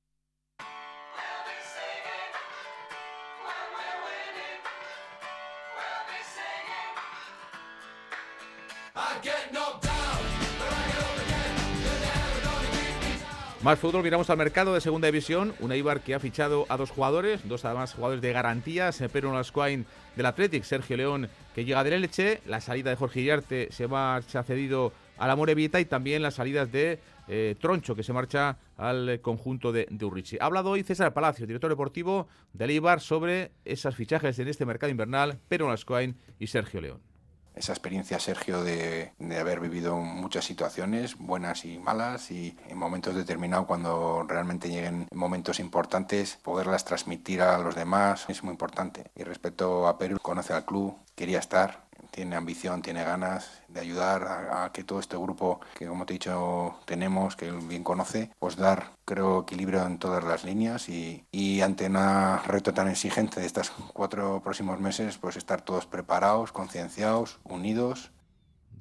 Más 13.64 13.80
fútbol, 13.80 14.04
miramos 14.04 14.30
al 14.30 14.36
mercado 14.36 14.74
de 14.74 14.82
segunda 14.82 15.06
división. 15.06 15.54
Un 15.62 15.72
Eibar 15.72 16.02
que 16.02 16.14
ha 16.14 16.20
fichado 16.20 16.66
a 16.68 16.76
dos 16.76 16.92
jugadores, 16.92 17.48
dos 17.48 17.64
además 17.64 17.94
jugadores 17.94 18.22
de 18.22 18.34
garantías. 18.34 19.02
Pedro 19.14 19.32
Lascuain 19.32 19.86
del 20.18 20.26
Athletic, 20.26 20.66
Sergio 20.66 20.98
León 20.98 21.30
que 21.56 21.64
llega 21.64 21.82
del 21.86 21.94
Elche. 21.94 22.42
La 22.46 22.60
salida 22.60 22.90
de 22.90 22.98
Jorge 22.98 23.22
Iriarte 23.22 23.70
se 23.72 23.88
marcha 23.88 24.44
cedido 24.44 24.92
a 25.18 25.28
la 25.28 25.38
Morevita 25.38 25.80
y 25.80 25.86
también 25.86 26.22
las 26.22 26.34
salidas 26.34 26.74
de 26.74 27.00
eh, 27.30 27.56
Troncho 27.58 27.96
que 27.96 28.04
se 28.04 28.12
marcha 28.12 28.58
al 28.76 29.22
conjunto 29.22 29.72
de, 29.72 29.88
Urrichi. 30.02 30.36
Ha 30.42 30.46
hablado 30.46 30.72
hoy 30.72 30.84
César 30.84 31.14
Palacio, 31.14 31.48
director 31.48 31.70
deportivo 31.70 32.28
del 32.52 32.72
Eibar, 32.72 33.00
sobre 33.00 33.52
esas 33.64 33.96
fichajes 33.96 34.38
en 34.40 34.50
este 34.50 34.66
mercado 34.66 34.92
invernal. 34.92 35.40
Pedro 35.48 35.70
Lascuain 35.70 36.18
y 36.38 36.48
Sergio 36.48 36.82
León 36.82 37.13
esa 37.56 37.72
experiencia, 37.72 38.20
Sergio, 38.20 38.64
de, 38.64 39.12
haber 39.40 39.60
vivido 39.60 39.98
muchas 39.98 40.46
situaciones, 40.46 41.18
buenas 41.18 41.66
y 41.66 41.80
malas, 41.80 42.32
y 42.32 42.58
en 42.68 42.78
momentos 42.78 43.16
determinados, 43.16 43.66
cuando 43.66 44.24
realmente 44.28 44.70
lleguen 44.70 45.08
momentos 45.14 45.60
importantes, 45.60 46.38
poderlas 46.42 46.86
transmitir 46.86 47.42
a 47.42 47.58
los 47.58 47.76
demás 47.76 48.26
es 48.28 48.44
muy 48.44 48.52
importante. 48.52 49.12
Y 49.16 49.24
respecto 49.24 49.88
a 49.88 49.98
Perú, 49.98 50.18
conoce 50.22 50.54
al 50.54 50.66
club, 50.66 50.96
quería 51.16 51.40
estar, 51.40 51.86
tiene 52.12 52.36
ambición, 52.36 52.82
tiene 52.82 53.04
ganas 53.04 53.63
de 53.74 53.80
ayudar 53.80 54.24
a, 54.24 54.66
a, 54.66 54.72
que 54.72 54.84
todo 54.84 55.00
este 55.00 55.18
grupo 55.18 55.60
que, 55.76 55.88
como 55.88 56.06
te 56.06 56.14
he 56.14 56.16
dicho, 56.16 56.76
tenemos, 56.86 57.36
que 57.36 57.48
él 57.48 57.58
bien 57.68 57.84
conoce, 57.84 58.32
pues 58.40 58.56
dar, 58.56 58.94
creo, 59.06 59.42
equilibrio 59.42 59.86
en 59.86 60.00
todas 60.00 60.24
las 60.24 60.44
líneas 60.44 60.90
y, 60.90 61.26
y 61.32 61.62
ante 61.62 61.88
un 61.88 61.98
reto 62.46 62.74
tan 62.74 62.88
exigente 62.88 63.40
de 63.40 63.46
estos 63.46 63.72
cuatro 63.94 64.42
próximos 64.44 64.80
meses, 64.80 65.18
pues 65.18 65.36
estar 65.36 65.62
todos 65.62 65.86
preparados, 65.86 66.52
concienciados, 66.52 67.40
unidos 67.44 68.12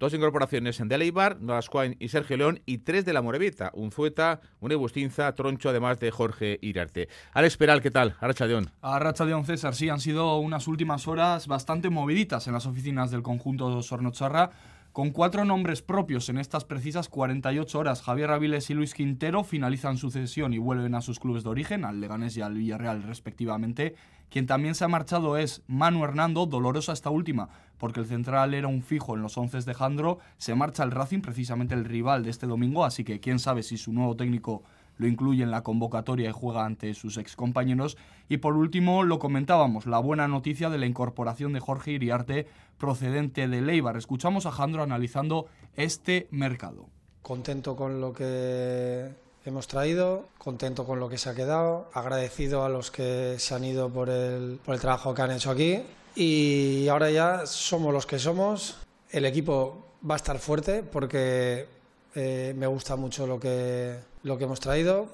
Dos 0.03 0.15
incorporaciones 0.15 0.81
en 0.81 0.89
Deleibar, 0.89 1.41
Nolascuain 1.41 1.97
y 2.01 2.09
Sergio 2.09 2.37
León, 2.37 2.61
y 2.67 2.79
tres 2.79 3.05
de 3.05 3.13
la 3.13 3.23
Morevita, 3.23 3.71
Unzueta, 3.73 4.41
Unebustinza, 4.59 5.33
Troncho, 5.37 5.69
además 5.69 6.01
de 6.01 6.11
Jorge 6.11 6.59
Irarte. 6.61 7.09
Alex 7.33 7.57
Peral, 7.57 7.81
¿qué 7.81 7.93
tal? 7.93 8.17
Arracha 8.19 8.47
León. 8.47 8.73
Arracha 8.81 9.25
León 9.25 9.45
César, 9.45 9.77
sí, 9.77 9.91
han 9.91 10.01
sido 10.01 10.39
unas 10.39 10.67
últimas 10.67 11.07
horas 11.07 11.47
bastante 11.47 11.89
moviditas 11.89 12.49
en 12.49 12.55
las 12.55 12.67
oficinas 12.67 13.13
del 13.13 13.23
conjunto 13.23 13.81
Sornocharra, 13.81 14.51
con 14.93 15.11
cuatro 15.11 15.47
nombres 15.47 15.81
propios 15.81 16.29
en 16.29 16.37
estas 16.37 16.65
precisas 16.67 17.09
48 17.09 17.79
horas. 17.79 18.03
Javier 18.03 18.31
Aviles 18.31 18.69
y 18.69 18.75
Luis 18.75 18.93
Quintero 18.93 19.43
finalizan 19.43 19.97
su 19.97 20.11
cesión 20.11 20.53
y 20.53 20.59
vuelven 20.59 20.95
a 20.95 21.01
sus 21.01 21.19
clubes 21.19 21.45
de 21.45 21.49
origen, 21.49 21.87
al 21.87 22.01
Leganés 22.01 22.37
y 22.37 22.43
al 22.43 22.55
Villarreal 22.55 23.03
respectivamente. 23.03 23.95
Quien 24.29 24.47
también 24.47 24.75
se 24.75 24.85
ha 24.85 24.89
marchado 24.89 25.39
es 25.39 25.63
Manu 25.67 26.05
Hernando, 26.05 26.45
dolorosa 26.45 26.93
esta 26.93 27.09
última, 27.09 27.49
porque 27.79 28.01
el 28.01 28.07
central 28.07 28.53
era 28.53 28.69
un 28.69 28.83
fijo 28.83 29.15
en 29.15 29.23
los 29.23 29.39
once 29.39 29.61
de 29.61 29.75
Jandro. 29.75 30.19
Se 30.37 30.55
marcha 30.55 30.85
el 30.85 30.91
Racing, 30.91 31.21
precisamente 31.21 31.75
el 31.75 31.87
rival 31.87 32.23
de 32.23 32.31
este 32.31 32.47
domingo, 32.47 32.85
así 32.85 33.03
que 33.03 33.21
quién 33.21 33.39
sabe 33.39 33.63
si 33.63 33.79
su 33.79 33.95
nuevo 33.95 34.15
técnico 34.15 34.63
lo 35.03 35.09
incluye 35.09 35.43
en 35.43 35.51
la 35.51 35.63
convocatoria 35.63 36.31
y 36.31 36.33
juega 36.33 36.65
ante 36.65 36.95
sus 36.95 37.17
excompañeros. 37.19 37.99
Y 38.29 38.39
por 38.39 38.57
último, 38.57 39.03
lo 39.03 39.19
comentábamos, 39.19 39.87
la 39.87 39.99
buena 39.99 40.29
noticia 40.29 40.71
de 40.71 40.79
la 40.79 40.87
incorporación 40.87 41.53
de 41.53 41.61
Jorge 41.61 41.91
Iriarte 41.91 42.47
procedente 42.79 43.49
de 43.49 43.61
Leibar. 43.61 43.97
Escuchamos 43.97 44.47
a 44.47 44.53
Jandro 44.53 44.83
analizando 44.83 45.47
este 45.77 46.29
mercado. 46.31 46.87
Contento 47.21 47.77
con 47.77 48.01
lo 48.01 48.13
que 48.13 49.11
hemos 49.45 49.67
traído, 49.69 50.29
contento 50.39 50.87
con 50.87 51.01
lo 51.01 51.09
que 51.09 51.19
se 51.19 51.29
ha 51.29 51.35
quedado, 51.35 51.91
agradecido 51.93 52.65
a 52.65 52.69
los 52.69 52.91
que 52.91 53.37
se 53.39 53.55
han 53.55 53.65
ido 53.65 53.91
por 53.91 54.09
el, 54.09 54.61
por 54.65 54.75
el 54.75 54.81
trabajo 54.81 55.15
que 55.15 55.23
han 55.23 55.33
hecho 55.33 55.51
aquí 55.51 55.83
y 56.15 56.87
ahora 56.89 57.11
ya 57.11 57.47
somos 57.47 57.93
los 57.93 58.07
que 58.07 58.19
somos, 58.19 58.77
el 59.11 59.25
equipo 59.25 59.85
va 60.09 60.15
a 60.15 60.17
estar 60.17 60.39
fuerte 60.39 60.83
porque 60.83 61.67
eh, 62.15 62.55
me 62.57 62.67
gusta 62.67 62.97
mucho 62.97 63.27
lo 63.27 63.39
que, 63.41 63.99
lo 64.23 64.39
que 64.39 64.45
hemos 64.45 64.61
traído. 64.61 65.09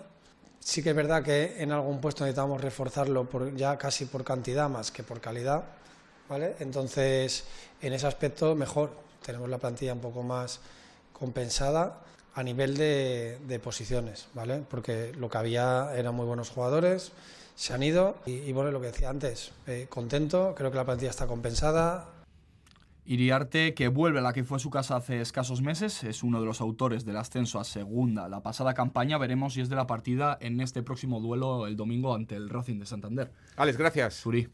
Sí 0.60 0.82
que 0.82 0.90
es 0.90 0.96
verdad 0.96 1.22
que 1.22 1.62
en 1.62 1.72
algún 1.72 2.00
puesto 2.00 2.24
necesitamos 2.24 2.60
reforzarlo 2.60 3.24
por, 3.24 3.54
ya 3.56 3.78
casi 3.78 4.04
por 4.06 4.24
cantidad 4.24 4.68
más 4.68 4.90
que 4.90 5.02
por 5.02 5.20
calidad. 5.20 5.64
¿vale? 6.28 6.56
Entonces, 6.60 7.44
en 7.80 7.92
ese 7.92 8.06
aspecto, 8.06 8.54
mejor. 8.54 9.08
Tenemos 9.24 9.48
la 9.48 9.58
plantilla 9.58 9.92
un 9.92 10.00
poco 10.00 10.22
más 10.22 10.60
compensada 11.12 11.98
a 12.34 12.42
nivel 12.42 12.76
de, 12.76 13.38
de 13.46 13.58
posiciones, 13.58 14.28
¿vale? 14.32 14.62
Porque 14.70 15.12
lo 15.18 15.28
que 15.28 15.38
había 15.38 15.90
eran 15.96 16.14
muy 16.14 16.24
buenos 16.24 16.50
jugadores, 16.50 17.10
se 17.56 17.74
han 17.74 17.82
ido 17.82 18.16
y, 18.24 18.36
y 18.36 18.52
bueno, 18.52 18.70
lo 18.70 18.80
que 18.80 18.86
decía 18.86 19.10
antes, 19.10 19.50
eh, 19.66 19.86
contento, 19.90 20.54
creo 20.56 20.70
que 20.70 20.76
la 20.76 20.84
plantilla 20.84 21.10
está 21.10 21.26
compensada, 21.26 22.06
Iriarte, 23.08 23.72
que 23.72 23.88
vuelve 23.88 24.18
a 24.18 24.22
la 24.22 24.34
que 24.34 24.44
fue 24.44 24.58
su 24.58 24.68
casa 24.68 24.96
hace 24.96 25.22
escasos 25.22 25.62
meses, 25.62 26.04
es 26.04 26.22
uno 26.22 26.40
de 26.40 26.46
los 26.46 26.60
autores 26.60 27.06
del 27.06 27.16
ascenso 27.16 27.58
a 27.58 27.64
segunda 27.64 28.28
la 28.28 28.42
pasada 28.42 28.74
campaña. 28.74 29.16
Veremos 29.16 29.54
si 29.54 29.62
es 29.62 29.70
de 29.70 29.76
la 29.76 29.86
partida 29.86 30.36
en 30.42 30.60
este 30.60 30.82
próximo 30.82 31.18
duelo 31.18 31.66
el 31.66 31.74
domingo 31.74 32.14
ante 32.14 32.36
el 32.36 32.50
Racing 32.50 32.78
de 32.78 32.84
Santander. 32.84 33.32
Alex, 33.56 33.78
gracias. 33.78 34.12
Suri. 34.12 34.48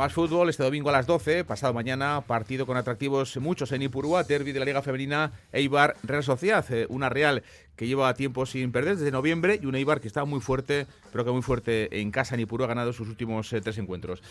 Más 0.00 0.14
fútbol 0.14 0.48
este 0.48 0.62
domingo 0.62 0.88
a 0.88 0.92
las 0.92 1.06
12, 1.06 1.44
pasado 1.44 1.74
mañana, 1.74 2.22
partido 2.22 2.64
con 2.64 2.78
atractivos 2.78 3.36
muchos 3.36 3.70
en 3.72 3.82
Ipurúa, 3.82 4.24
derby 4.24 4.52
de 4.52 4.58
la 4.58 4.64
Liga 4.64 4.80
Femenina, 4.80 5.32
Eibar 5.52 5.94
Real 6.02 6.24
Sociedad, 6.24 6.64
eh, 6.72 6.86
una 6.88 7.10
Real 7.10 7.42
que 7.76 7.86
lleva 7.86 8.14
tiempo 8.14 8.46
sin 8.46 8.72
perder 8.72 8.96
desde 8.96 9.10
noviembre 9.10 9.60
y 9.62 9.66
un 9.66 9.74
Eibar 9.74 10.00
que 10.00 10.08
está 10.08 10.24
muy 10.24 10.40
fuerte, 10.40 10.86
pero 11.12 11.26
que 11.26 11.32
muy 11.32 11.42
fuerte 11.42 12.00
en 12.00 12.12
casa 12.12 12.34
en 12.34 12.40
Ipurúa, 12.40 12.64
ha 12.64 12.68
ganado 12.68 12.94
sus 12.94 13.08
últimos 13.08 13.52
eh, 13.52 13.60
tres 13.60 13.76
encuentros. 13.76 14.22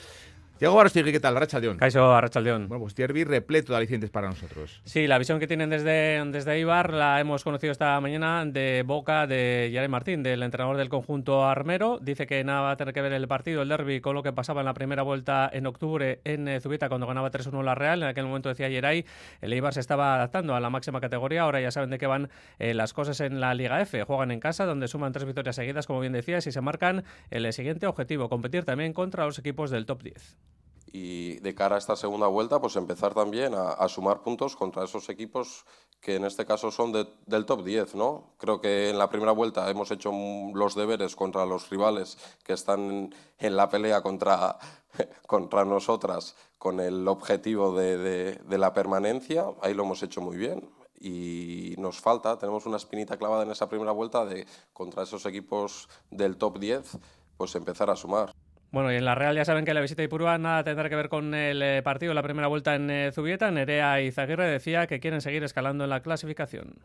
Diego 0.59 0.75
Barostigui, 0.75 1.13
¿qué 1.13 1.21
tal? 1.21 1.37
Arrachaldeón. 1.37 1.77
Caixo 1.77 2.13
Arrachaldeón. 2.13 2.67
Bueno, 2.67 2.81
pues 2.81 2.93
derby 2.93 3.23
repleto 3.23 3.71
de 3.71 3.77
alicientes 3.77 4.09
para 4.09 4.27
nosotros. 4.27 4.81
Sí, 4.83 5.07
la 5.07 5.17
visión 5.17 5.39
que 5.39 5.47
tienen 5.47 5.69
desde, 5.69 6.21
desde 6.33 6.51
Eibar 6.51 6.93
la 6.93 7.17
hemos 7.21 7.45
conocido 7.45 7.71
esta 7.71 7.97
mañana 8.01 8.43
de 8.43 8.83
boca 8.85 9.25
de 9.25 9.69
Yare 9.71 9.87
Martín, 9.87 10.21
del 10.21 10.43
entrenador 10.43 10.75
del 10.75 10.89
conjunto 10.89 11.45
armero. 11.45 11.97
Dice 12.01 12.27
que 12.27 12.43
nada 12.43 12.59
va 12.59 12.71
a 12.71 12.75
tener 12.75 12.93
que 12.93 13.01
ver 13.01 13.13
el 13.13 13.25
partido, 13.25 13.61
el 13.61 13.69
derby, 13.69 14.01
con 14.01 14.15
lo 14.15 14.21
que 14.21 14.33
pasaba 14.33 14.59
en 14.59 14.65
la 14.65 14.73
primera 14.73 15.01
vuelta 15.01 15.49
en 15.53 15.65
octubre 15.65 16.19
en 16.25 16.49
eh, 16.49 16.59
Zubieta 16.59 16.89
cuando 16.89 17.07
ganaba 17.07 17.31
3-1 17.31 17.63
la 17.63 17.75
Real. 17.75 18.03
En 18.03 18.09
aquel 18.09 18.25
momento 18.25 18.49
decía 18.49 18.67
Yeray, 18.67 19.05
el 19.39 19.53
Eibar 19.53 19.73
se 19.73 19.79
estaba 19.79 20.15
adaptando 20.15 20.55
a 20.55 20.59
la 20.59 20.69
máxima 20.69 20.99
categoría. 20.99 21.43
Ahora 21.43 21.61
ya 21.61 21.71
saben 21.71 21.89
de 21.89 21.97
qué 21.97 22.07
van 22.07 22.31
eh, 22.57 22.73
las 22.73 22.91
cosas 22.91 23.21
en 23.21 23.39
la 23.39 23.53
Liga 23.53 23.79
F. 23.79 24.03
Juegan 24.03 24.31
en 24.31 24.41
casa, 24.41 24.65
donde 24.65 24.89
suman 24.89 25.13
tres 25.13 25.23
victorias 25.23 25.55
seguidas, 25.55 25.87
como 25.87 26.01
bien 26.01 26.11
decías, 26.11 26.45
y 26.47 26.51
se 26.51 26.59
marcan 26.59 27.05
el 27.29 27.53
siguiente 27.53 27.87
objetivo, 27.87 28.27
competir 28.27 28.65
también 28.65 28.91
contra 28.91 29.23
los 29.23 29.39
equipos 29.39 29.71
del 29.71 29.85
top 29.85 30.03
10 30.03 30.48
y 30.91 31.39
de 31.39 31.55
cara 31.55 31.75
a 31.75 31.79
esta 31.79 31.95
segunda 31.95 32.27
vuelta, 32.27 32.59
pues 32.59 32.75
empezar 32.75 33.13
también 33.13 33.53
a, 33.53 33.69
a 33.71 33.89
sumar 33.89 34.21
puntos 34.21 34.55
contra 34.55 34.83
esos 34.83 35.09
equipos 35.09 35.65
que 36.01 36.15
en 36.15 36.25
este 36.25 36.45
caso 36.45 36.71
son 36.71 36.91
de, 36.91 37.07
del 37.25 37.45
top 37.45 37.63
10, 37.63 37.95
¿no? 37.95 38.33
Creo 38.37 38.61
que 38.61 38.89
en 38.89 38.97
la 38.97 39.09
primera 39.09 39.33
vuelta 39.33 39.69
hemos 39.69 39.91
hecho 39.91 40.11
los 40.53 40.75
deberes 40.75 41.15
contra 41.15 41.45
los 41.45 41.69
rivales 41.69 42.17
que 42.43 42.53
están 42.53 43.13
en 43.37 43.55
la 43.55 43.69
pelea 43.69 44.01
contra, 44.01 44.57
contra 45.27 45.65
nosotras 45.65 46.35
con 46.57 46.79
el 46.79 47.07
objetivo 47.07 47.75
de, 47.75 47.97
de, 47.97 48.31
de 48.35 48.57
la 48.57 48.73
permanencia, 48.73 49.45
ahí 49.61 49.73
lo 49.73 49.83
hemos 49.83 50.03
hecho 50.03 50.21
muy 50.21 50.37
bien 50.37 50.69
y 50.99 51.75
nos 51.77 51.99
falta, 52.01 52.37
tenemos 52.37 52.65
una 52.65 52.77
espinita 52.77 53.17
clavada 53.17 53.43
en 53.43 53.51
esa 53.51 53.69
primera 53.69 53.91
vuelta 53.91 54.25
de 54.25 54.45
contra 54.73 55.03
esos 55.03 55.25
equipos 55.25 55.87
del 56.11 56.37
top 56.37 56.59
10, 56.59 56.97
pues 57.37 57.55
empezar 57.55 57.89
a 57.89 57.95
sumar. 57.95 58.33
Bueno, 58.71 58.91
y 58.93 58.97
en 58.97 59.05
la 59.05 59.15
Real 59.15 59.35
ya 59.35 59.45
saben 59.45 59.65
que 59.65 59.73
la 59.73 59.81
visita 59.81 60.03
de 60.03 60.05
Ipurúa 60.05 60.37
nada 60.37 60.63
tendrá 60.63 60.89
que 60.89 60.95
ver 60.95 61.09
con 61.09 61.33
el 61.33 61.61
eh, 61.61 61.81
partido, 61.81 62.13
la 62.13 62.21
primera 62.21 62.47
vuelta 62.47 62.75
en 62.75 62.89
eh, 62.91 63.11
Zubieta. 63.11 63.49
Nerea 63.49 64.01
y 64.01 64.11
Zaguirre 64.11 64.45
decía 64.45 64.85
que 64.85 64.99
quieren 64.99 65.21
seguir 65.21 65.43
escalando 65.43 65.85
en 65.85 65.89
la 65.89 66.01
clasificación. 66.01 66.75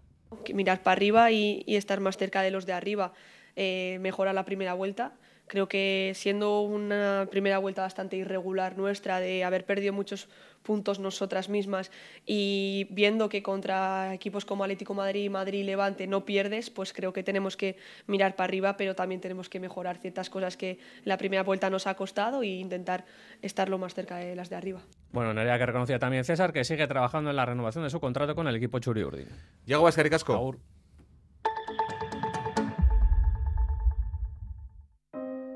Mirar 0.54 0.82
para 0.82 0.92
arriba 0.92 1.30
y, 1.30 1.62
y 1.66 1.76
estar 1.76 2.00
más 2.00 2.16
cerca 2.16 2.40
de 2.40 2.50
los 2.50 2.64
de 2.64 2.72
arriba. 2.72 3.12
Eh, 3.56 3.98
mejora 4.00 4.32
la 4.32 4.44
primera 4.44 4.72
vuelta. 4.72 5.12
Creo 5.46 5.68
que 5.68 6.12
siendo 6.14 6.62
una 6.62 7.28
primera 7.30 7.58
vuelta 7.58 7.82
bastante 7.82 8.16
irregular 8.16 8.78
nuestra, 8.78 9.20
de 9.20 9.44
haber 9.44 9.64
perdido 9.64 9.92
muchos 9.92 10.28
puntos 10.62 10.98
nosotras 10.98 11.48
mismas 11.48 11.92
y 12.26 12.88
viendo 12.90 13.28
que 13.28 13.42
contra 13.42 14.14
equipos 14.14 14.44
como 14.44 14.64
Atlético 14.64 14.94
Madrid, 14.94 15.30
Madrid 15.30 15.60
y 15.60 15.64
Levante 15.64 16.06
no 16.06 16.24
pierdes, 16.24 16.70
pues 16.70 16.92
creo 16.92 17.12
que 17.12 17.22
tenemos 17.22 17.56
que 17.56 17.76
mirar 18.06 18.34
para 18.34 18.48
arriba, 18.48 18.76
pero 18.76 18.94
también 18.96 19.20
tenemos 19.20 19.48
que 19.48 19.60
mejorar 19.60 19.98
ciertas 19.98 20.30
cosas 20.30 20.56
que 20.56 20.78
la 21.04 21.18
primera 21.18 21.42
vuelta 21.42 21.70
nos 21.70 21.86
ha 21.86 21.94
costado 21.94 22.42
e 22.42 22.46
intentar 22.46 23.04
estar 23.42 23.68
lo 23.68 23.78
más 23.78 23.94
cerca 23.94 24.16
de 24.16 24.34
las 24.34 24.48
de 24.48 24.56
arriba. 24.56 24.80
Bueno, 25.12 25.32
Nerea 25.34 25.58
que 25.58 25.66
reconocía 25.66 25.98
también 25.98 26.24
César 26.24 26.52
que 26.52 26.64
sigue 26.64 26.86
trabajando 26.88 27.30
en 27.30 27.36
la 27.36 27.46
renovación 27.46 27.84
de 27.84 27.90
su 27.90 28.00
contrato 28.00 28.34
con 28.34 28.48
el 28.48 28.56
equipo 28.56 28.78
Churi 28.78 29.04
Urdin. 29.04 29.28
Yago 29.66 29.88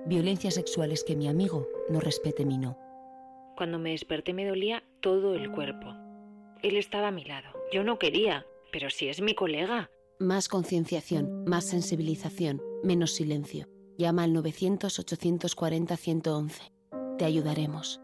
Violencia 0.09 0.51
sexual 0.51 0.91
es 0.91 1.05
que 1.05 1.15
mi 1.17 1.29
amigo 1.29 1.69
no 1.91 2.01
respete 2.01 2.47
mi 2.47 2.57
no. 2.57 2.79
Cuando 3.59 3.79
me 3.79 3.91
desperté 3.91 4.33
me 4.33 4.47
dolía 4.47 4.83
todo 5.03 5.35
el 5.35 5.53
cuerpo. 5.53 5.95
Él 6.63 6.79
estaba 6.79 7.09
a 7.09 7.13
mi 7.13 7.27
lado. 7.27 7.49
Yo 7.71 7.85
no 7.85 7.99
quería, 7.99 8.47
pero 8.73 8.89
si 8.89 9.11
es 9.11 9.21
mi 9.21 9.35
colega. 9.35 9.91
Más 10.19 10.49
concienciación, 10.49 11.45
más 11.45 11.67
sensibilización, 11.67 12.63
menos 12.83 13.13
silencio. 13.13 13.69
Llama 13.99 14.23
al 14.23 14.33
900-840-111. 14.33 16.73
Te 17.19 17.27
ayudaremos. 17.27 18.01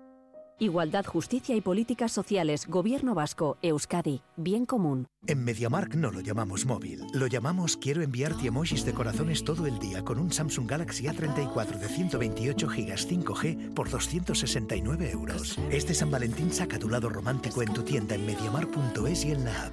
Igualdad, 0.64 1.04
justicia 1.04 1.54
y 1.54 1.60
políticas 1.60 2.10
sociales. 2.10 2.66
Gobierno 2.66 3.14
vasco. 3.14 3.58
Euskadi. 3.60 4.22
Bien 4.36 4.64
común. 4.64 5.06
En 5.26 5.44
MediaMark 5.44 5.94
no 5.94 6.10
lo 6.10 6.20
llamamos 6.20 6.64
móvil. 6.66 7.06
Lo 7.12 7.26
llamamos 7.26 7.76
quiero 7.76 8.02
enviarte 8.02 8.46
emojis 8.46 8.84
de 8.84 8.92
corazones 8.92 9.44
todo 9.44 9.66
el 9.66 9.78
día 9.78 10.02
con 10.02 10.18
un 10.18 10.32
Samsung 10.32 10.68
Galaxy 10.68 11.04
A34 11.04 11.78
de 11.78 11.88
128 11.88 12.66
GB 12.66 12.96
5G 12.96 13.74
por 13.74 13.90
269 13.90 15.10
euros. 15.10 15.58
Este 15.70 15.94
San 15.94 16.10
Valentín 16.10 16.50
saca 16.50 16.78
tu 16.78 16.88
lado 16.88 17.10
romántico 17.10 17.62
en 17.62 17.72
tu 17.72 17.82
tienda 17.82 18.14
en 18.14 18.24
mediamar.es 18.24 19.24
y 19.24 19.32
en 19.32 19.44
la 19.44 19.66
app. 19.66 19.72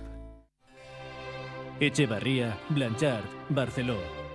Echevarría, 1.79 2.59
Blanchard, 2.69 3.25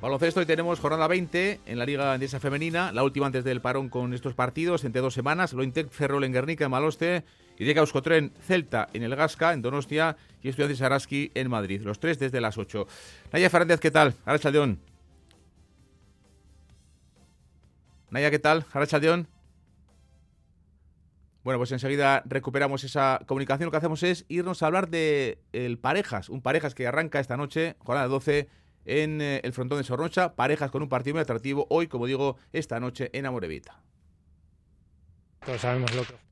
Baloncesto 0.00 0.40
y 0.40 0.46
tenemos 0.46 0.78
jornada 0.78 1.08
20 1.08 1.60
en 1.66 1.78
la 1.78 1.84
Liga 1.84 2.12
Andesa 2.12 2.38
Femenina, 2.38 2.92
la 2.92 3.02
última 3.02 3.26
antes 3.26 3.42
del 3.42 3.60
parón 3.60 3.88
con 3.88 4.14
estos 4.14 4.32
partidos, 4.32 4.84
entre 4.84 5.00
dos 5.00 5.12
semanas, 5.12 5.52
Lointec 5.52 5.90
Ferrol 5.90 6.22
en 6.22 6.32
Guernica, 6.32 6.66
en 6.66 6.70
Maloste, 6.70 7.24
y 7.58 7.64
de 7.64 7.72
Euskotren 7.72 8.32
Celta 8.40 8.88
en 8.92 9.02
el 9.02 9.16
Gasca, 9.16 9.52
en 9.52 9.60
Donostia, 9.60 10.16
y 10.40 10.50
Estudiantes 10.50 10.82
Araski 10.82 11.32
en 11.34 11.50
Madrid, 11.50 11.82
los 11.82 11.98
tres 11.98 12.20
desde 12.20 12.40
las 12.40 12.58
8. 12.58 12.86
Naya 13.32 13.50
Fernández, 13.50 13.80
¿qué 13.80 13.90
tal? 13.90 14.14
Arachaldeón. 14.24 14.78
Naya, 18.10 18.30
¿qué 18.30 18.38
tal? 18.38 18.66
Arachaldeón. 18.72 19.26
Bueno, 21.42 21.58
pues 21.58 21.72
enseguida 21.72 22.22
recuperamos 22.24 22.84
esa 22.84 23.18
comunicación. 23.26 23.66
Lo 23.66 23.72
que 23.72 23.78
hacemos 23.78 24.04
es 24.04 24.26
irnos 24.28 24.62
a 24.62 24.66
hablar 24.66 24.90
de 24.90 25.40
el 25.52 25.76
Parejas, 25.78 26.28
un 26.28 26.40
Parejas 26.40 26.76
que 26.76 26.86
arranca 26.86 27.18
esta 27.18 27.36
noche, 27.36 27.74
jornada 27.80 28.06
12 28.06 28.48
en 28.88 29.20
eh, 29.20 29.40
el 29.44 29.52
frontón 29.52 29.78
de 29.78 29.84
Sorrocha, 29.84 30.34
parejas 30.34 30.70
con 30.70 30.82
un 30.82 30.88
partido 30.88 31.14
muy 31.14 31.22
atractivo 31.22 31.66
hoy, 31.70 31.86
como 31.86 32.06
digo, 32.06 32.36
esta 32.52 32.80
noche 32.80 33.10
en 33.12 33.26
Amorevita. 33.26 33.80
Todos 35.44 35.60
sabemos 35.60 35.94
lo 35.94 36.02
que 36.02 36.27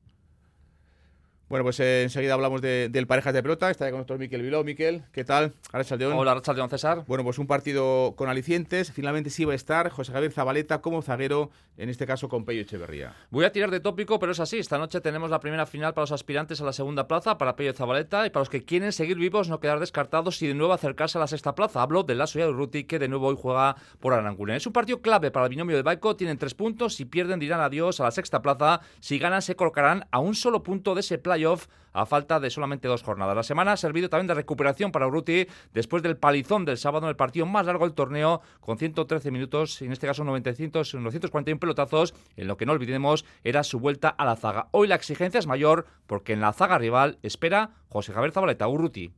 Bueno, 1.49 1.63
pues 1.63 1.79
eh, 1.79 2.03
enseguida 2.03 2.33
hablamos 2.33 2.61
de, 2.61 2.89
del 2.89 3.07
parejas 3.07 3.33
de 3.33 3.41
pelota. 3.41 3.71
Está 3.71 3.89
con 3.89 3.99
nosotros 3.99 4.19
Miquel 4.19 4.41
Viló. 4.41 4.65
Miquel, 4.65 5.03
¿qué 5.13 5.23
tal? 5.23 5.53
Arrachaldeón. 5.71 6.11
Hola, 6.13 6.31
Arrachaldeón, 6.31 6.69
César. 6.69 7.05
Bueno, 7.07 7.23
pues 7.23 7.39
un 7.39 7.47
partido 7.47 8.15
con 8.17 8.27
alicientes. 8.27 8.91
Finalmente 8.91 9.29
sí 9.29 9.45
va 9.45 9.53
a 9.53 9.55
estar 9.55 9.89
José 9.89 10.11
Javier 10.11 10.33
Zabaleta 10.33 10.81
como 10.81 11.01
zaguero, 11.01 11.49
en 11.77 11.87
este 11.87 12.05
caso 12.05 12.27
con 12.27 12.43
Pello 12.43 12.63
Echeverría. 12.63 13.13
Voy 13.29 13.45
a 13.45 13.53
tirar 13.53 13.71
de 13.71 13.79
tópico, 13.79 14.19
pero 14.19 14.33
es 14.33 14.41
así. 14.41 14.57
Esta 14.57 14.77
noche 14.77 14.99
tenemos 14.99 15.29
la 15.29 15.39
primera 15.39 15.65
final 15.65 15.93
para 15.93 16.03
los 16.03 16.11
aspirantes 16.11 16.59
a 16.59 16.65
la 16.65 16.73
segunda 16.73 17.07
plaza, 17.07 17.37
para 17.37 17.55
Pello 17.55 17.71
Zabaleta, 17.71 18.25
y 18.27 18.29
para 18.29 18.41
los 18.41 18.49
que 18.49 18.65
quieren 18.65 18.91
seguir 18.91 19.15
vivos, 19.17 19.47
no 19.47 19.61
quedar 19.61 19.79
descartados 19.79 20.41
y 20.41 20.47
de 20.47 20.53
nuevo 20.53 20.73
acercarse 20.73 21.17
a 21.17 21.21
la 21.21 21.27
sexta 21.27 21.55
plaza. 21.55 21.81
Hablo 21.81 22.03
de 22.03 22.15
Lasso 22.15 22.39
y 22.39 22.43
Ruti, 22.43 22.83
que 22.83 22.99
de 22.99 23.07
nuevo 23.07 23.27
hoy 23.27 23.37
juega 23.39 23.77
por 24.01 24.13
Aranguren. 24.13 24.57
Es 24.57 24.67
un 24.67 24.73
partido 24.73 25.01
clave 25.01 25.31
para 25.31 25.45
el 25.45 25.51
binomio 25.51 25.77
de 25.77 25.83
Baico. 25.83 26.17
Tienen 26.17 26.37
tres 26.37 26.55
puntos. 26.55 26.95
Si 26.95 27.05
pierden, 27.05 27.39
dirán 27.39 27.61
adiós 27.61 28.01
a 28.01 28.03
la 28.03 28.11
sexta 28.11 28.41
plaza. 28.41 28.81
Si 28.99 29.17
ganan, 29.17 29.41
se 29.41 29.55
colocarán 29.55 30.07
a 30.11 30.19
un 30.19 30.35
solo 30.35 30.61
punto 30.61 30.93
de 30.93 30.99
ese 30.99 31.17
playoff 31.37 31.67
a 31.93 32.05
falta 32.05 32.39
de 32.39 32.49
solamente 32.49 32.87
dos 32.87 33.03
jornadas. 33.03 33.35
La 33.35 33.43
semana 33.43 33.73
ha 33.73 33.77
servido 33.77 34.09
también 34.09 34.27
de 34.27 34.33
recuperación 34.33 34.91
para 34.91 35.07
Urruti 35.07 35.47
después 35.73 36.01
del 36.03 36.17
palizón 36.17 36.65
del 36.65 36.77
sábado 36.77 37.05
en 37.05 37.09
el 37.09 37.15
partido 37.15 37.45
más 37.45 37.65
largo 37.65 37.85
del 37.85 37.93
torneo, 37.93 38.41
con 38.59 38.77
113 38.77 39.31
minutos, 39.31 39.81
en 39.81 39.91
este 39.91 40.07
caso 40.07 40.23
900, 40.23 40.95
941 40.95 41.59
pelotazos, 41.59 42.13
en 42.35 42.47
lo 42.47 42.57
que 42.57 42.65
no 42.65 42.73
olvidemos 42.73 43.25
era 43.43 43.63
su 43.63 43.79
vuelta 43.79 44.09
a 44.09 44.25
la 44.25 44.35
zaga. 44.35 44.67
Hoy 44.71 44.87
la 44.87 44.95
exigencia 44.95 45.39
es 45.39 45.47
mayor 45.47 45.85
porque 46.07 46.33
en 46.33 46.41
la 46.41 46.53
zaga 46.53 46.77
rival 46.77 47.19
espera 47.23 47.71
José 47.89 48.13
Javier 48.13 48.31
Zabaleta, 48.31 48.67
Urruti. 48.67 49.11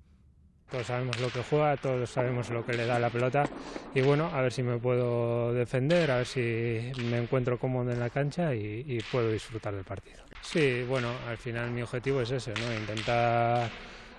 Todos 0.70 0.88
sabemos 0.88 1.20
lo 1.20 1.30
que 1.30 1.42
juega, 1.42 1.78
todos 1.78 2.10
sabemos 2.10 2.50
lo 2.50 2.66
que 2.66 2.74
le 2.74 2.86
da 2.86 3.00
la 3.00 3.10
pelota 3.10 3.50
y 3.96 4.02
bueno, 4.02 4.30
a 4.32 4.42
ver 4.42 4.54
si 4.54 4.62
me 4.62 4.78
puedo 4.78 5.52
defender, 5.54 6.12
a 6.12 6.18
ver 6.18 6.28
si 6.28 6.92
me 7.10 7.18
encuentro 7.18 7.58
cómodo 7.58 7.92
en 7.92 8.00
la 8.00 8.10
cancha 8.10 8.54
y, 8.54 8.86
y 8.88 9.00
puedo 9.12 9.32
disfrutar 9.32 9.74
del 9.74 9.84
partido. 9.84 10.29
Sí, 10.42 10.84
bueno, 10.84 11.10
al 11.28 11.38
final 11.38 11.72
mi 11.72 11.82
objetivo 11.82 12.22
es 12.22 12.32
ese, 12.32 12.54
¿no? 12.54 12.74
Intentar 12.74 13.70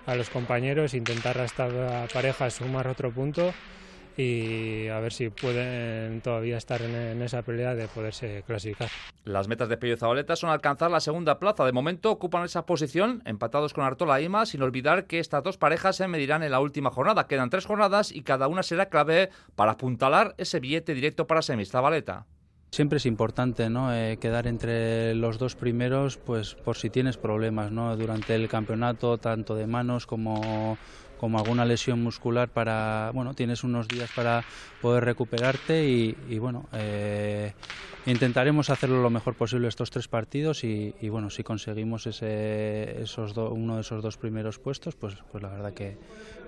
a 0.06 0.14
los 0.14 0.30
compañeros, 0.30 0.94
intentar 0.94 1.38
a 1.38 1.44
esta 1.44 2.06
pareja 2.12 2.50
sumar 2.50 2.88
otro 2.88 3.10
punto 3.10 3.52
y 4.16 4.88
a 4.88 5.00
ver 5.00 5.12
si 5.12 5.30
pueden 5.30 6.20
todavía 6.20 6.56
estar 6.58 6.82
en, 6.82 7.22
esa 7.22 7.42
pelea 7.42 7.74
de 7.74 7.88
poderse 7.88 8.42
clasificar. 8.46 8.88
Las 9.24 9.48
metas 9.48 9.68
de 9.68 9.76
Pello 9.76 9.96
Zabaleta 9.96 10.36
son 10.36 10.50
alcanzar 10.50 10.90
la 10.90 11.00
segunda 11.00 11.38
plaza. 11.38 11.64
De 11.64 11.72
momento 11.72 12.10
ocupan 12.10 12.44
esa 12.44 12.66
posición, 12.66 13.22
empatados 13.24 13.72
con 13.72 13.84
Artola 13.84 14.20
Ima, 14.20 14.46
sin 14.46 14.62
olvidar 14.62 15.06
que 15.06 15.20
estas 15.20 15.42
dos 15.42 15.58
parejas 15.58 15.96
se 15.96 16.08
medirán 16.08 16.42
en 16.42 16.50
la 16.50 16.60
última 16.60 16.90
jornada. 16.90 17.26
Quedan 17.26 17.50
tres 17.50 17.66
jornadas 17.66 18.12
y 18.12 18.22
cada 18.22 18.48
una 18.48 18.62
será 18.62 18.86
clave 18.86 19.30
para 19.54 19.72
apuntalar 19.72 20.34
ese 20.38 20.60
billete 20.60 20.94
directo 20.94 21.26
para 21.26 21.42
semis. 21.42 21.70
Zabaleta. 21.70 22.26
Siempre 22.72 22.98
es 22.98 23.06
importante 23.06 23.68
¿no? 23.68 23.92
Eh, 23.92 24.18
quedar 24.20 24.46
entre 24.46 25.14
los 25.16 25.38
dos 25.38 25.56
primeros 25.56 26.18
pues 26.18 26.54
por 26.54 26.76
si 26.76 26.88
tienes 26.88 27.18
problemas 27.18 27.72
¿no? 27.72 27.96
durante 27.96 28.36
el 28.36 28.46
campeonato, 28.46 29.18
tanto 29.18 29.56
de 29.56 29.66
manos 29.66 30.06
como, 30.06 30.78
como 31.20 31.38
alguna 31.38 31.66
lesión 31.66 32.02
muscular 32.02 32.48
para, 32.48 33.10
bueno, 33.12 33.34
tienes 33.34 33.62
unos 33.62 33.86
días 33.88 34.10
para 34.16 34.42
poder 34.80 35.04
recuperarte 35.04 35.86
y, 35.86 36.38
bueno, 36.38 36.66
eh, 36.72 37.52
intentaremos 38.06 38.70
hacerlo 38.70 39.02
lo 39.02 39.10
mejor 39.10 39.34
posible 39.34 39.68
estos 39.68 39.90
tres 39.90 40.08
partidos 40.08 40.64
y, 40.64 40.94
bueno, 41.10 41.28
si 41.28 41.42
conseguimos 41.42 42.06
ese, 42.06 43.02
esos 43.02 43.36
uno 43.36 43.74
de 43.74 43.82
esos 43.82 44.02
dos 44.02 44.16
primeros 44.16 44.58
puestos, 44.58 44.96
pues, 44.96 45.14
pues 45.30 45.42
la 45.42 45.50
verdad 45.50 45.74
que, 45.74 45.98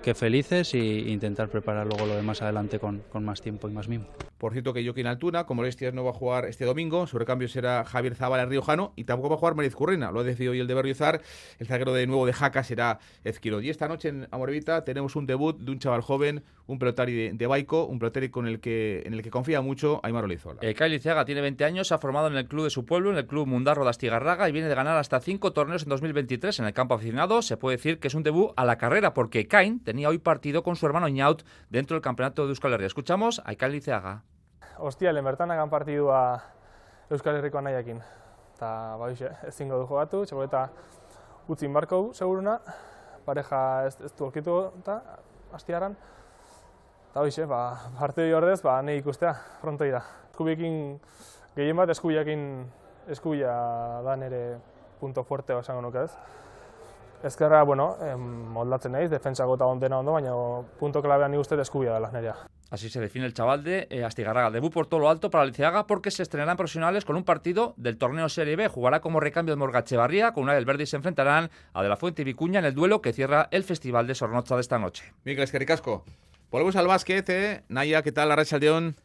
que 0.01 0.15
felices 0.15 0.73
e 0.73 0.79
intentar 0.79 1.49
preparar 1.49 1.85
luego 1.85 2.07
lo 2.07 2.15
de 2.15 2.23
más 2.23 2.41
adelante 2.41 2.79
con, 2.79 3.03
con 3.11 3.23
más 3.23 3.41
tiempo 3.41 3.69
y 3.69 3.71
más 3.71 3.87
mimo. 3.87 4.07
Por 4.39 4.51
cierto 4.51 4.73
que 4.73 4.83
Joaquín 4.83 5.07
Altuna, 5.07 5.45
como 5.45 5.63
Lestias 5.63 5.93
no 5.93 6.03
va 6.03 6.09
a 6.09 6.13
jugar 6.13 6.45
este 6.45 6.65
domingo, 6.65 7.07
su 7.07 7.17
recambio 7.17 7.47
será 7.47 7.85
Javier 7.85 8.15
Zabala 8.15 8.45
Riojano 8.45 8.91
y 8.95 9.05
tampoco 9.05 9.29
va 9.29 9.35
a 9.35 9.37
jugar 9.37 9.55
Mariz 9.55 9.75
Currena, 9.75 10.11
lo 10.11 10.19
ha 10.19 10.23
decidido 10.23 10.51
hoy 10.51 10.59
el 10.59 10.67
de 10.67 10.73
Berriozar, 10.73 11.21
el 11.59 11.67
zaguero 11.67 11.93
de 11.93 12.07
nuevo 12.07 12.25
de 12.25 12.33
Jaca 12.33 12.63
será 12.63 12.99
Ezquiro. 13.23 13.61
Y 13.61 13.69
esta 13.69 13.87
noche 13.87 14.09
en 14.09 14.27
Amorevita 14.31 14.62
tenemos 14.63 15.15
un 15.15 15.25
debut 15.25 15.57
de 15.57 15.71
un 15.71 15.79
chaval 15.79 16.01
joven, 16.01 16.43
un 16.67 16.79
pelotari 16.79 17.13
de, 17.13 17.33
de 17.33 17.47
Baico, 17.47 17.85
un 17.85 17.99
pelotari 17.99 18.29
con 18.29 18.47
el 18.47 18.59
que, 18.59 19.03
en 19.05 19.13
el 19.13 19.21
que 19.21 19.29
confía 19.29 19.61
mucho 19.61 19.99
Aymar 20.03 20.23
Olizola. 20.23 20.59
Eh, 20.61 20.73
Kyle 20.73 20.99
tiene 21.25 21.41
20 21.41 21.65
años, 21.65 21.87
se 21.87 21.93
ha 21.93 21.97
formado 21.97 22.27
en 22.27 22.35
el 22.35 22.47
club 22.47 22.63
de 22.63 22.69
su 22.69 22.85
pueblo, 22.85 23.11
en 23.11 23.17
el 23.17 23.27
club 23.27 23.47
Mundarro 23.47 23.83
de 23.83 23.89
Astigarraga 23.89 24.47
y 24.47 24.51
viene 24.51 24.67
de 24.67 24.75
ganar 24.75 24.97
hasta 24.97 25.19
cinco 25.19 25.53
torneos 25.53 25.83
en 25.83 25.89
2023 25.89 26.59
en 26.59 26.65
el 26.65 26.73
campo 26.73 26.95
aficionado. 26.95 27.41
Se 27.41 27.57
puede 27.57 27.77
decir 27.77 27.99
que 27.99 28.07
es 28.07 28.15
un 28.15 28.23
debut 28.23 28.51
a 28.55 28.65
la 28.65 28.77
carrera 28.77 29.13
porque 29.13 29.47
Kain 29.47 29.83
tenía 29.83 30.09
hoy 30.09 30.17
partido 30.17 30.63
con 30.63 30.75
su 30.75 30.85
hermano 30.85 31.07
Iñaut 31.07 31.43
dentro 31.69 31.95
del 31.95 32.01
campeonato 32.01 32.43
de 32.43 32.49
Euskal 32.49 32.73
Herria. 32.73 32.87
Escuchamos 32.87 33.41
a 33.45 33.55
Kyle 33.55 33.71
Liceaga. 33.71 34.23
Ostia, 34.77 35.11
bertan 35.11 35.51
agan 35.51 35.69
partidua 35.69 36.43
Euskal 37.09 37.35
Herriko 37.35 37.61
nahiakin. 37.61 38.01
Eta, 38.55 38.95
ba, 38.97 39.11
ezingo 39.47 39.77
du 39.77 39.85
jogatu, 39.85 40.23
eta 40.43 40.69
utzin 41.47 41.73
barko 41.73 42.13
seguruna, 42.13 42.59
pareja 43.25 43.59
ez, 43.87 43.95
ez 44.01 44.11
du 44.17 44.27
okitu 44.27 44.57
eta 44.81 44.99
astiaran. 45.53 45.95
Eta 47.11 47.21
hoxe, 47.21 47.45
ba, 47.45 47.61
partidi 47.99 48.33
ordez, 48.33 48.59
ba, 48.65 48.79
nahi 48.81 49.03
ikustea, 49.03 49.33
frontoi 49.61 49.91
da. 49.93 50.01
Eskubiekin, 50.31 50.77
gehien 51.55 51.77
bat 51.77 51.91
eskubiakin, 51.93 52.47
eskubia 53.13 53.53
da 54.05 54.15
nere 54.17 54.41
punto 54.99 55.23
fuerte 55.23 55.53
esango 55.59 55.83
nuke 55.85 56.07
ez. 56.07 56.11
Ezkerra, 57.23 57.63
bueno, 57.63 57.93
moldatzen 58.55 58.91
naiz, 58.97 59.11
defensa 59.11 59.45
gota 59.45 59.69
ondena 59.69 60.01
ondo, 60.01 60.17
baina 60.17 60.33
punto 60.79 61.01
klabean 61.01 61.31
ni 61.31 61.39
uste 61.39 61.59
eskubia 61.61 61.93
dela 61.93 62.11
nerea. 62.11 62.35
Así 62.73 62.89
se 62.89 62.99
define 62.99 63.27
el 63.27 63.35
chaval 63.35 63.63
de 63.63 63.85
eh, 63.91 64.03
Astigarraga. 64.03 64.49
Debut 64.49 64.73
por 64.73 64.87
todo 64.87 65.01
lo 65.01 65.07
alto 65.07 65.29
para 65.29 65.45
Liceaga 65.45 65.85
porque 65.85 66.09
se 66.09 66.23
estrenarán 66.23 66.57
profesionales 66.57 67.05
con 67.05 67.15
un 67.15 67.23
partido 67.23 67.75
del 67.77 67.99
torneo 67.99 68.27
Serie 68.29 68.55
B. 68.55 68.67
Jugará 68.67 68.99
como 68.99 69.19
recambio 69.19 69.53
de 69.53 69.59
Morgachevarría. 69.59 70.31
Con 70.33 70.45
una 70.45 70.55
del 70.55 70.65
Verde 70.65 70.81
y 70.81 70.85
se 70.87 70.95
enfrentarán 70.95 71.51
a 71.71 71.83
De 71.83 71.89
la 71.89 71.97
Fuente 71.97 72.23
y 72.23 72.25
Vicuña 72.25 72.57
en 72.57 72.65
el 72.65 72.73
duelo 72.73 72.99
que 72.99 73.13
cierra 73.13 73.47
el 73.51 73.63
Festival 73.63 74.07
de 74.07 74.15
Sornocha 74.15 74.55
de 74.55 74.61
esta 74.61 74.79
noche. 74.79 75.13
Miguel 75.23 75.43
Esquericasco. 75.43 76.03
Volvemos 76.49 76.75
al 76.75 76.87
básquet. 76.87 77.29
Eh. 77.29 77.63
Naya, 77.67 78.01
¿qué 78.01 78.11
tal? 78.11 78.29
La 78.29 78.43
León. 78.59 78.95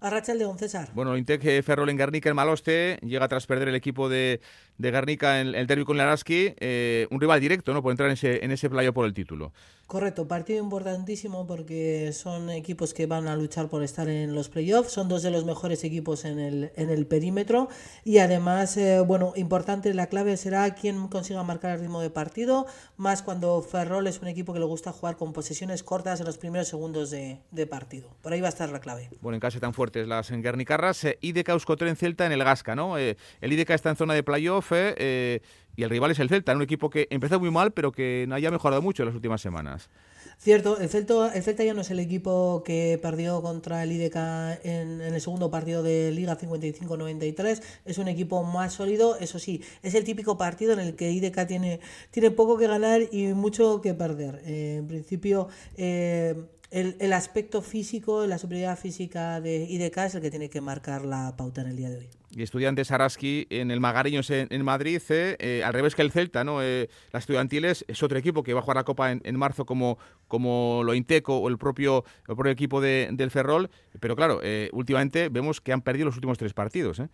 Arracha 0.00 0.32
el 0.32 0.38
León, 0.38 0.58
César. 0.58 0.88
Bueno, 0.94 1.14
Intec 1.16 1.44
eh, 1.44 1.62
Ferrol 1.62 1.90
en 1.90 1.98
Guernica, 1.98 2.30
en 2.30 2.36
Maloste, 2.36 2.98
llega 3.02 3.26
tras 3.26 3.46
perder 3.46 3.68
el 3.68 3.74
equipo 3.74 4.08
de, 4.08 4.40
de 4.78 4.90
Guernica 4.90 5.40
en 5.40 5.54
el 5.54 5.66
derby 5.66 5.84
con 5.84 5.96
Laraski, 5.96 6.54
eh, 6.58 7.06
un 7.10 7.20
rival 7.20 7.40
directo, 7.40 7.74
¿no? 7.74 7.82
Por 7.82 7.90
entrar 7.90 8.08
en 8.08 8.14
ese, 8.14 8.44
en 8.44 8.50
ese 8.50 8.70
playo 8.70 8.94
por 8.94 9.06
el 9.06 9.12
título. 9.12 9.52
Correcto, 9.86 10.28
partido 10.28 10.62
importantísimo 10.62 11.46
porque 11.46 12.12
son 12.12 12.50
equipos 12.50 12.92
que 12.92 13.06
van 13.06 13.26
a 13.26 13.36
luchar 13.36 13.68
por 13.68 13.82
estar 13.82 14.06
en 14.10 14.34
los 14.34 14.50
playoffs, 14.50 14.92
son 14.92 15.08
dos 15.08 15.22
de 15.22 15.30
los 15.30 15.46
mejores 15.46 15.82
equipos 15.82 16.26
en 16.26 16.38
el, 16.38 16.72
en 16.76 16.90
el 16.90 17.06
perímetro 17.06 17.70
y 18.04 18.18
además, 18.18 18.76
eh, 18.76 19.00
bueno, 19.00 19.32
importante, 19.34 19.94
la 19.94 20.08
clave 20.08 20.36
será 20.36 20.74
quién 20.74 21.08
consiga 21.08 21.42
marcar 21.42 21.74
el 21.74 21.80
ritmo 21.80 22.02
de 22.02 22.10
partido, 22.10 22.66
más 22.98 23.22
cuando 23.22 23.62
Ferrol 23.62 24.06
es 24.06 24.20
un 24.20 24.28
equipo 24.28 24.52
que 24.52 24.58
le 24.58 24.66
gusta 24.66 24.92
jugar 24.92 25.16
con 25.16 25.32
posesiones 25.32 25.82
cortas 25.82 26.20
en 26.20 26.26
los 26.26 26.36
primeros 26.36 26.68
segundos 26.68 27.10
de, 27.10 27.40
de 27.50 27.66
partido. 27.66 28.10
Por 28.20 28.34
ahí 28.34 28.42
va 28.42 28.48
a 28.48 28.50
estar 28.50 28.68
la 28.68 28.80
clave. 28.80 29.08
Bueno, 29.22 29.36
en 29.36 29.40
casa 29.40 29.58
tan 29.58 29.72
fuertes 29.72 30.06
las 30.06 30.30
Guernicarras, 30.30 31.02
eh, 31.04 31.18
IDK 31.22 31.48
Euskotren 31.48 31.96
Celta 31.96 32.26
en 32.26 32.32
el 32.32 32.44
Gasca, 32.44 32.76
¿no? 32.76 32.98
Eh, 32.98 33.16
el 33.40 33.52
IDK 33.54 33.70
está 33.70 33.88
en 33.88 33.96
zona 33.96 34.12
de 34.12 34.22
playoff, 34.22 34.67
eh, 34.76 35.40
y 35.78 35.84
el 35.84 35.90
rival 35.90 36.10
es 36.10 36.18
el 36.18 36.28
Celta, 36.28 36.56
un 36.56 36.62
equipo 36.62 36.90
que 36.90 37.06
empezó 37.08 37.38
muy 37.38 37.52
mal, 37.52 37.70
pero 37.70 37.92
que 37.92 38.24
no 38.28 38.34
haya 38.34 38.50
mejorado 38.50 38.82
mucho 38.82 39.04
en 39.04 39.06
las 39.06 39.14
últimas 39.14 39.40
semanas. 39.40 39.88
Cierto, 40.36 40.76
el 40.80 40.88
Celta, 40.88 41.32
el 41.32 41.42
Celta 41.44 41.62
ya 41.62 41.72
no 41.72 41.82
es 41.82 41.90
el 41.92 42.00
equipo 42.00 42.64
que 42.64 42.98
perdió 43.00 43.40
contra 43.42 43.84
el 43.84 43.92
IDK 43.92 44.16
en, 44.64 45.00
el 45.00 45.20
segundo 45.20 45.52
partido 45.52 45.84
de 45.84 46.10
Liga 46.10 46.36
55-93, 46.36 47.62
es 47.84 47.98
un 47.98 48.08
equipo 48.08 48.42
más 48.42 48.72
sólido, 48.72 49.16
eso 49.20 49.38
sí, 49.38 49.62
es 49.84 49.94
el 49.94 50.02
típico 50.02 50.36
partido 50.36 50.72
en 50.72 50.80
el 50.80 50.96
que 50.96 51.12
IDK 51.12 51.46
tiene, 51.46 51.78
tiene 52.10 52.32
poco 52.32 52.58
que 52.58 52.66
ganar 52.66 53.02
y 53.12 53.28
mucho 53.34 53.80
que 53.80 53.94
perder. 53.94 54.42
Eh, 54.46 54.78
en 54.78 54.88
principio, 54.88 55.46
eh, 55.76 56.34
el, 56.72 56.96
el, 56.98 57.12
aspecto 57.12 57.62
físico, 57.62 58.26
la 58.26 58.38
superioridad 58.38 58.76
física 58.76 59.40
de 59.40 59.64
IDK 59.64 59.96
es 59.98 60.14
el 60.16 60.22
que 60.22 60.30
tiene 60.30 60.50
que 60.50 60.60
marcar 60.60 61.04
la 61.04 61.36
pauta 61.36 61.60
en 61.60 61.68
el 61.68 61.76
día 61.76 61.90
de 61.90 61.98
hoy 61.98 62.17
y 62.30 62.42
Estudiantes 62.42 62.90
Araski 62.90 63.46
en 63.50 63.70
el 63.70 63.80
Magariños 63.80 64.30
en, 64.30 64.64
Madrid, 64.64 65.00
eh, 65.08 65.36
eh, 65.38 65.62
al 65.64 65.72
revés 65.72 65.94
que 65.94 66.02
el 66.02 66.12
Celta, 66.12 66.44
¿no? 66.44 66.62
Eh, 66.62 66.88
las 67.12 67.22
estudiantiles 67.22 67.84
es 67.88 68.02
otro 68.02 68.18
equipo 68.18 68.42
que 68.42 68.52
va 68.52 68.60
a 68.60 68.62
jugar 68.62 68.76
la 68.76 68.84
Copa 68.84 69.12
en, 69.12 69.38
marzo 69.38 69.64
como, 69.64 69.98
como 70.26 70.82
lo 70.84 70.94
Inteco 70.94 71.38
o 71.38 71.48
el 71.48 71.58
propio, 71.58 72.04
el 72.28 72.34
propio 72.34 72.52
equipo 72.52 72.80
de, 72.80 73.08
del 73.12 73.30
Ferrol, 73.30 73.70
pero 74.00 74.16
claro, 74.16 74.40
últimamente 74.72 75.28
vemos 75.28 75.60
que 75.60 75.72
han 75.72 75.82
perdido 75.82 76.06
los 76.06 76.16
últimos 76.16 76.38
tres 76.38 76.52
partidos. 76.52 77.00
¿eh? 77.00 77.08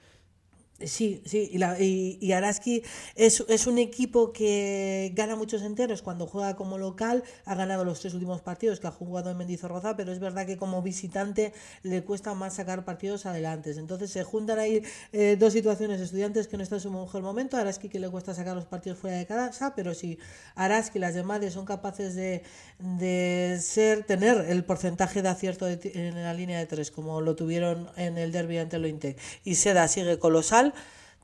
Sí, 0.80 1.22
sí, 1.24 1.48
y, 1.52 1.58
la, 1.58 1.80
y, 1.80 2.32
Araski 2.32 2.82
es, 3.14 3.44
es, 3.48 3.68
un 3.68 3.78
equipo 3.78 4.32
que 4.32 5.12
gana 5.14 5.36
muchos 5.36 5.62
enteros 5.62 6.02
cuando 6.02 6.26
juega 6.26 6.56
como 6.56 6.78
local, 6.78 7.22
ha 7.44 7.54
ganado 7.54 7.84
los 7.84 8.00
tres 8.00 8.12
últimos 8.12 8.42
partidos 8.42 8.80
que 8.80 8.88
ha 8.88 8.90
jugado 8.90 9.30
en 9.30 9.36
Mendizorroza, 9.36 9.96
pero 9.96 10.10
es 10.10 10.18
verdad 10.18 10.46
que 10.46 10.56
como 10.56 10.82
visitante 10.82 11.52
le 11.84 12.02
cuesta 12.02 12.34
más 12.34 12.54
sacar 12.54 12.84
partidos 12.84 13.24
adelante. 13.24 13.70
Entonces 13.70 14.10
se 14.10 14.24
juntan 14.24 14.58
ahí 14.58 14.82
eh, 15.12 15.36
dos 15.38 15.52
situaciones, 15.52 16.00
estudiantes 16.00 16.48
que 16.48 16.56
no 16.56 16.64
están 16.64 16.78
en 16.78 16.82
su 16.82 16.90
mejor 16.90 17.22
momento, 17.22 17.56
Araski 17.56 17.88
que 17.88 18.00
le 18.00 18.10
cuesta 18.10 18.34
sacar 18.34 18.56
los 18.56 18.66
partidos 18.66 18.98
fuera 18.98 19.16
de 19.16 19.26
casa, 19.26 19.74
pero 19.76 19.94
si 19.94 20.18
Araski 20.56 20.98
y 20.98 21.00
las 21.00 21.14
demás 21.14 21.40
son 21.52 21.66
capaces 21.66 22.16
de, 22.16 22.42
de 22.80 23.58
ser, 23.60 24.04
tener 24.04 24.46
el 24.48 24.64
porcentaje 24.64 25.22
de 25.22 25.28
acierto 25.28 25.68
en 25.68 26.20
la 26.20 26.34
línea 26.34 26.58
de 26.58 26.66
tres, 26.66 26.90
como 26.90 27.20
lo 27.20 27.36
tuvieron 27.36 27.88
en 27.96 28.18
el 28.18 28.32
derby 28.32 28.58
ante 28.58 28.76
el 28.76 28.84
Ointec, 28.84 29.18
y 29.44 29.54
Seda 29.54 29.86
sigue 29.88 30.18
colosal, 30.18 30.63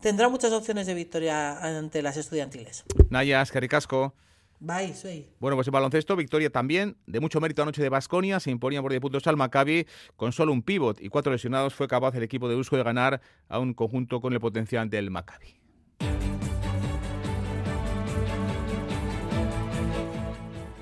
tendrá 0.00 0.28
muchas 0.28 0.52
opciones 0.52 0.86
de 0.86 0.94
victoria 0.94 1.58
ante 1.58 2.02
las 2.02 2.16
estudiantiles. 2.16 2.84
Nayas, 3.08 3.50
Caricasco. 3.52 4.14
Bye, 4.62 4.94
soy. 4.94 5.26
Bueno, 5.38 5.56
pues 5.56 5.68
en 5.68 5.72
baloncesto, 5.72 6.16
victoria 6.16 6.50
también, 6.50 6.98
de 7.06 7.18
mucho 7.20 7.40
mérito 7.40 7.62
anoche 7.62 7.82
de 7.82 7.88
Basconia, 7.88 8.40
se 8.40 8.50
imponía 8.50 8.82
por 8.82 8.90
10 8.90 9.00
puntos 9.00 9.26
al 9.26 9.38
Maccabi, 9.38 9.86
con 10.16 10.32
solo 10.32 10.52
un 10.52 10.62
pívot 10.62 11.00
y 11.00 11.08
cuatro 11.08 11.32
lesionados 11.32 11.72
fue 11.74 11.88
capaz 11.88 12.14
el 12.14 12.22
equipo 12.22 12.46
de 12.46 12.56
Usko 12.56 12.76
de 12.76 12.82
ganar 12.82 13.22
a 13.48 13.58
un 13.58 13.72
conjunto 13.72 14.20
con 14.20 14.34
el 14.34 14.40
potencial 14.40 14.90
del 14.90 15.10
Maccabi. 15.10 15.60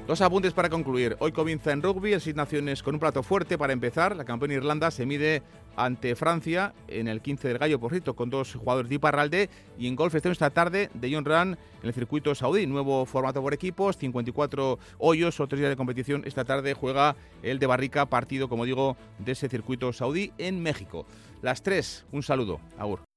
Dos 0.09 0.23
apuntes 0.23 0.55
para 0.55 0.71
concluir. 0.71 1.17
Hoy 1.21 1.33
comienza 1.33 1.71
en 1.71 1.83
rugby 1.83 2.15
el 2.15 2.23
Seis 2.23 2.35
Naciones 2.35 2.83
con 2.83 2.95
un 2.95 2.99
plato 2.99 3.23
fuerte 3.23 3.59
para 3.59 3.75
empezar. 3.75 4.17
La 4.17 4.25
campeona 4.25 4.55
Irlanda 4.55 4.91
se 4.91 5.05
mide 5.05 5.43
ante 5.79 6.17
Francia 6.17 6.75
en 6.89 7.09
el 7.09 7.23
15 7.23 7.49
del 7.49 7.59
Gallo, 7.59 7.79
por 7.79 7.93
cierto, 7.93 8.15
con 8.15 8.29
dos 8.29 8.55
jugadores 8.55 8.89
de 8.89 8.97
Iparralde. 8.97 9.49
Y 9.79 9.87
en 9.87 9.97
golf 9.97 10.15
estamos 10.15 10.35
esta 10.35 10.51
tarde 10.51 10.91
de 10.93 11.15
John 11.15 11.25
Run 11.25 11.57
en 11.83 11.89
el 11.89 11.95
circuito 11.95 12.35
saudí. 12.35 12.67
Nuevo 12.67 13.07
formato 13.07 13.41
por 13.41 13.55
equipos, 13.55 13.97
54 13.97 14.79
hoyos 14.99 15.41
o 15.41 15.47
tres 15.47 15.61
días 15.61 15.71
de 15.71 15.77
competición. 15.77 16.23
Esta 16.27 16.45
tarde 16.45 16.75
juega 16.75 17.17
el 17.43 17.59
de 17.59 17.67
Barrica, 17.67 18.07
partido, 18.07 18.49
como 18.49 18.65
digo, 18.65 18.97
de 19.19 19.33
ese 19.33 19.49
circuito 19.49 19.93
saudí 19.93 20.33
en 20.39 20.61
México. 20.63 21.07
Las 21.41 21.63
tres, 21.63 22.05
un 22.11 22.23
saludo. 22.23 22.61
Agur. 22.77 23.01